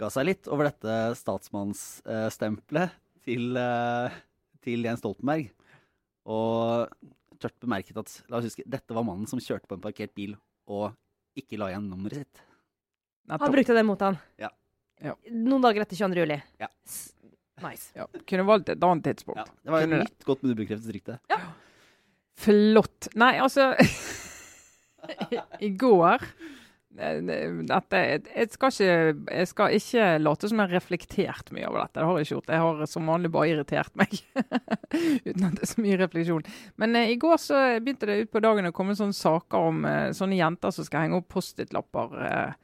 eh, 0.05 0.11
seg 0.13 0.27
litt 0.29 0.49
over 0.53 0.69
dette 0.69 0.97
statsmannsstempelet 1.17 2.91
til, 3.25 3.57
eh, 3.57 4.11
til 4.63 4.85
Jens 4.85 5.01
Stoltenberg. 5.01 5.49
Og 6.27 6.89
tørt 7.41 7.57
bemerket 7.63 7.97
at 8.01 8.13
la 8.29 8.39
oss 8.41 8.49
huske, 8.51 8.65
dette 8.67 8.95
var 8.97 9.05
mannen 9.07 9.27
som 9.31 9.39
kjørte 9.43 9.69
på 9.71 9.77
en 9.77 9.85
parkert 9.85 10.15
bil 10.17 10.37
og 10.67 10.93
ikke 11.37 11.59
la 11.61 11.69
igjen 11.71 11.89
nummeret 11.91 12.23
sitt. 12.25 12.43
Han 13.29 13.53
brukte 13.53 13.75
det 13.77 13.85
mot 13.87 14.01
han. 14.01 14.17
Ja. 14.41 14.49
Ja. 15.03 15.13
Noen 15.31 15.61
dager 15.63 15.83
etter 15.85 15.97
22. 15.99 16.23
juli. 16.25 16.43
Ja. 16.63 16.69
S- 16.87 17.13
Nice. 17.63 17.89
Ja. 17.97 18.05
Kunne 18.29 18.45
valgt 18.45 18.69
et 18.69 18.83
annet 18.85 19.05
tidspunkt. 19.07 19.39
Ja, 19.41 19.45
det 19.65 19.71
var 19.73 19.81
et 19.81 19.87
Kunne 19.89 19.99
det. 20.03 20.09
nytt 20.11 20.25
godt 20.29 20.43
bekreftet 20.59 20.93
rykte. 20.93 21.15
Flott. 22.37 23.09
Nei, 23.17 23.31
altså 23.41 23.71
I 25.65 25.71
går 25.81 26.21
dette, 26.97 28.01
jeg, 28.01 28.49
skal 28.53 28.73
ikke, 28.73 29.31
jeg 29.31 29.49
skal 29.51 29.77
ikke 29.77 30.07
late 30.23 30.51
som 30.51 30.61
jeg 30.61 30.69
har 30.69 30.77
reflektert 30.77 31.53
mye 31.55 31.67
over 31.69 31.83
dette. 31.85 31.99
Det 31.99 32.07
har 32.09 32.19
jeg 32.19 32.27
ikke 32.27 32.35
gjort. 32.35 32.53
Jeg 32.55 32.65
har 32.65 32.91
som 32.91 33.11
vanlig 33.13 33.31
bare 33.35 33.51
irritert 33.53 33.99
meg. 34.01 34.15
Uten 35.29 35.49
at 35.49 35.59
det 35.59 35.67
er 35.67 35.73
så 35.73 35.85
mye 35.85 35.99
refleksjon. 36.01 36.47
Men 36.83 36.97
eh, 36.99 37.13
i 37.13 37.19
går 37.21 37.41
så 37.43 37.65
begynte 37.81 38.09
det 38.11 38.21
ut 38.23 38.33
på 38.33 38.43
dagen 38.45 38.71
å 38.71 38.75
komme 38.77 38.97
sånne 38.99 39.17
saker 39.17 39.71
om 39.71 39.85
eh, 39.89 40.13
sånne 40.17 40.41
jenter 40.41 40.75
som 40.75 40.89
skal 40.89 41.07
henge 41.07 41.21
opp 41.21 41.29
Post-It-lapper 41.37 42.17
eh, 42.27 42.57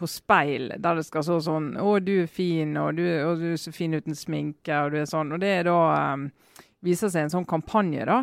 på 0.00 0.08
speil, 0.08 0.70
der 0.80 0.96
det 0.96 1.04
skal 1.04 1.24
stå 1.26 1.40
sånn 1.44 1.72
'Å, 1.76 1.98
du 2.00 2.22
er 2.22 2.30
fin, 2.30 2.72
og 2.80 2.94
du, 2.96 3.04
og 3.04 3.42
du 3.42 3.50
er 3.52 3.58
så 3.60 3.72
fin 3.74 3.92
uten 3.92 4.16
sminke', 4.16 4.78
og 4.86 4.94
du 4.94 5.02
er 5.02 5.10
sånn. 5.10 5.34
Og 5.36 5.42
det 5.42 5.50
er 5.58 5.66
da 5.68 5.80
eh, 5.92 6.62
viser 6.86 7.12
seg 7.12 7.26
en 7.26 7.34
sånn 7.34 7.48
kampanje, 7.48 8.06
da. 8.08 8.22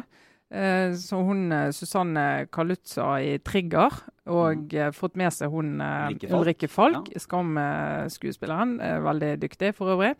Eh, 0.50 0.94
så 0.96 1.22
hun 1.28 1.52
eh, 1.52 1.72
Susanne 1.76 2.48
Kalutza 2.52 3.18
i 3.20 3.38
Trigger, 3.44 3.96
og 4.32 4.72
mm. 4.72 4.94
fått 4.96 5.18
med 5.20 5.34
seg 5.36 5.52
hun 5.52 5.82
eh, 5.84 6.06
Ulrikke 6.08 6.30
Falk. 6.30 6.38
Ulrike 6.40 6.70
Falk, 6.72 7.10
Skam-skuespilleren. 7.20 8.78
Eh, 8.80 9.00
veldig 9.04 9.34
dyktig 9.44 9.74
for 9.76 9.98
øvrig. 9.98 10.14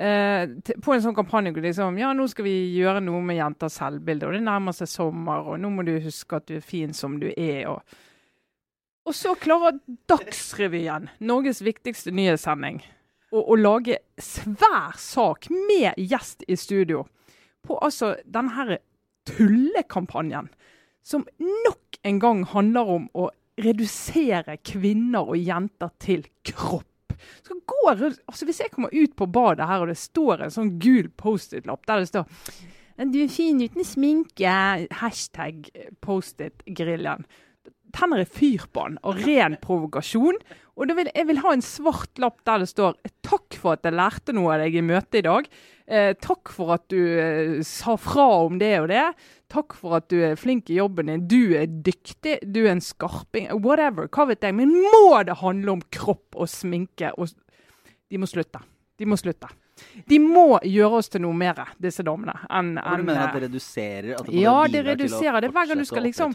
Eh, 0.00 0.46
på 0.80 0.94
en 0.94 1.02
sånn 1.02 1.16
kampanje 1.16 1.50
hvor 1.50 1.64
liksom 1.66 1.98
Ja, 1.98 2.12
nå 2.14 2.28
skal 2.30 2.46
vi 2.46 2.54
gjøre 2.78 3.02
noe 3.02 3.20
med 3.26 3.40
jenters 3.40 3.80
selvbilde, 3.80 4.28
og 4.28 4.36
det 4.36 4.44
nærmer 4.46 4.76
seg 4.76 4.88
sommer, 4.88 5.50
og 5.50 5.60
nå 5.60 5.72
må 5.74 5.84
du 5.84 5.96
huske 6.00 6.38
at 6.38 6.46
du 6.48 6.54
er 6.56 6.64
fin 6.64 6.94
som 6.96 7.18
du 7.20 7.28
er, 7.34 7.66
og 7.68 7.82
Og 9.08 9.14
så 9.16 9.34
klarer 9.34 9.80
Dagsrevyen, 10.08 11.08
Norges 11.20 11.62
viktigste 11.64 12.12
nyhetssending, 12.14 12.80
å, 13.32 13.40
å 13.42 13.56
lage 13.56 13.98
svær 14.20 14.94
sak 14.96 15.50
med 15.50 15.98
gjest 15.98 16.44
i 16.46 16.56
studio 16.56 17.06
på 17.66 17.76
altså 17.82 18.14
denne 18.24 18.54
her 18.54 18.78
tullekampanjen, 19.30 20.50
som 21.02 21.26
nok 21.40 22.00
en 22.02 22.18
gang 22.22 22.44
handler 22.52 22.94
om 22.96 23.08
å 23.14 23.30
redusere 23.60 24.58
kvinner 24.64 25.28
og 25.28 25.40
jenter 25.40 25.92
til 26.00 26.24
kropp. 26.46 26.86
Altså 27.50 28.46
Hvis 28.48 28.62
jeg 28.62 28.72
kommer 28.72 28.92
ut 28.94 29.16
på 29.16 29.28
badet 29.28 29.66
her, 29.68 29.82
og 29.82 29.90
det 29.90 29.98
står 30.00 30.46
en 30.46 30.54
sånn 30.54 30.76
gul 30.80 31.10
Post-It-lapp 31.20 31.86
der 31.88 32.00
det 32.00 32.08
står 32.12 32.24
'Du 33.00 33.22
er 33.22 33.28
fin 33.28 33.60
uten 33.62 33.84
sminke', 33.84 34.88
hashtag 34.92 35.70
Post-It-grillen. 36.00 37.24
Tenner 37.96 38.22
jeg 38.22 38.30
fyr 38.30 38.66
på 38.72 38.86
den, 38.88 38.98
og 39.02 39.20
ren 39.26 39.56
provokasjon. 39.62 40.38
Og 40.80 40.92
vil, 40.96 41.10
jeg 41.12 41.26
vil 41.28 41.42
ha 41.42 41.52
en 41.52 41.64
svart 41.64 42.20
lapp 42.22 42.38
der 42.48 42.62
det 42.62 42.70
står 42.70 42.96
'Takk 43.26 43.56
for 43.58 43.76
at 43.76 43.84
jeg 43.84 43.98
lærte 43.98 44.32
noe 44.32 44.54
av 44.54 44.62
deg 44.64 44.78
i 44.78 44.84
møtet 44.86 45.20
i 45.20 45.26
dag'. 45.26 45.50
Eh, 45.90 46.14
takk 46.22 46.52
for 46.54 46.70
at 46.76 46.84
du 46.88 47.00
eh, 47.18 47.62
sa 47.66 47.96
fra 47.98 48.46
om 48.46 48.60
det 48.60 48.72
og 48.78 48.88
det. 48.88 49.08
Takk 49.50 49.74
for 49.74 49.98
at 49.98 50.06
du 50.08 50.20
er 50.22 50.38
flink 50.38 50.70
i 50.70 50.78
jobben 50.78 51.10
din. 51.10 51.26
Du 51.26 51.56
er 51.58 51.66
dyktig. 51.66 52.38
Du 52.46 52.62
er 52.62 52.76
en 52.76 52.84
skarping. 52.84 53.50
Whatever. 53.58 54.06
Hva 54.06 54.28
vet 54.30 54.46
jeg. 54.46 54.54
Men 54.54 54.70
må 54.70 55.18
det 55.26 55.40
handle 55.42 55.74
om 55.74 55.82
kropp 55.90 56.38
og 56.38 56.48
sminke? 56.48 57.10
Og... 57.18 57.34
De 58.10 58.18
må 58.22 58.30
slutte. 58.30 58.62
De 58.98 59.08
må 59.10 59.18
slutte. 59.18 59.50
De 60.08 60.18
må 60.22 60.58
gjøre 60.66 60.98
oss 61.00 61.08
til 61.12 61.22
noe 61.24 61.36
mer, 61.36 61.58
disse 61.80 62.02
dommene. 62.06 62.34
enn 62.50 62.74
Hvor 62.78 62.96
du 63.00 63.06
mener 63.08 63.22
at 63.26 63.34
det 63.36 63.42
reduserer? 63.48 64.10
At 64.18 64.26
det 64.26 64.34
Ja, 64.40 64.66
det 64.66 64.84
reduserer 64.86 65.40
det. 65.40 65.50
Hver 65.52 65.68
gang 65.68 65.78
du 65.78 65.84
skal 65.88 66.02
liksom- 66.02 66.34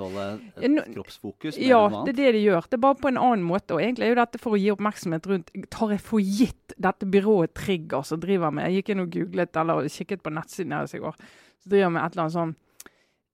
kroppsfokus 0.93 1.57
Ja, 1.57 1.87
det 2.05 2.13
er 2.15 2.19
det 2.21 2.33
de 2.33 2.43
gjør. 2.45 2.69
Det 2.69 2.73
er 2.79 2.83
bare 2.85 2.95
på 2.95 3.07
en 3.07 3.17
annen 3.17 3.45
måte. 3.45 3.75
Og 3.75 3.81
egentlig 3.81 4.05
er 4.05 4.13
jo 4.15 4.19
dette 4.21 4.39
for 4.39 4.51
å 4.55 4.59
gi 4.59 4.71
oppmerksomhet 4.71 5.27
rundt 5.27 5.51
Tar 5.69 5.89
jeg 5.89 6.01
for 6.01 6.19
gitt 6.19 6.73
dette 6.77 7.05
byrået 7.05 7.53
Trigger 7.53 8.03
som 8.03 8.19
driver 8.19 8.51
med 8.51 8.69
Jeg 8.71 8.83
gikk 8.83 8.89
inn 8.93 8.99
og 9.05 9.11
googlet 9.11 9.55
eller 9.55 9.87
kikket 9.89 10.23
på 10.23 10.33
nettsiden 10.33 10.69
deres 10.69 10.93
i 10.93 10.99
går. 10.99 11.15
Så 11.63 11.69
driver 11.69 11.89
med 11.91 12.03
et 12.03 12.11
eller 12.13 12.23
annet 12.23 12.37
sånn 12.39 12.55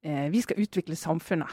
eh, 0.03 0.29
Vi 0.29 0.41
skal 0.41 0.57
utvikle 0.57 0.95
samfunnet. 0.95 1.49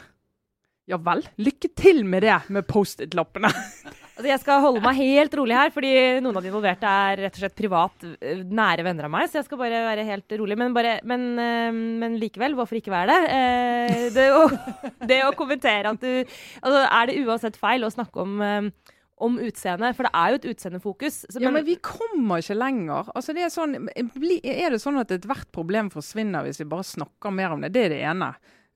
Ja 0.89 0.97
vel. 0.97 1.23
Lykke 1.37 1.69
til 1.77 2.05
med 2.05 2.23
det 2.23 2.39
med 2.49 2.67
Post-It-lappene. 2.67 3.51
Altså, 4.19 4.29
jeg 4.33 4.41
skal 4.43 4.63
holde 4.65 4.81
meg 4.83 4.97
helt 4.99 5.35
rolig 5.39 5.55
her, 5.55 5.71
fordi 5.71 5.91
noen 6.25 6.35
av 6.41 6.43
de 6.43 6.51
involverte 6.51 6.91
er 6.91 7.21
rett 7.23 7.37
og 7.39 7.43
slett 7.45 7.55
privat 7.55 8.07
eh, 8.19 8.41
nære 8.43 8.83
venner 8.83 9.07
av 9.07 9.13
meg. 9.15 9.29
Så 9.31 9.39
jeg 9.39 9.47
skal 9.47 9.61
bare 9.61 9.83
være 9.87 10.07
helt 10.09 10.35
rolig. 10.41 10.57
Men, 10.59 10.75
bare, 10.75 10.97
men, 11.07 11.27
eh, 11.39 11.71
men 12.03 12.17
likevel, 12.19 12.57
hvorfor 12.59 12.81
ikke 12.81 12.91
være 12.91 13.15
det? 13.15 13.39
Eh, 13.39 14.05
det, 14.17 14.27
å, 14.35 14.43
det 15.13 15.21
å 15.23 15.31
kommentere 15.39 15.93
at 15.95 16.03
du 16.03 16.11
altså, 16.19 16.83
Er 16.83 17.13
det 17.13 17.19
uansett 17.23 17.59
feil 17.63 17.87
å 17.87 17.95
snakke 17.95 18.27
om 18.27 18.71
om 19.19 19.35
utseende, 19.43 19.89
for 19.99 20.07
det 20.07 20.11
er 20.15 20.31
jo 20.31 20.37
et 20.39 20.45
utseendefokus. 20.53 21.17
Så- 21.27 21.41
Ja, 21.43 21.51
men 21.51 21.65
vi 21.67 21.75
kommer 21.83 22.39
ikke 22.39 22.55
lenger. 22.55 23.09
Altså, 23.19 23.35
det 23.35 23.43
er, 23.43 23.51
sånn, 23.51 23.73
er 23.91 24.71
det 24.71 24.79
sånn 24.79 25.01
at 25.01 25.11
ethvert 25.11 25.49
problem 25.51 25.89
forsvinner 25.91 26.47
hvis 26.47 26.61
vi 26.63 26.67
bare 26.71 26.87
snakker 26.87 27.35
mer 27.35 27.51
om 27.57 27.65
det? 27.65 27.73
Det 27.75 27.83
er 27.89 27.95
det 27.97 27.99
ene. 28.07 28.29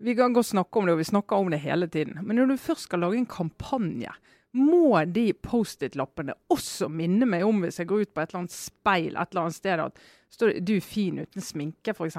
Vi 0.02 0.16
kan 0.18 0.34
godt 0.34 0.48
snakke 0.50 0.80
om 0.82 0.90
det, 0.90 0.96
og 0.96 0.98
vi 0.98 1.06
snakker 1.06 1.38
om 1.38 1.52
det 1.54 1.60
hele 1.62 1.86
tiden. 1.86 2.18
Men 2.26 2.40
når 2.40 2.50
du 2.50 2.56
først 2.58 2.88
skal 2.88 3.04
lage 3.04 3.20
en 3.20 3.28
kampanje, 3.30 4.10
må 4.52 5.00
de 5.08 5.30
Post-It-lappene 5.32 6.34
også 6.52 6.88
minne 6.92 7.28
meg 7.28 7.44
om 7.46 7.62
hvis 7.64 7.80
jeg 7.80 7.88
går 7.88 8.04
ut 8.04 8.12
på 8.12 8.20
et 8.20 8.32
eller 8.32 8.42
annet 8.42 8.56
speil 8.56 9.14
et 9.16 9.32
eller 9.32 9.46
annet 9.46 9.56
sted 9.56 9.80
at 9.80 10.02
står 10.32 10.52
det 10.52 10.64
'du 10.66 10.74
er 10.76 10.84
fin 10.84 11.22
uten 11.22 11.44
sminke', 11.44 11.94
f.eks. 11.96 12.18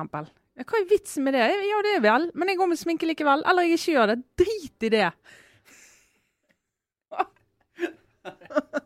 Hva 0.54 0.78
er 0.78 0.90
vitsen 0.90 1.26
med 1.26 1.34
det? 1.34 1.46
Ja, 1.66 1.82
det 1.86 1.96
er 1.98 2.04
vel, 2.06 2.30
men 2.38 2.50
jeg 2.50 2.58
går 2.60 2.70
med 2.70 2.78
sminke 2.78 3.08
likevel. 3.10 3.42
Eller 3.50 3.66
jeg 3.66 3.80
ikke 3.80 3.96
gjør 3.96 4.12
det. 4.12 4.18
Drit 4.38 4.86
i 4.86 4.90
det. 4.94 5.10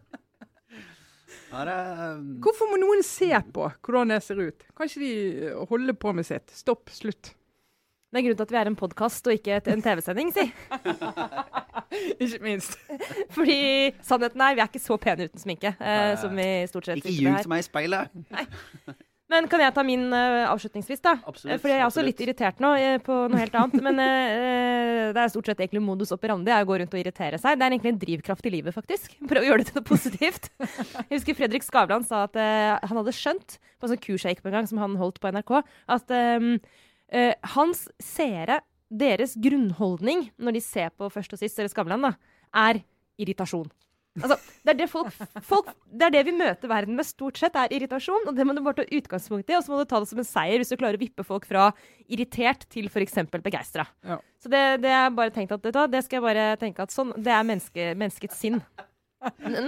Er, 1.57 1.69
Hvorfor 2.43 2.67
må 2.69 2.77
noen 2.77 2.99
se 3.07 3.31
på 3.55 3.69
hvordan 3.81 4.11
jeg 4.13 4.23
ser 4.25 4.41
ut? 4.43 4.65
Kan 4.77 4.89
ikke 4.89 4.99
de 5.01 5.53
holde 5.71 5.93
på 5.97 6.11
med 6.13 6.27
sitt? 6.27 6.51
Stopp, 6.53 6.91
slutt. 6.93 7.31
Det 8.07 8.21
er 8.21 8.23
grunnen 8.23 8.39
til 8.39 8.45
at 8.47 8.51
vi 8.53 8.59
er 8.61 8.69
en 8.69 8.77
podkast 8.79 9.25
og 9.27 9.33
ikke 9.35 9.57
en 9.67 9.81
TV-sending, 9.83 10.29
si. 10.31 10.45
Ikke 12.23 12.39
minst. 12.43 12.77
Fordi 13.35 13.57
sannheten 14.05 14.43
er, 14.43 14.55
vi 14.55 14.63
er 14.63 14.69
ikke 14.69 14.79
så 14.79 14.95
pene 15.01 15.27
uten 15.27 15.41
sminke 15.41 15.73
eh, 15.75 16.13
som 16.19 16.31
vi 16.35 16.47
stort 16.71 16.87
sett 16.87 17.01
ikke 17.01 17.11
sitter 17.11 17.27
ljug 17.27 17.43
til 17.43 17.51
meg 17.51 17.63
i 17.63 17.67
speilet! 17.67 18.15
Men 19.27 19.49
kan 19.51 19.59
jeg 19.59 19.73
ta 19.75 19.83
min 19.83 20.05
uh, 20.07 20.47
avslutningsvis, 20.47 21.01
da? 21.03 21.17
Absolutt, 21.27 21.59
For 21.59 21.67
jeg 21.67 21.81
er 21.81 21.83
også 21.83 21.99
absolutt. 21.99 22.13
litt 22.13 22.21
irritert 22.23 22.61
nå 22.63 22.69
uh, 22.79 22.93
på 23.03 23.17
noe 23.27 23.41
helt 23.41 23.57
annet. 23.59 23.83
Men 23.83 23.99
uh, 23.99 25.01
det 25.11 25.19
er 25.19 25.33
stort 25.33 25.51
sett 25.51 25.59
egentlig 25.65 25.83
modus 25.83 26.15
operandi 26.15 26.53
er 26.55 26.63
å 26.63 26.69
gå 26.69 26.77
rundt 26.79 26.95
og 26.95 27.01
irritere 27.01 27.35
seg. 27.41 27.59
Det 27.59 27.67
er 27.67 27.75
egentlig 27.75 27.91
en 27.91 28.01
drivkraft 28.05 28.47
i 28.47 28.53
livet, 28.55 28.75
faktisk. 28.75 29.17
Prøve 29.27 29.43
å 29.43 29.49
gjøre 29.49 29.65
det 29.65 29.73
til 29.73 29.81
noe 29.81 29.89
positivt. 29.89 30.47
jeg 30.63 31.11
husker 31.11 31.39
Fredrik 31.41 31.67
Skavlan 31.67 32.07
sa 32.07 32.23
at 32.29 32.39
han 32.39 33.01
hadde 33.01 33.15
skjønt, 33.19 33.59
på 33.77 33.89
en 33.89 33.91
sånn 33.91 34.05
kurs 34.07 34.23
jeg 34.23 34.37
gikk 34.37 34.45
på 34.47 34.53
en 34.53 34.61
gang, 34.61 34.71
som 34.71 34.79
han 34.79 34.95
holdt 34.95 35.19
på 35.19 35.35
NRK, 35.35 35.57
at 35.97 36.15
um, 37.13 37.49
hans 37.55 37.87
seere, 38.03 38.61
deres 38.87 39.35
grunnholdning 39.43 40.29
når 40.39 40.55
de 40.55 40.61
ser 40.63 40.93
på 40.95 41.09
Først 41.11 41.33
og 41.35 41.41
sist, 41.41 41.59
eller 41.59 41.71
Skavlan, 41.71 42.07
da, 42.07 42.13
er 42.55 42.81
irritasjon. 43.19 43.67
Altså, 44.17 44.37
det, 44.65 44.71
er 44.71 44.77
det, 44.79 44.87
folk, 44.89 45.11
folk, 45.45 45.67
det 45.93 46.07
er 46.07 46.13
det 46.15 46.23
vi 46.25 46.33
møter 46.39 46.69
verden 46.71 46.97
med 46.97 47.05
stort 47.05 47.37
sett, 47.37 47.57
er 47.59 47.73
irritasjon. 47.75 48.25
Og 48.29 48.37
det 48.37 48.45
må 48.47 48.55
du 48.57 48.63
bare 48.65 48.79
ta 48.79 48.97
utgangspunkt 48.97 49.51
i, 49.51 49.57
og 49.57 49.65
så 49.65 49.73
må 49.73 49.81
du 49.81 49.89
ta 49.89 50.01
det 50.01 50.09
som 50.09 50.21
en 50.21 50.27
seier 50.27 50.61
hvis 50.61 50.73
du 50.73 50.77
klarer 50.79 50.97
å 50.97 51.03
vippe 51.03 51.25
folk 51.27 51.45
fra 51.49 51.69
irritert 52.09 52.65
til 52.73 52.89
f.eks. 52.89 53.19
begeistra. 53.35 53.85
Ja. 54.07 54.19
Så 54.41 54.51
det, 54.53 54.63
det 54.85 54.93
er 54.93 55.13
bare 55.13 55.33
tenkt 55.35 55.53
at, 55.53 55.69
det 55.91 56.03
skal 56.05 56.19
jeg 56.19 56.25
bare 56.25 56.49
tenke 56.61 56.85
at 56.85 56.93
sånn, 56.93 57.13
det 57.21 57.33
er 57.33 57.45
menneske, 57.47 57.91
menneskets 57.99 58.41
sinn. 58.41 58.61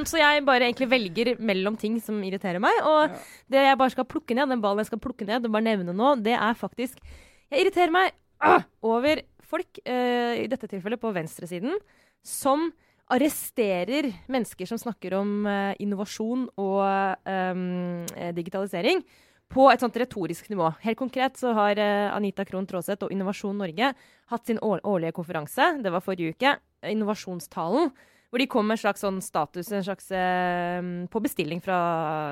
Så 0.10 0.20
jeg 0.20 0.44
bare 0.46 0.68
egentlig 0.68 0.90
velger 0.92 1.32
mellom 1.42 1.78
ting 1.80 1.98
som 2.04 2.20
irriterer 2.26 2.62
meg. 2.64 2.84
Og 2.86 3.16
det 3.54 3.64
jeg 3.66 3.80
bare 3.82 3.94
skal 3.94 4.08
plukke 4.10 4.38
ned, 4.38 4.50
den 4.54 4.62
ballen 4.64 4.82
jeg 4.84 4.92
skal 4.92 5.02
plukke 5.04 5.28
ned 5.30 5.46
og 5.46 5.54
bare 5.56 5.68
nevne 5.72 5.96
nå, 5.96 6.16
det 6.26 6.38
er 6.38 6.58
faktisk 6.58 7.02
Jeg 7.50 7.66
irriterer 7.66 7.94
meg 7.94 8.14
øh, 8.46 8.68
over 8.86 9.24
folk, 9.50 9.82
uh, 9.82 10.36
i 10.38 10.46
dette 10.50 10.70
tilfellet 10.70 11.02
på 11.02 11.10
venstresiden, 11.16 11.80
som 12.26 12.68
arresterer 13.10 14.12
mennesker 14.30 14.70
som 14.70 14.78
snakker 14.78 15.16
om 15.18 15.48
uh, 15.50 15.74
innovasjon 15.82 16.46
og 16.62 17.26
um, 17.26 18.06
digitalisering, 18.38 19.02
på 19.50 19.66
et 19.72 19.82
sånt 19.82 19.98
retorisk 19.98 20.52
nivå. 20.52 20.68
Helt 20.84 21.00
konkret 21.00 21.40
så 21.42 21.56
har 21.58 21.80
uh, 21.82 22.14
Anita 22.14 22.46
Krohn 22.46 22.70
Traaseth 22.70 23.08
og 23.08 23.14
Innovasjon 23.16 23.58
Norge 23.58 23.92
hatt 24.30 24.46
sin 24.46 24.62
årlige 24.62 25.16
konferanse. 25.18 25.72
Det 25.82 25.90
var 25.90 26.06
forrige 26.06 26.36
uke. 26.36 26.54
Innovasjonstalen. 26.86 27.90
Hvor 28.30 28.38
de 28.38 28.46
kom 28.46 28.70
med 28.70 28.78
en 28.78 28.84
slags 28.84 29.02
sånn 29.02 29.18
status 29.26 29.72
en 29.74 29.88
slags, 29.88 30.12
uh, 30.14 30.86
på 31.10 31.24
bestilling 31.26 31.66
fra 31.66 31.80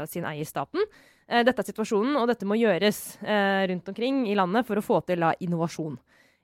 sin 0.05 0.29
eier 0.29 0.45
staten. 0.45 0.85
Dette 1.27 1.59
er 1.59 1.67
situasjonen, 1.67 2.15
og 2.15 2.29
dette 2.29 2.47
må 2.47 2.55
gjøres 2.55 3.17
rundt 3.69 3.89
omkring 3.91 4.21
i 4.31 4.35
landet 4.37 4.67
for 4.67 4.79
å 4.79 4.83
få 4.85 5.01
til 5.07 5.25
da, 5.25 5.33
innovasjon. 5.43 5.97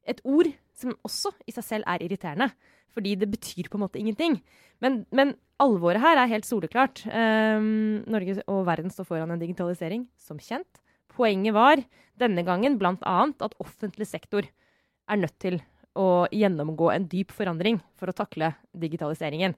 Et 0.03 0.19
ord 0.27 0.49
som 0.75 0.95
også 1.07 1.31
i 1.47 1.53
seg 1.55 1.65
selv 1.67 1.87
er 1.89 2.03
irriterende. 2.03 2.49
Fordi 2.93 3.15
det 3.17 3.29
betyr 3.31 3.69
på 3.71 3.79
en 3.79 3.85
måte 3.87 3.99
ingenting. 4.01 4.37
Men, 4.83 5.01
men 5.15 5.33
alvoret 5.63 6.03
her 6.03 6.19
er 6.21 6.31
helt 6.31 6.47
soleklart. 6.47 7.03
Um, 7.09 8.03
Norge 8.11 8.43
og 8.45 8.63
verden 8.67 8.93
står 8.93 9.07
foran 9.09 9.33
en 9.33 9.41
digitalisering, 9.41 10.05
som 10.21 10.41
kjent. 10.41 10.81
Poenget 11.13 11.55
var 11.55 11.81
denne 12.21 12.43
gangen 12.45 12.77
bl.a. 12.81 13.17
at 13.25 13.57
offentlig 13.61 14.07
sektor 14.09 14.45
er 14.45 15.19
nødt 15.19 15.37
til 15.41 15.59
å 15.97 16.25
gjennomgå 16.33 16.89
en 16.93 17.05
dyp 17.09 17.33
forandring 17.33 17.79
for 17.99 18.09
å 18.09 18.17
takle 18.17 18.53
digitaliseringen. 18.77 19.53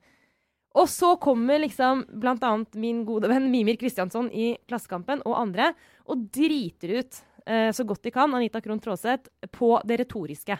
Og 0.75 0.89
så 0.91 1.13
kommer 1.21 1.61
liksom 1.63 2.03
bl.a. 2.19 2.51
min 2.75 3.03
gode 3.07 3.29
venn 3.31 3.47
Mimir 3.51 3.77
Kristiansson 3.79 4.27
i 4.31 4.53
Klassekampen 4.67 5.23
og 5.23 5.37
andre 5.39 5.69
og 6.11 6.27
driter 6.35 6.97
ut 6.99 7.19
eh, 7.47 7.69
så 7.71 7.85
godt 7.87 8.03
de 8.03 8.11
kan 8.15 8.33
Anita 8.35 8.59
Krohn 8.63 8.81
Traaseth 8.83 9.31
på 9.55 9.77
det 9.87 10.01
retoriske. 10.03 10.57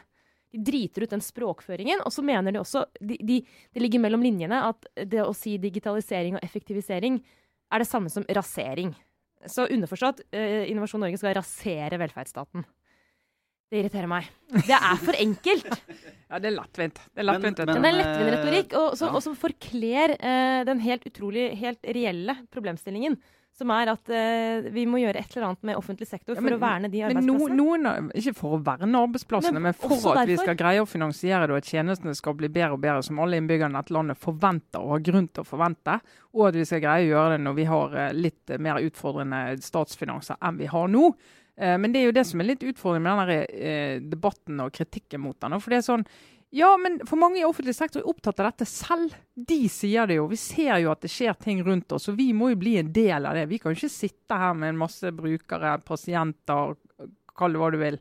De 0.55 0.61
driter 0.63 1.03
ut 1.03 1.15
den 1.17 1.23
språkføringen, 1.23 2.05
og 2.07 2.13
så 2.15 2.23
mener 2.23 2.55
de 2.55 2.61
også 2.61 2.85
de, 3.01 3.17
de, 3.19 3.41
Det 3.73 3.83
ligger 3.83 3.99
mellom 4.05 4.23
linjene 4.23 4.61
at 4.69 4.87
det 5.03 5.25
å 5.25 5.35
si 5.35 5.57
digitalisering 5.59 6.37
og 6.37 6.47
effektivisering 6.47 7.19
er 7.73 7.83
det 7.83 7.89
samme 7.89 8.11
som 8.13 8.23
rasering. 8.29 8.95
Så 9.51 9.67
underforstått, 9.67 10.23
eh, 10.31 10.63
Innovasjon 10.71 11.03
Norge 11.03 11.19
skal 11.19 11.35
rasere 11.35 11.99
velferdsstaten. 11.99 12.63
Det 13.71 13.79
irriterer 13.81 14.07
meg. 14.07 14.27
Det 14.67 14.75
er 14.77 14.99
for 15.01 15.17
enkelt. 15.17 15.71
ja, 16.29 16.37
det 16.39 16.51
er 16.51 16.57
lettvint. 16.59 16.99
Det 17.15 17.23
er 17.23 17.29
lettvint. 17.31 17.63
Men- 17.65 17.79
Den 17.81 17.87
er 17.89 17.97
lettvint 17.97 18.33
retorikk, 18.35 18.75
og, 18.77 18.91
så, 18.99 19.07
ja. 19.09 19.15
og 19.17 19.23
som 19.25 19.33
forkler 19.39 20.13
eh, 20.19 20.59
den 20.67 20.83
helt 20.85 21.07
utrolig, 21.09 21.47
helt 21.57 21.81
reelle 21.97 22.37
problemstillingen. 22.53 23.17
Som 23.55 23.69
er 23.71 23.87
at 23.87 24.09
eh, 24.11 24.65
vi 24.75 24.83
må 24.83 24.99
gjøre 24.99 25.21
et 25.21 25.31
eller 25.37 25.45
annet 25.47 25.61
med 25.69 25.77
offentlig 25.79 26.09
sektor 26.09 26.35
Ja, 26.35 26.41
for 26.43 26.57
å 26.57 26.59
verne 26.59 26.89
de 26.91 26.99
arbeidsplassene. 27.07 27.55
no, 27.55 27.67
noen, 27.79 28.09
ikke 28.19 28.33
for 28.35 28.57
å 28.57 28.59
verne 28.67 28.99
arbeidsplassene, 29.07 29.61
Men 29.63 29.69
men, 29.69 29.77
for 29.79 30.11
at 30.11 30.25
at 30.25 30.27
vi 30.27 30.35
skal 30.41 30.57
greie 30.59 30.81
å 30.83 30.89
finansiere 30.91 31.47
det, 31.47 31.55
og 31.55 31.61
at 31.63 31.69
tjenestene 31.71 32.11
skal 32.19 32.35
bli 32.35 32.49
bedre 32.51 32.75
og 32.75 32.81
bedre, 32.83 33.05
som 33.07 33.21
alle 33.23 33.39
innbyggerne 33.39 33.71
i 33.71 33.79
dette 33.79 33.95
landet 33.95 34.19
forventer 34.19 34.83
og 34.83 34.97
har 34.97 35.05
grunn 35.07 35.29
til 35.31 35.45
å 35.45 35.47
forvente. 35.47 35.95
Og 36.35 36.49
at 36.49 36.59
vi 36.59 36.67
skal 36.67 36.83
greie 36.83 37.07
å 37.07 37.13
gjøre 37.13 37.37
det 37.37 37.45
når 37.47 37.55
vi 37.61 37.67
har 37.71 37.95
eh, 38.03 38.11
litt 38.27 38.51
eh, 38.51 38.59
mer 38.67 38.83
utfordrende 38.83 39.41
statsfinanser 39.63 40.35
enn 40.43 40.59
vi 40.59 40.67
har 40.75 40.91
nå. 40.91 41.13
Eh, 41.57 41.77
Men 41.77 41.91
det 41.93 42.01
er 42.01 42.09
jo 42.09 42.15
det 42.15 42.25
som 42.27 42.41
er 42.41 42.49
litt 42.51 42.63
utfordrende 42.63 43.03
med 43.15 43.27
denne 43.27 43.67
eh, 43.71 43.99
debatten 44.01 44.59
og 44.63 44.73
kritikken 44.75 45.23
mot 45.23 45.39
den. 45.39 45.57
For 45.61 45.71
det 45.71 45.79
er 45.81 45.87
sånn, 45.87 46.05
ja, 46.55 46.69
men 46.79 46.99
for 47.07 47.19
mange 47.19 47.41
i 47.41 47.47
offentlig 47.47 47.75
sektor 47.75 48.01
er 48.01 48.09
opptatt 48.11 48.39
av 48.39 48.51
dette 48.51 48.67
selv. 48.69 49.15
De 49.35 49.57
sier 49.71 50.07
det 50.07 50.19
jo. 50.19 50.27
Vi 50.31 50.39
ser 50.39 50.77
jo 50.83 50.91
at 50.93 51.01
det 51.03 51.11
skjer 51.11 51.35
ting 51.41 51.63
rundt 51.65 51.91
oss, 51.95 52.07
og 52.11 52.19
vi 52.19 52.29
må 52.35 52.53
jo 52.53 52.61
bli 52.61 52.77
en 52.79 52.93
del 52.95 53.27
av 53.27 53.35
det. 53.35 53.47
Vi 53.51 53.59
kan 53.59 53.73
jo 53.73 53.79
ikke 53.81 53.91
sitte 53.91 54.37
her 54.39 54.53
med 54.55 54.71
en 54.73 54.79
masse 54.85 55.11
brukere, 55.15 55.77
pasienter, 55.83 56.77
kall 57.35 57.57
det 57.57 57.59
hva 57.59 57.71
du 57.73 57.79
vil, 57.81 57.99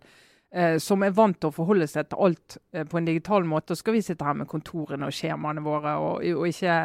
eh, 0.55 0.77
som 0.79 1.03
er 1.03 1.17
vant 1.17 1.41
til 1.41 1.51
å 1.51 1.57
forholde 1.57 1.89
seg 1.91 2.13
til 2.13 2.23
alt 2.29 2.59
på 2.71 3.01
en 3.01 3.11
digital 3.11 3.47
måte. 3.49 3.75
Og 3.75 3.81
skal 3.81 3.97
vi 3.97 4.05
sitte 4.07 4.27
her 4.27 4.39
med 4.39 4.51
kontorene 4.51 5.11
og 5.11 5.17
skjemaene 5.17 5.65
våre 5.65 5.97
og, 5.99 6.23
og 6.23 6.47
ikke 6.51 6.79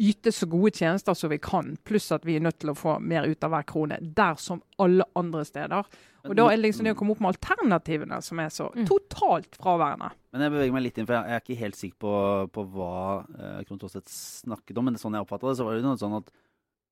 yte 0.00 0.32
så 0.34 0.46
gode 0.50 0.72
tjenester 0.74 1.14
som 1.14 1.30
vi 1.30 1.38
kan, 1.38 1.76
pluss 1.86 2.08
at 2.12 2.24
vi 2.26 2.34
er 2.36 2.42
nødt 2.42 2.58
til 2.58 2.72
å 2.72 2.74
få 2.78 2.96
mer 3.00 3.28
ut 3.30 3.44
av 3.46 3.52
hver 3.54 3.66
krone, 3.68 3.98
der 4.02 4.34
som 4.42 4.62
alle 4.82 5.04
andre 5.14 5.44
steder. 5.46 5.84
Og 6.24 6.32
da 6.34 6.46
er 6.48 6.56
det 6.56 6.64
liksom 6.64 6.86
det 6.88 6.94
å 6.94 6.98
komme 6.98 7.12
opp 7.14 7.20
med 7.22 7.34
alternativene 7.34 8.18
som 8.24 8.40
er 8.40 8.48
så 8.50 8.70
Mm. 8.74 8.86
totalt 8.88 9.54
fraværende. 9.60 10.10
Men 10.32 10.42
jeg 10.42 10.50
beveger 10.50 10.72
meg 10.72 10.82
litt 10.82 10.98
inn, 10.98 11.06
for 11.06 11.14
jeg 11.14 11.30
er 11.30 11.40
ikke 11.44 11.58
helt 11.60 11.76
sikker 11.76 11.98
på, 12.00 12.14
på 12.50 12.64
hva 12.74 13.24
uh, 13.28 13.62
Krohn 13.68 13.78
Traaseth 13.78 14.10
snakket 14.10 14.78
om. 14.78 14.84
Men 14.88 14.96
sånn 14.98 15.14
jeg 15.14 15.22
oppfatta 15.22 15.50
det, 15.52 15.56
så 15.60 15.64
var 15.68 15.76
det 15.76 15.84
noe 15.84 16.00
sånn 16.00 16.16
at 16.18 16.32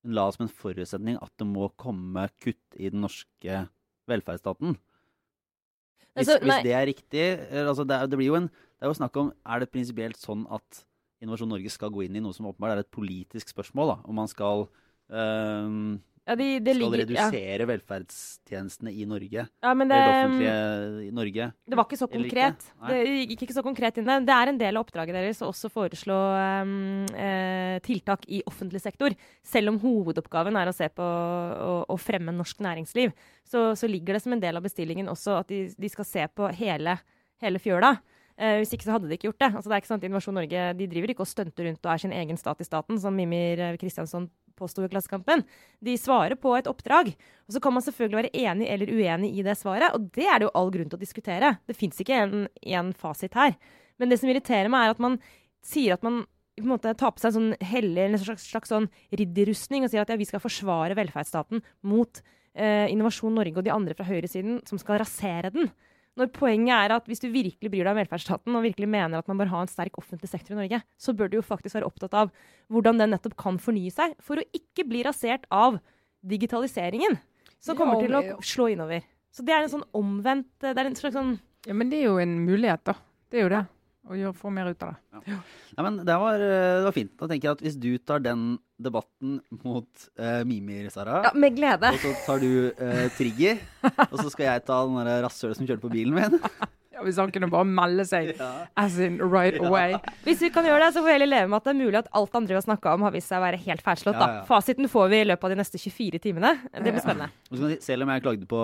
hun 0.04 0.14
la 0.14 0.30
som 0.30 0.44
en 0.46 0.52
forutsetning 0.52 1.16
at 1.22 1.32
det 1.38 1.46
må 1.46 1.70
komme 1.76 2.28
kutt 2.42 2.76
i 2.76 2.90
den 2.90 3.00
norske 3.02 3.64
velferdsstaten. 4.10 4.76
Hvis, 6.12 6.28
Altså, 6.28 6.38
hvis 6.44 6.62
det 6.66 6.72
er 6.76 6.86
riktig 6.86 7.22
eh, 7.50 7.66
altså 7.66 7.86
det, 7.88 7.96
er, 7.96 8.06
det 8.06 8.18
blir 8.20 8.26
jo 8.28 8.34
en 8.36 8.48
Det 8.50 8.84
er 8.84 8.90
jo 8.90 8.96
snakk 8.98 9.14
om 9.16 9.30
Er 9.48 9.62
det 9.62 9.70
prinsipielt 9.72 10.18
sånn 10.20 10.42
at 10.52 10.82
Innovasjon 11.22 11.52
Norge 11.54 11.70
skal 11.70 11.92
gå 11.94 12.06
inn 12.06 12.16
i 12.18 12.22
noe 12.24 12.34
som 12.36 12.48
åpenbart 12.50 12.76
er 12.76 12.84
et 12.84 12.92
politisk 12.92 13.52
spørsmål? 13.54 13.94
da, 13.94 14.00
Om 14.10 14.16
man 14.22 14.30
skal 14.30 14.66
øh, 15.12 15.76
Ja, 16.22 16.36
de, 16.38 16.46
de 16.62 16.70
skal 16.74 16.78
ligger, 16.78 17.10
ja. 17.16 17.26
redusere 17.26 17.66
velferdstjenestene 17.66 18.92
i 18.94 19.06
Norge? 19.10 19.42
ja, 19.50 19.72
men 19.74 19.88
det, 19.90 19.96
Eller 19.96 20.12
det 20.12 20.18
offentlige 20.24 21.06
i 21.08 21.10
Norge? 21.14 21.46
det 21.66 21.78
var 21.78 21.86
ikke 21.88 21.98
så 21.98 22.06
konkret. 22.12 22.66
ikke? 22.68 22.90
Det 22.92 23.14
gikk 23.32 23.42
ikke 23.46 23.56
så 23.56 23.64
konkret 23.66 23.98
inn 23.98 24.06
det. 24.06 24.18
Det 24.28 24.36
er 24.36 24.52
en 24.52 24.60
del 24.60 24.78
av 24.78 24.84
oppdraget 24.86 25.18
deres 25.18 25.42
å 25.42 25.50
også 25.50 25.70
foreslå 25.74 26.18
eh, 27.18 27.78
tiltak 27.86 28.26
i 28.30 28.42
offentlig 28.46 28.82
sektor. 28.82 29.14
Selv 29.42 29.72
om 29.72 29.80
hovedoppgaven 29.82 30.58
er 30.58 30.70
å 30.70 30.76
se 30.76 30.88
på 30.94 31.02
å 31.02 31.98
fremme 31.98 32.34
norsk 32.34 32.62
næringsliv, 32.62 33.10
så, 33.46 33.72
så 33.78 33.90
ligger 33.90 34.14
det 34.14 34.22
som 34.22 34.34
en 34.34 34.42
del 34.42 34.58
av 34.58 34.62
bestillingen 34.66 35.10
også 35.10 35.40
at 35.42 35.50
de, 35.50 35.64
de 35.74 35.90
skal 35.90 36.06
se 36.06 36.26
på 36.34 36.50
hele, 36.58 36.98
hele 37.42 37.62
fjøla. 37.62 37.96
Eh, 38.38 38.58
hvis 38.62 38.72
ikke 38.74 38.86
så 38.86 38.94
hadde 38.96 39.10
de 39.10 39.16
ikke 39.18 39.28
gjort 39.28 39.42
det. 39.42 39.50
Altså, 39.52 39.68
det 39.68 39.76
er 39.76 39.82
ikke 39.82 39.90
sant, 39.90 40.06
Innovasjon 40.06 40.38
Norge 40.38 40.68
de 40.78 40.88
driver 40.88 41.12
ikke 41.12 41.24
og 41.24 41.30
stunter 41.30 41.68
rundt 41.68 41.84
og 41.84 41.92
er 41.92 42.02
sin 42.04 42.14
egen 42.16 42.40
stat 42.40 42.62
i 42.64 42.66
staten, 42.66 43.00
som 43.02 43.16
Mimir 43.16 43.60
eh, 43.60 43.76
Kristiansson 43.80 44.30
påsto 44.58 44.84
i 44.84 44.90
Klassekampen. 44.92 45.44
De 45.84 45.96
svarer 46.00 46.38
på 46.40 46.54
et 46.56 46.68
oppdrag. 46.70 47.12
Og 47.48 47.56
så 47.56 47.62
kan 47.62 47.74
man 47.76 47.84
selvfølgelig 47.84 48.20
være 48.20 48.34
enig 48.46 48.68
eller 48.72 48.92
uenig 48.92 49.32
i 49.36 49.44
det 49.46 49.56
svaret, 49.60 49.94
og 49.96 50.10
det 50.16 50.28
er 50.28 50.40
det 50.40 50.48
jo 50.48 50.56
all 50.58 50.72
grunn 50.74 50.92
til 50.92 51.00
å 51.00 51.02
diskutere. 51.02 51.56
Det 51.68 51.76
fins 51.76 52.00
ikke 52.00 52.20
en 52.22 52.92
fasit 52.96 53.36
her. 53.38 53.56
Men 54.00 54.12
det 54.12 54.20
som 54.20 54.30
irriterer 54.32 54.70
meg, 54.72 54.88
er 54.88 54.96
at 54.96 55.02
man 55.02 55.18
sier 55.64 55.96
at 55.96 56.04
man 56.06 56.24
på 56.58 56.66
en 56.66 56.72
måte 56.74 56.92
tar 56.98 57.14
på 57.14 57.22
seg 57.22 57.30
en 57.30 57.36
sånn 57.36 57.64
hellig, 57.64 58.02
en 58.04 58.20
slags, 58.20 58.44
slags 58.50 58.72
sånn 58.72 58.88
ridderrustning 59.14 59.86
og 59.86 59.92
sier 59.92 60.04
at 60.04 60.10
ja, 60.12 60.18
vi 60.20 60.28
skal 60.28 60.42
forsvare 60.42 60.96
velferdsstaten 60.98 61.62
mot 61.88 62.20
eh, 62.52 62.90
Innovasjon 62.92 63.34
Norge 63.38 63.56
og 63.56 63.64
de 63.64 63.72
andre 63.72 63.96
fra 63.96 64.06
høyresiden 64.08 64.60
som 64.68 64.80
skal 64.80 65.00
rasere 65.00 65.52
den. 65.54 65.70
Når 66.20 66.28
poenget 66.36 66.74
er 66.76 66.92
at 66.98 67.06
hvis 67.08 67.22
du 67.22 67.30
virkelig 67.32 67.70
bryr 67.72 67.86
deg 67.86 67.94
om 67.94 68.00
velferdsstaten 68.02 68.56
og 68.58 68.64
virkelig 68.66 68.88
mener 68.92 69.22
at 69.22 69.28
man 69.30 69.38
bør 69.40 69.52
ha 69.54 69.62
en 69.64 69.70
sterk 69.70 69.96
offentlig 70.00 70.28
sektor 70.28 70.52
i 70.52 70.58
Norge, 70.58 70.82
så 71.00 71.14
bør 71.16 71.30
du 71.32 71.38
jo 71.38 71.44
faktisk 71.46 71.78
være 71.78 71.88
opptatt 71.88 72.16
av 72.18 72.32
hvordan 72.72 73.00
den 73.00 73.14
nettopp 73.14 73.36
kan 73.40 73.60
fornye 73.62 73.92
seg 73.94 74.12
for 74.20 74.40
å 74.40 74.44
ikke 74.52 74.84
bli 74.88 75.04
rasert 75.06 75.48
av 75.48 75.78
digitaliseringen, 76.20 77.16
som 77.62 77.78
kommer 77.78 78.02
til 78.02 78.18
å 78.18 78.22
slå 78.44 78.68
innover. 78.74 79.06
Så 79.32 79.44
det 79.46 79.54
er 79.56 79.64
en 79.64 79.72
sånn 79.72 79.86
omvendt 79.96 80.50
Det 80.60 80.76
er 80.76 80.84
en 80.90 80.98
slags 80.98 81.16
sånn 81.16 81.38
Ja, 81.64 81.72
Men 81.72 81.88
det 81.88 82.02
er 82.02 82.10
jo 82.10 82.18
en 82.20 82.34
mulighet, 82.44 82.82
da. 82.84 82.98
Det 83.32 83.38
er 83.40 83.46
jo 83.46 83.52
det. 83.54 83.62
Å 84.02 84.16
gjør, 84.18 84.32
få 84.34 84.50
mer 84.50 84.66
ut 84.72 84.82
av 84.82 84.96
det. 84.96 85.20
Nei, 85.76 85.82
men 85.86 86.00
det 86.02 86.14
var, 86.18 86.42
eh, 86.42 86.78
det 86.80 86.86
var 86.88 86.94
fint. 86.96 87.12
Da 87.20 87.28
tenker 87.30 87.48
jeg 87.48 87.56
at 87.58 87.60
hvis 87.62 87.76
du 87.78 87.90
tar 88.02 88.22
den 88.24 88.56
debatten 88.82 89.36
mot 89.62 90.06
uh, 90.18 90.42
Mimir, 90.48 90.88
Sara, 90.90 91.20
Ja, 91.28 91.30
med 91.38 91.54
glede. 91.54 91.92
og 91.94 92.02
så 92.02 92.10
tar 92.26 92.42
du 92.42 92.72
uh, 92.74 93.06
Trigger, 93.14 93.60
og 94.08 94.16
så 94.18 94.26
skal 94.32 94.48
jeg 94.48 94.64
ta 94.66 94.80
den 94.88 95.12
rasshølet 95.22 95.60
som 95.60 95.68
kjørte 95.68 95.84
på 95.84 95.92
bilen 95.92 96.18
min, 96.18 96.34
Hvis 97.06 97.18
han 97.20 97.32
kunne 97.34 97.48
bare 97.52 97.68
melde 97.68 98.06
seg 98.08 98.32
as 98.78 98.98
in 99.02 99.18
right 99.22 99.58
away. 99.60 99.96
Hvis 100.26 100.42
vi 100.44 100.50
kan 100.54 100.66
gjøre 100.68 100.84
det, 100.86 100.90
så 100.94 101.02
får 101.02 101.10
vi 101.10 101.16
heller 101.16 101.30
leve 101.30 101.50
med 101.52 101.58
at 101.60 101.68
det 101.68 101.74
er 101.74 101.80
mulig 101.80 102.00
at 102.02 102.10
alt 102.20 102.38
andre 102.38 102.54
vi 102.54 102.58
har 102.60 102.66
snakka 102.66 102.94
om, 102.96 103.06
har 103.08 103.14
vist 103.16 103.32
seg 103.32 103.40
å 103.40 103.46
være 103.46 103.60
helt 103.64 103.84
feilslått. 103.86 104.18
Ja, 104.18 104.22
da. 104.22 104.38
ja. 104.40 104.44
Fasiten 104.48 104.90
får 104.92 105.10
vi 105.12 105.22
i 105.22 105.28
løpet 105.30 105.48
av 105.48 105.54
de 105.54 105.60
neste 105.62 105.80
24 105.82 106.22
timene. 106.28 106.54
Det 106.72 106.86
blir 106.88 107.02
spennende. 107.04 107.78
Selv 107.84 108.06
om 108.06 108.14
jeg 108.14 108.24
klagde 108.26 108.48
på, 108.50 108.62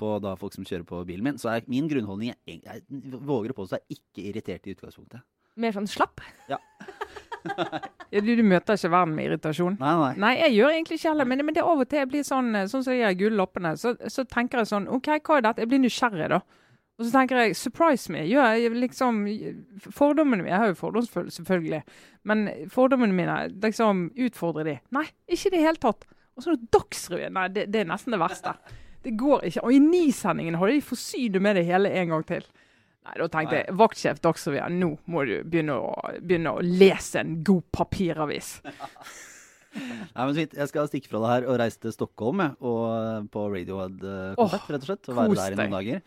på 0.00 0.14
da 0.24 0.36
folk 0.40 0.56
som 0.56 0.66
kjører 0.66 0.86
på 0.88 1.02
bilen 1.08 1.26
min, 1.30 1.40
så 1.40 1.54
er 1.56 1.66
min 1.70 1.88
grunnholdning 1.90 2.32
Jeg, 2.32 2.60
jeg 2.64 3.20
våger 3.26 3.52
å 3.52 3.58
påstå 3.60 3.78
jeg 3.78 3.84
er 3.86 4.00
ikke 4.00 4.26
irritert 4.30 4.66
i 4.68 4.74
utgangspunktet. 4.76 5.24
Mer 5.60 5.74
sånn 5.76 5.90
slapp. 5.90 6.22
Ja, 8.10 8.20
du, 8.20 8.34
du 8.36 8.42
møter 8.44 8.76
ikke 8.76 8.90
verden 8.92 9.14
med 9.16 9.28
irritasjon. 9.28 9.76
Nei, 9.80 9.92
nei. 10.00 10.10
Nei, 10.20 10.32
jeg 10.42 10.56
gjør 10.58 10.74
egentlig 10.74 10.98
ikke 10.98 11.12
heller, 11.12 11.28
men, 11.30 11.42
men 11.46 11.56
det 11.56 11.62
er 11.62 11.68
av 11.70 11.82
og 11.84 11.88
til 11.88 12.00
jeg 12.02 12.08
blir 12.10 12.24
sånn 12.26 12.48
eh, 12.58 12.66
Sånn 12.68 12.82
som 12.84 12.92
de 12.92 13.04
her 13.04 13.14
gull-loppene. 13.16 13.70
Så, 13.80 13.94
så 14.12 14.24
tenker 14.28 14.60
jeg 14.60 14.70
sånn 14.72 14.88
OK, 14.92 15.08
hva 15.24 15.38
er 15.38 15.46
dette? 15.46 15.64
Jeg 15.64 15.70
blir 15.70 15.80
nysgjerrig, 15.84 16.26
da. 16.34 16.40
Og 17.00 17.06
så 17.06 17.14
tenker 17.14 17.38
jeg 17.40 17.56
surprise 17.56 18.12
me. 18.12 18.26
Jeg 18.28 18.74
liksom 18.76 19.22
Fordommene 19.88 20.44
mine 20.44 20.52
Jeg 20.52 20.60
har 20.60 20.68
jo 20.68 20.76
fordomsfull, 20.76 21.30
selvfølgelig. 21.32 21.80
Men 22.28 22.42
fordommene 22.68 23.16
mine 23.16 23.36
liksom 23.56 24.10
utfordrer 24.20 24.68
de. 24.68 24.74
Nei, 24.92 25.06
ikke 25.24 25.48
i 25.48 25.54
det 25.54 25.62
hele 25.64 25.80
tatt. 25.80 26.04
Og 26.36 26.44
så 26.44 26.58
Dagsrevyen. 26.76 27.32
Nei, 27.38 27.46
det, 27.56 27.70
det 27.72 27.82
er 27.82 27.88
nesten 27.88 28.12
det 28.12 28.20
verste. 28.20 28.52
Det 29.00 29.14
går 29.16 29.48
ikke. 29.48 29.64
Og 29.64 29.72
i 29.72 29.80
Ni-sendingen 29.80 30.60
holder 30.60 30.76
de 30.76 30.84
forsyne 30.90 31.40
med 31.40 31.56
det 31.56 31.64
hele 31.70 31.92
en 32.02 32.12
gang 32.12 32.26
til. 32.28 32.44
Nei, 33.08 33.16
da 33.16 33.28
tenkte 33.32 33.62
jeg 33.62 33.78
vaktsjef 33.80 34.20
Dagsrevyen, 34.20 34.76
nå 34.76 34.90
må 35.08 35.24
du 35.24 35.38
begynne 35.48 35.78
å, 35.80 35.94
begynne 36.20 36.52
å 36.52 36.60
lese 36.60 37.22
en 37.22 37.38
god 37.48 37.64
papiravis. 37.72 38.58
Nei, 39.70 40.24
men 40.26 40.34
fint. 40.34 40.56
Jeg 40.58 40.68
skal 40.68 40.88
stikke 40.90 41.12
fra 41.12 41.20
deg 41.22 41.32
her 41.32 41.46
og 41.48 41.60
reise 41.62 41.80
til 41.80 41.94
Stockholm 41.94 42.42
og 42.42 43.30
på 43.32 43.44
Radiohead-konsert, 43.54 44.42
Åh, 44.42 44.74
rett 44.74 44.82
og 44.82 44.88
slett. 44.90 45.10
Og 45.12 45.20
være 45.20 45.38
der 45.38 45.54
i 45.54 45.60
noen 45.62 45.76
dager. 45.78 46.02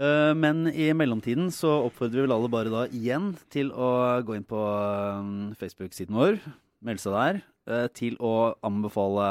Eh, 0.00 0.32
men 0.32 0.64
i 0.72 0.88
mellomtiden 0.96 1.50
så 1.52 1.74
oppfordrer 1.84 2.22
vi 2.22 2.24
vel 2.24 2.34
alle 2.34 2.50
bare 2.52 2.72
da 2.72 2.86
igjen 2.88 3.34
til 3.52 3.68
å 3.76 3.90
gå 4.24 4.38
inn 4.38 4.46
på 4.48 4.56
um, 4.56 5.50
Facebook-siden 5.60 6.16
vår, 6.16 6.38
melde 6.80 7.02
seg 7.02 7.16
der, 7.18 7.40
eh, 7.68 7.86
til 7.92 8.16
å 8.16 8.54
anbefale 8.64 9.26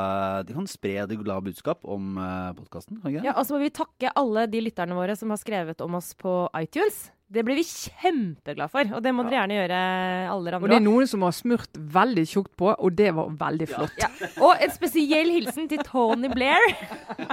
De 0.45 0.53
kan 0.53 0.69
spre 0.69 1.07
det 1.09 1.17
glade 1.23 1.49
budskap 1.49 1.81
om 1.89 2.19
podkasten? 2.59 3.01
Ja, 3.17 3.33
og 3.33 3.47
så 3.47 3.57
må 3.57 3.63
vi 3.65 3.73
takke 3.73 4.13
alle 4.19 4.45
de 4.51 4.61
lytterne 4.67 4.97
våre 4.97 5.17
som 5.17 5.33
har 5.33 5.41
skrevet 5.41 5.81
om 5.81 5.97
oss 5.97 6.13
på 6.19 6.43
iTunes. 6.61 7.07
Det 7.29 7.43
blir 7.45 7.59
vi 7.59 7.63
kjempeglad 7.67 8.71
for, 8.73 8.89
og 8.97 9.03
det 9.05 9.11
må 9.13 9.21
dere 9.27 9.43
gjerne 9.43 9.57
gjøre, 9.59 9.79
alle 10.33 10.49
dere 10.49 10.59
Og 10.63 10.71
det 10.71 10.77
er 10.79 10.81
noen 10.81 11.09
som 11.11 11.21
har 11.27 11.35
smurt 11.37 11.77
veldig 11.77 12.23
tjukt 12.25 12.51
på, 12.57 12.71
og 12.73 12.95
det 12.97 13.11
var 13.13 13.27
veldig 13.37 13.67
flott. 13.69 13.99
Ja. 14.01 14.07
Og 14.41 14.63
en 14.65 14.73
spesiell 14.73 15.29
hilsen 15.35 15.67
til 15.69 15.83
Tony 15.85 16.31
Blair. 16.33 16.65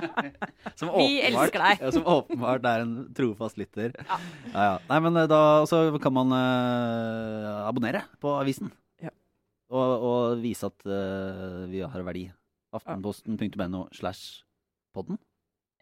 Som 0.77 0.91
Vi 0.93 1.07
åpenbart- 1.23 1.31
elsker 1.31 1.63
deg. 1.65 1.81
Ja, 1.87 1.91
som 1.97 2.05
åpenbart 2.13 2.67
er 2.69 2.85
en 2.85 2.93
trofast 3.17 3.57
lytter. 3.57 3.95
Ja. 3.97 4.19
Ja, 4.53 4.75
Nei, 4.91 4.99
men 5.07 5.17
eh, 5.23 5.29
da 5.33 5.41
så 5.71 5.79
kan 6.05 6.13
man 6.13 6.35
uh, 6.37 7.63
abonnere 7.65 8.03
på 8.21 8.35
avisen. 8.37 8.69
Ja. 9.01 9.15
Og, 9.73 10.05
og 10.11 10.43
vise 10.45 10.69
at 10.69 10.85
uh, 10.85 11.65
vi 11.73 11.81
har 11.81 12.05
verdi. 12.05 12.27
Aftenposten.no 12.77 13.87
slash 13.97 14.43
podden. 14.93 15.17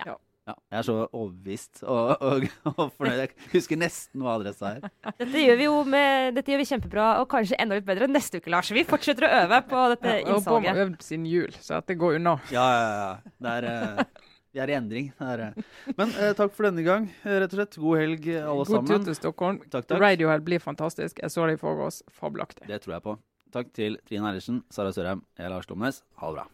Ja. 0.06 0.14
Ja, 0.44 0.52
jeg 0.74 0.76
er 0.76 0.84
så 0.84 0.94
overbevist 1.06 1.80
og, 1.88 2.20
og, 2.20 2.42
og 2.74 2.90
fornøyd. 2.98 3.22
Jeg 3.22 3.30
husker 3.54 3.78
nesten 3.80 4.20
hva 4.20 4.34
adressa 4.36 4.74
er. 4.74 4.90
Dette 5.16 5.40
gjør 5.40 5.56
vi 5.56 5.64
jo 5.64 5.78
med, 5.88 6.34
dette 6.36 6.52
gjør 6.52 6.60
vi 6.60 6.66
kjempebra, 6.68 7.06
og 7.22 7.28
kanskje 7.32 7.56
enda 7.64 7.78
litt 7.78 7.86
bedre 7.88 8.10
neste 8.12 8.42
uke, 8.42 8.52
Lars. 8.52 8.68
Vi 8.76 8.84
fortsetter 8.84 9.24
å 9.24 9.30
øve 9.38 9.58
på 9.70 9.78
dette 9.94 10.10
ja, 10.12 10.20
innsalget. 10.20 10.44
Og 10.44 10.50
på 10.50 10.60
med 10.66 10.82
øvd 10.82 11.00
siden 11.06 11.24
jul, 11.30 11.52
så 11.64 11.78
at 11.80 11.88
det 11.88 11.96
går 12.02 12.18
unna. 12.18 12.34
Ja, 12.52 12.66
ja, 12.76 12.90
ja. 13.00 13.32
Det 13.40 13.54
er, 13.54 13.64
eh, 13.70 14.28
vi 14.52 14.60
er 14.66 14.68
i 14.68 14.76
endring. 14.76 15.06
Det 15.16 15.28
er, 15.32 15.38
eh. 15.46 15.52
Men 15.96 16.12
eh, 16.12 16.36
takk 16.36 16.52
for 16.58 16.68
denne 16.68 16.84
gang, 16.84 17.08
rett 17.24 17.48
og 17.48 17.56
slett. 17.62 17.80
God 17.80 17.96
helg, 18.02 18.22
eh, 18.34 18.44
alle 18.44 18.66
God 18.68 18.90
tur 18.90 19.00
til 19.08 19.16
Stockholm. 19.16 19.62
Takk, 19.64 19.88
takk. 19.88 19.96
Radiohead 20.04 20.44
blir 20.44 20.60
fantastisk. 20.60 21.24
Jeg 21.24 21.32
så 21.32 21.48
det 21.48 21.56
i 21.56 21.62
forgårs. 21.62 22.04
Fabelaktig. 22.20 22.68
Det 22.68 22.84
tror 22.84 22.98
jeg 22.98 23.02
på. 23.08 23.16
Takk 23.56 23.72
til 23.72 23.96
Trine 24.04 24.28
Eilertsen, 24.28 24.60
Sara 24.68 24.92
Sørheim, 24.92 25.24
jeg 25.40 25.48
er 25.48 25.56
Lars 25.56 25.72
Lomnes. 25.72 26.04
Ha 26.20 26.28
det 26.28 26.36
bra. 26.36 26.44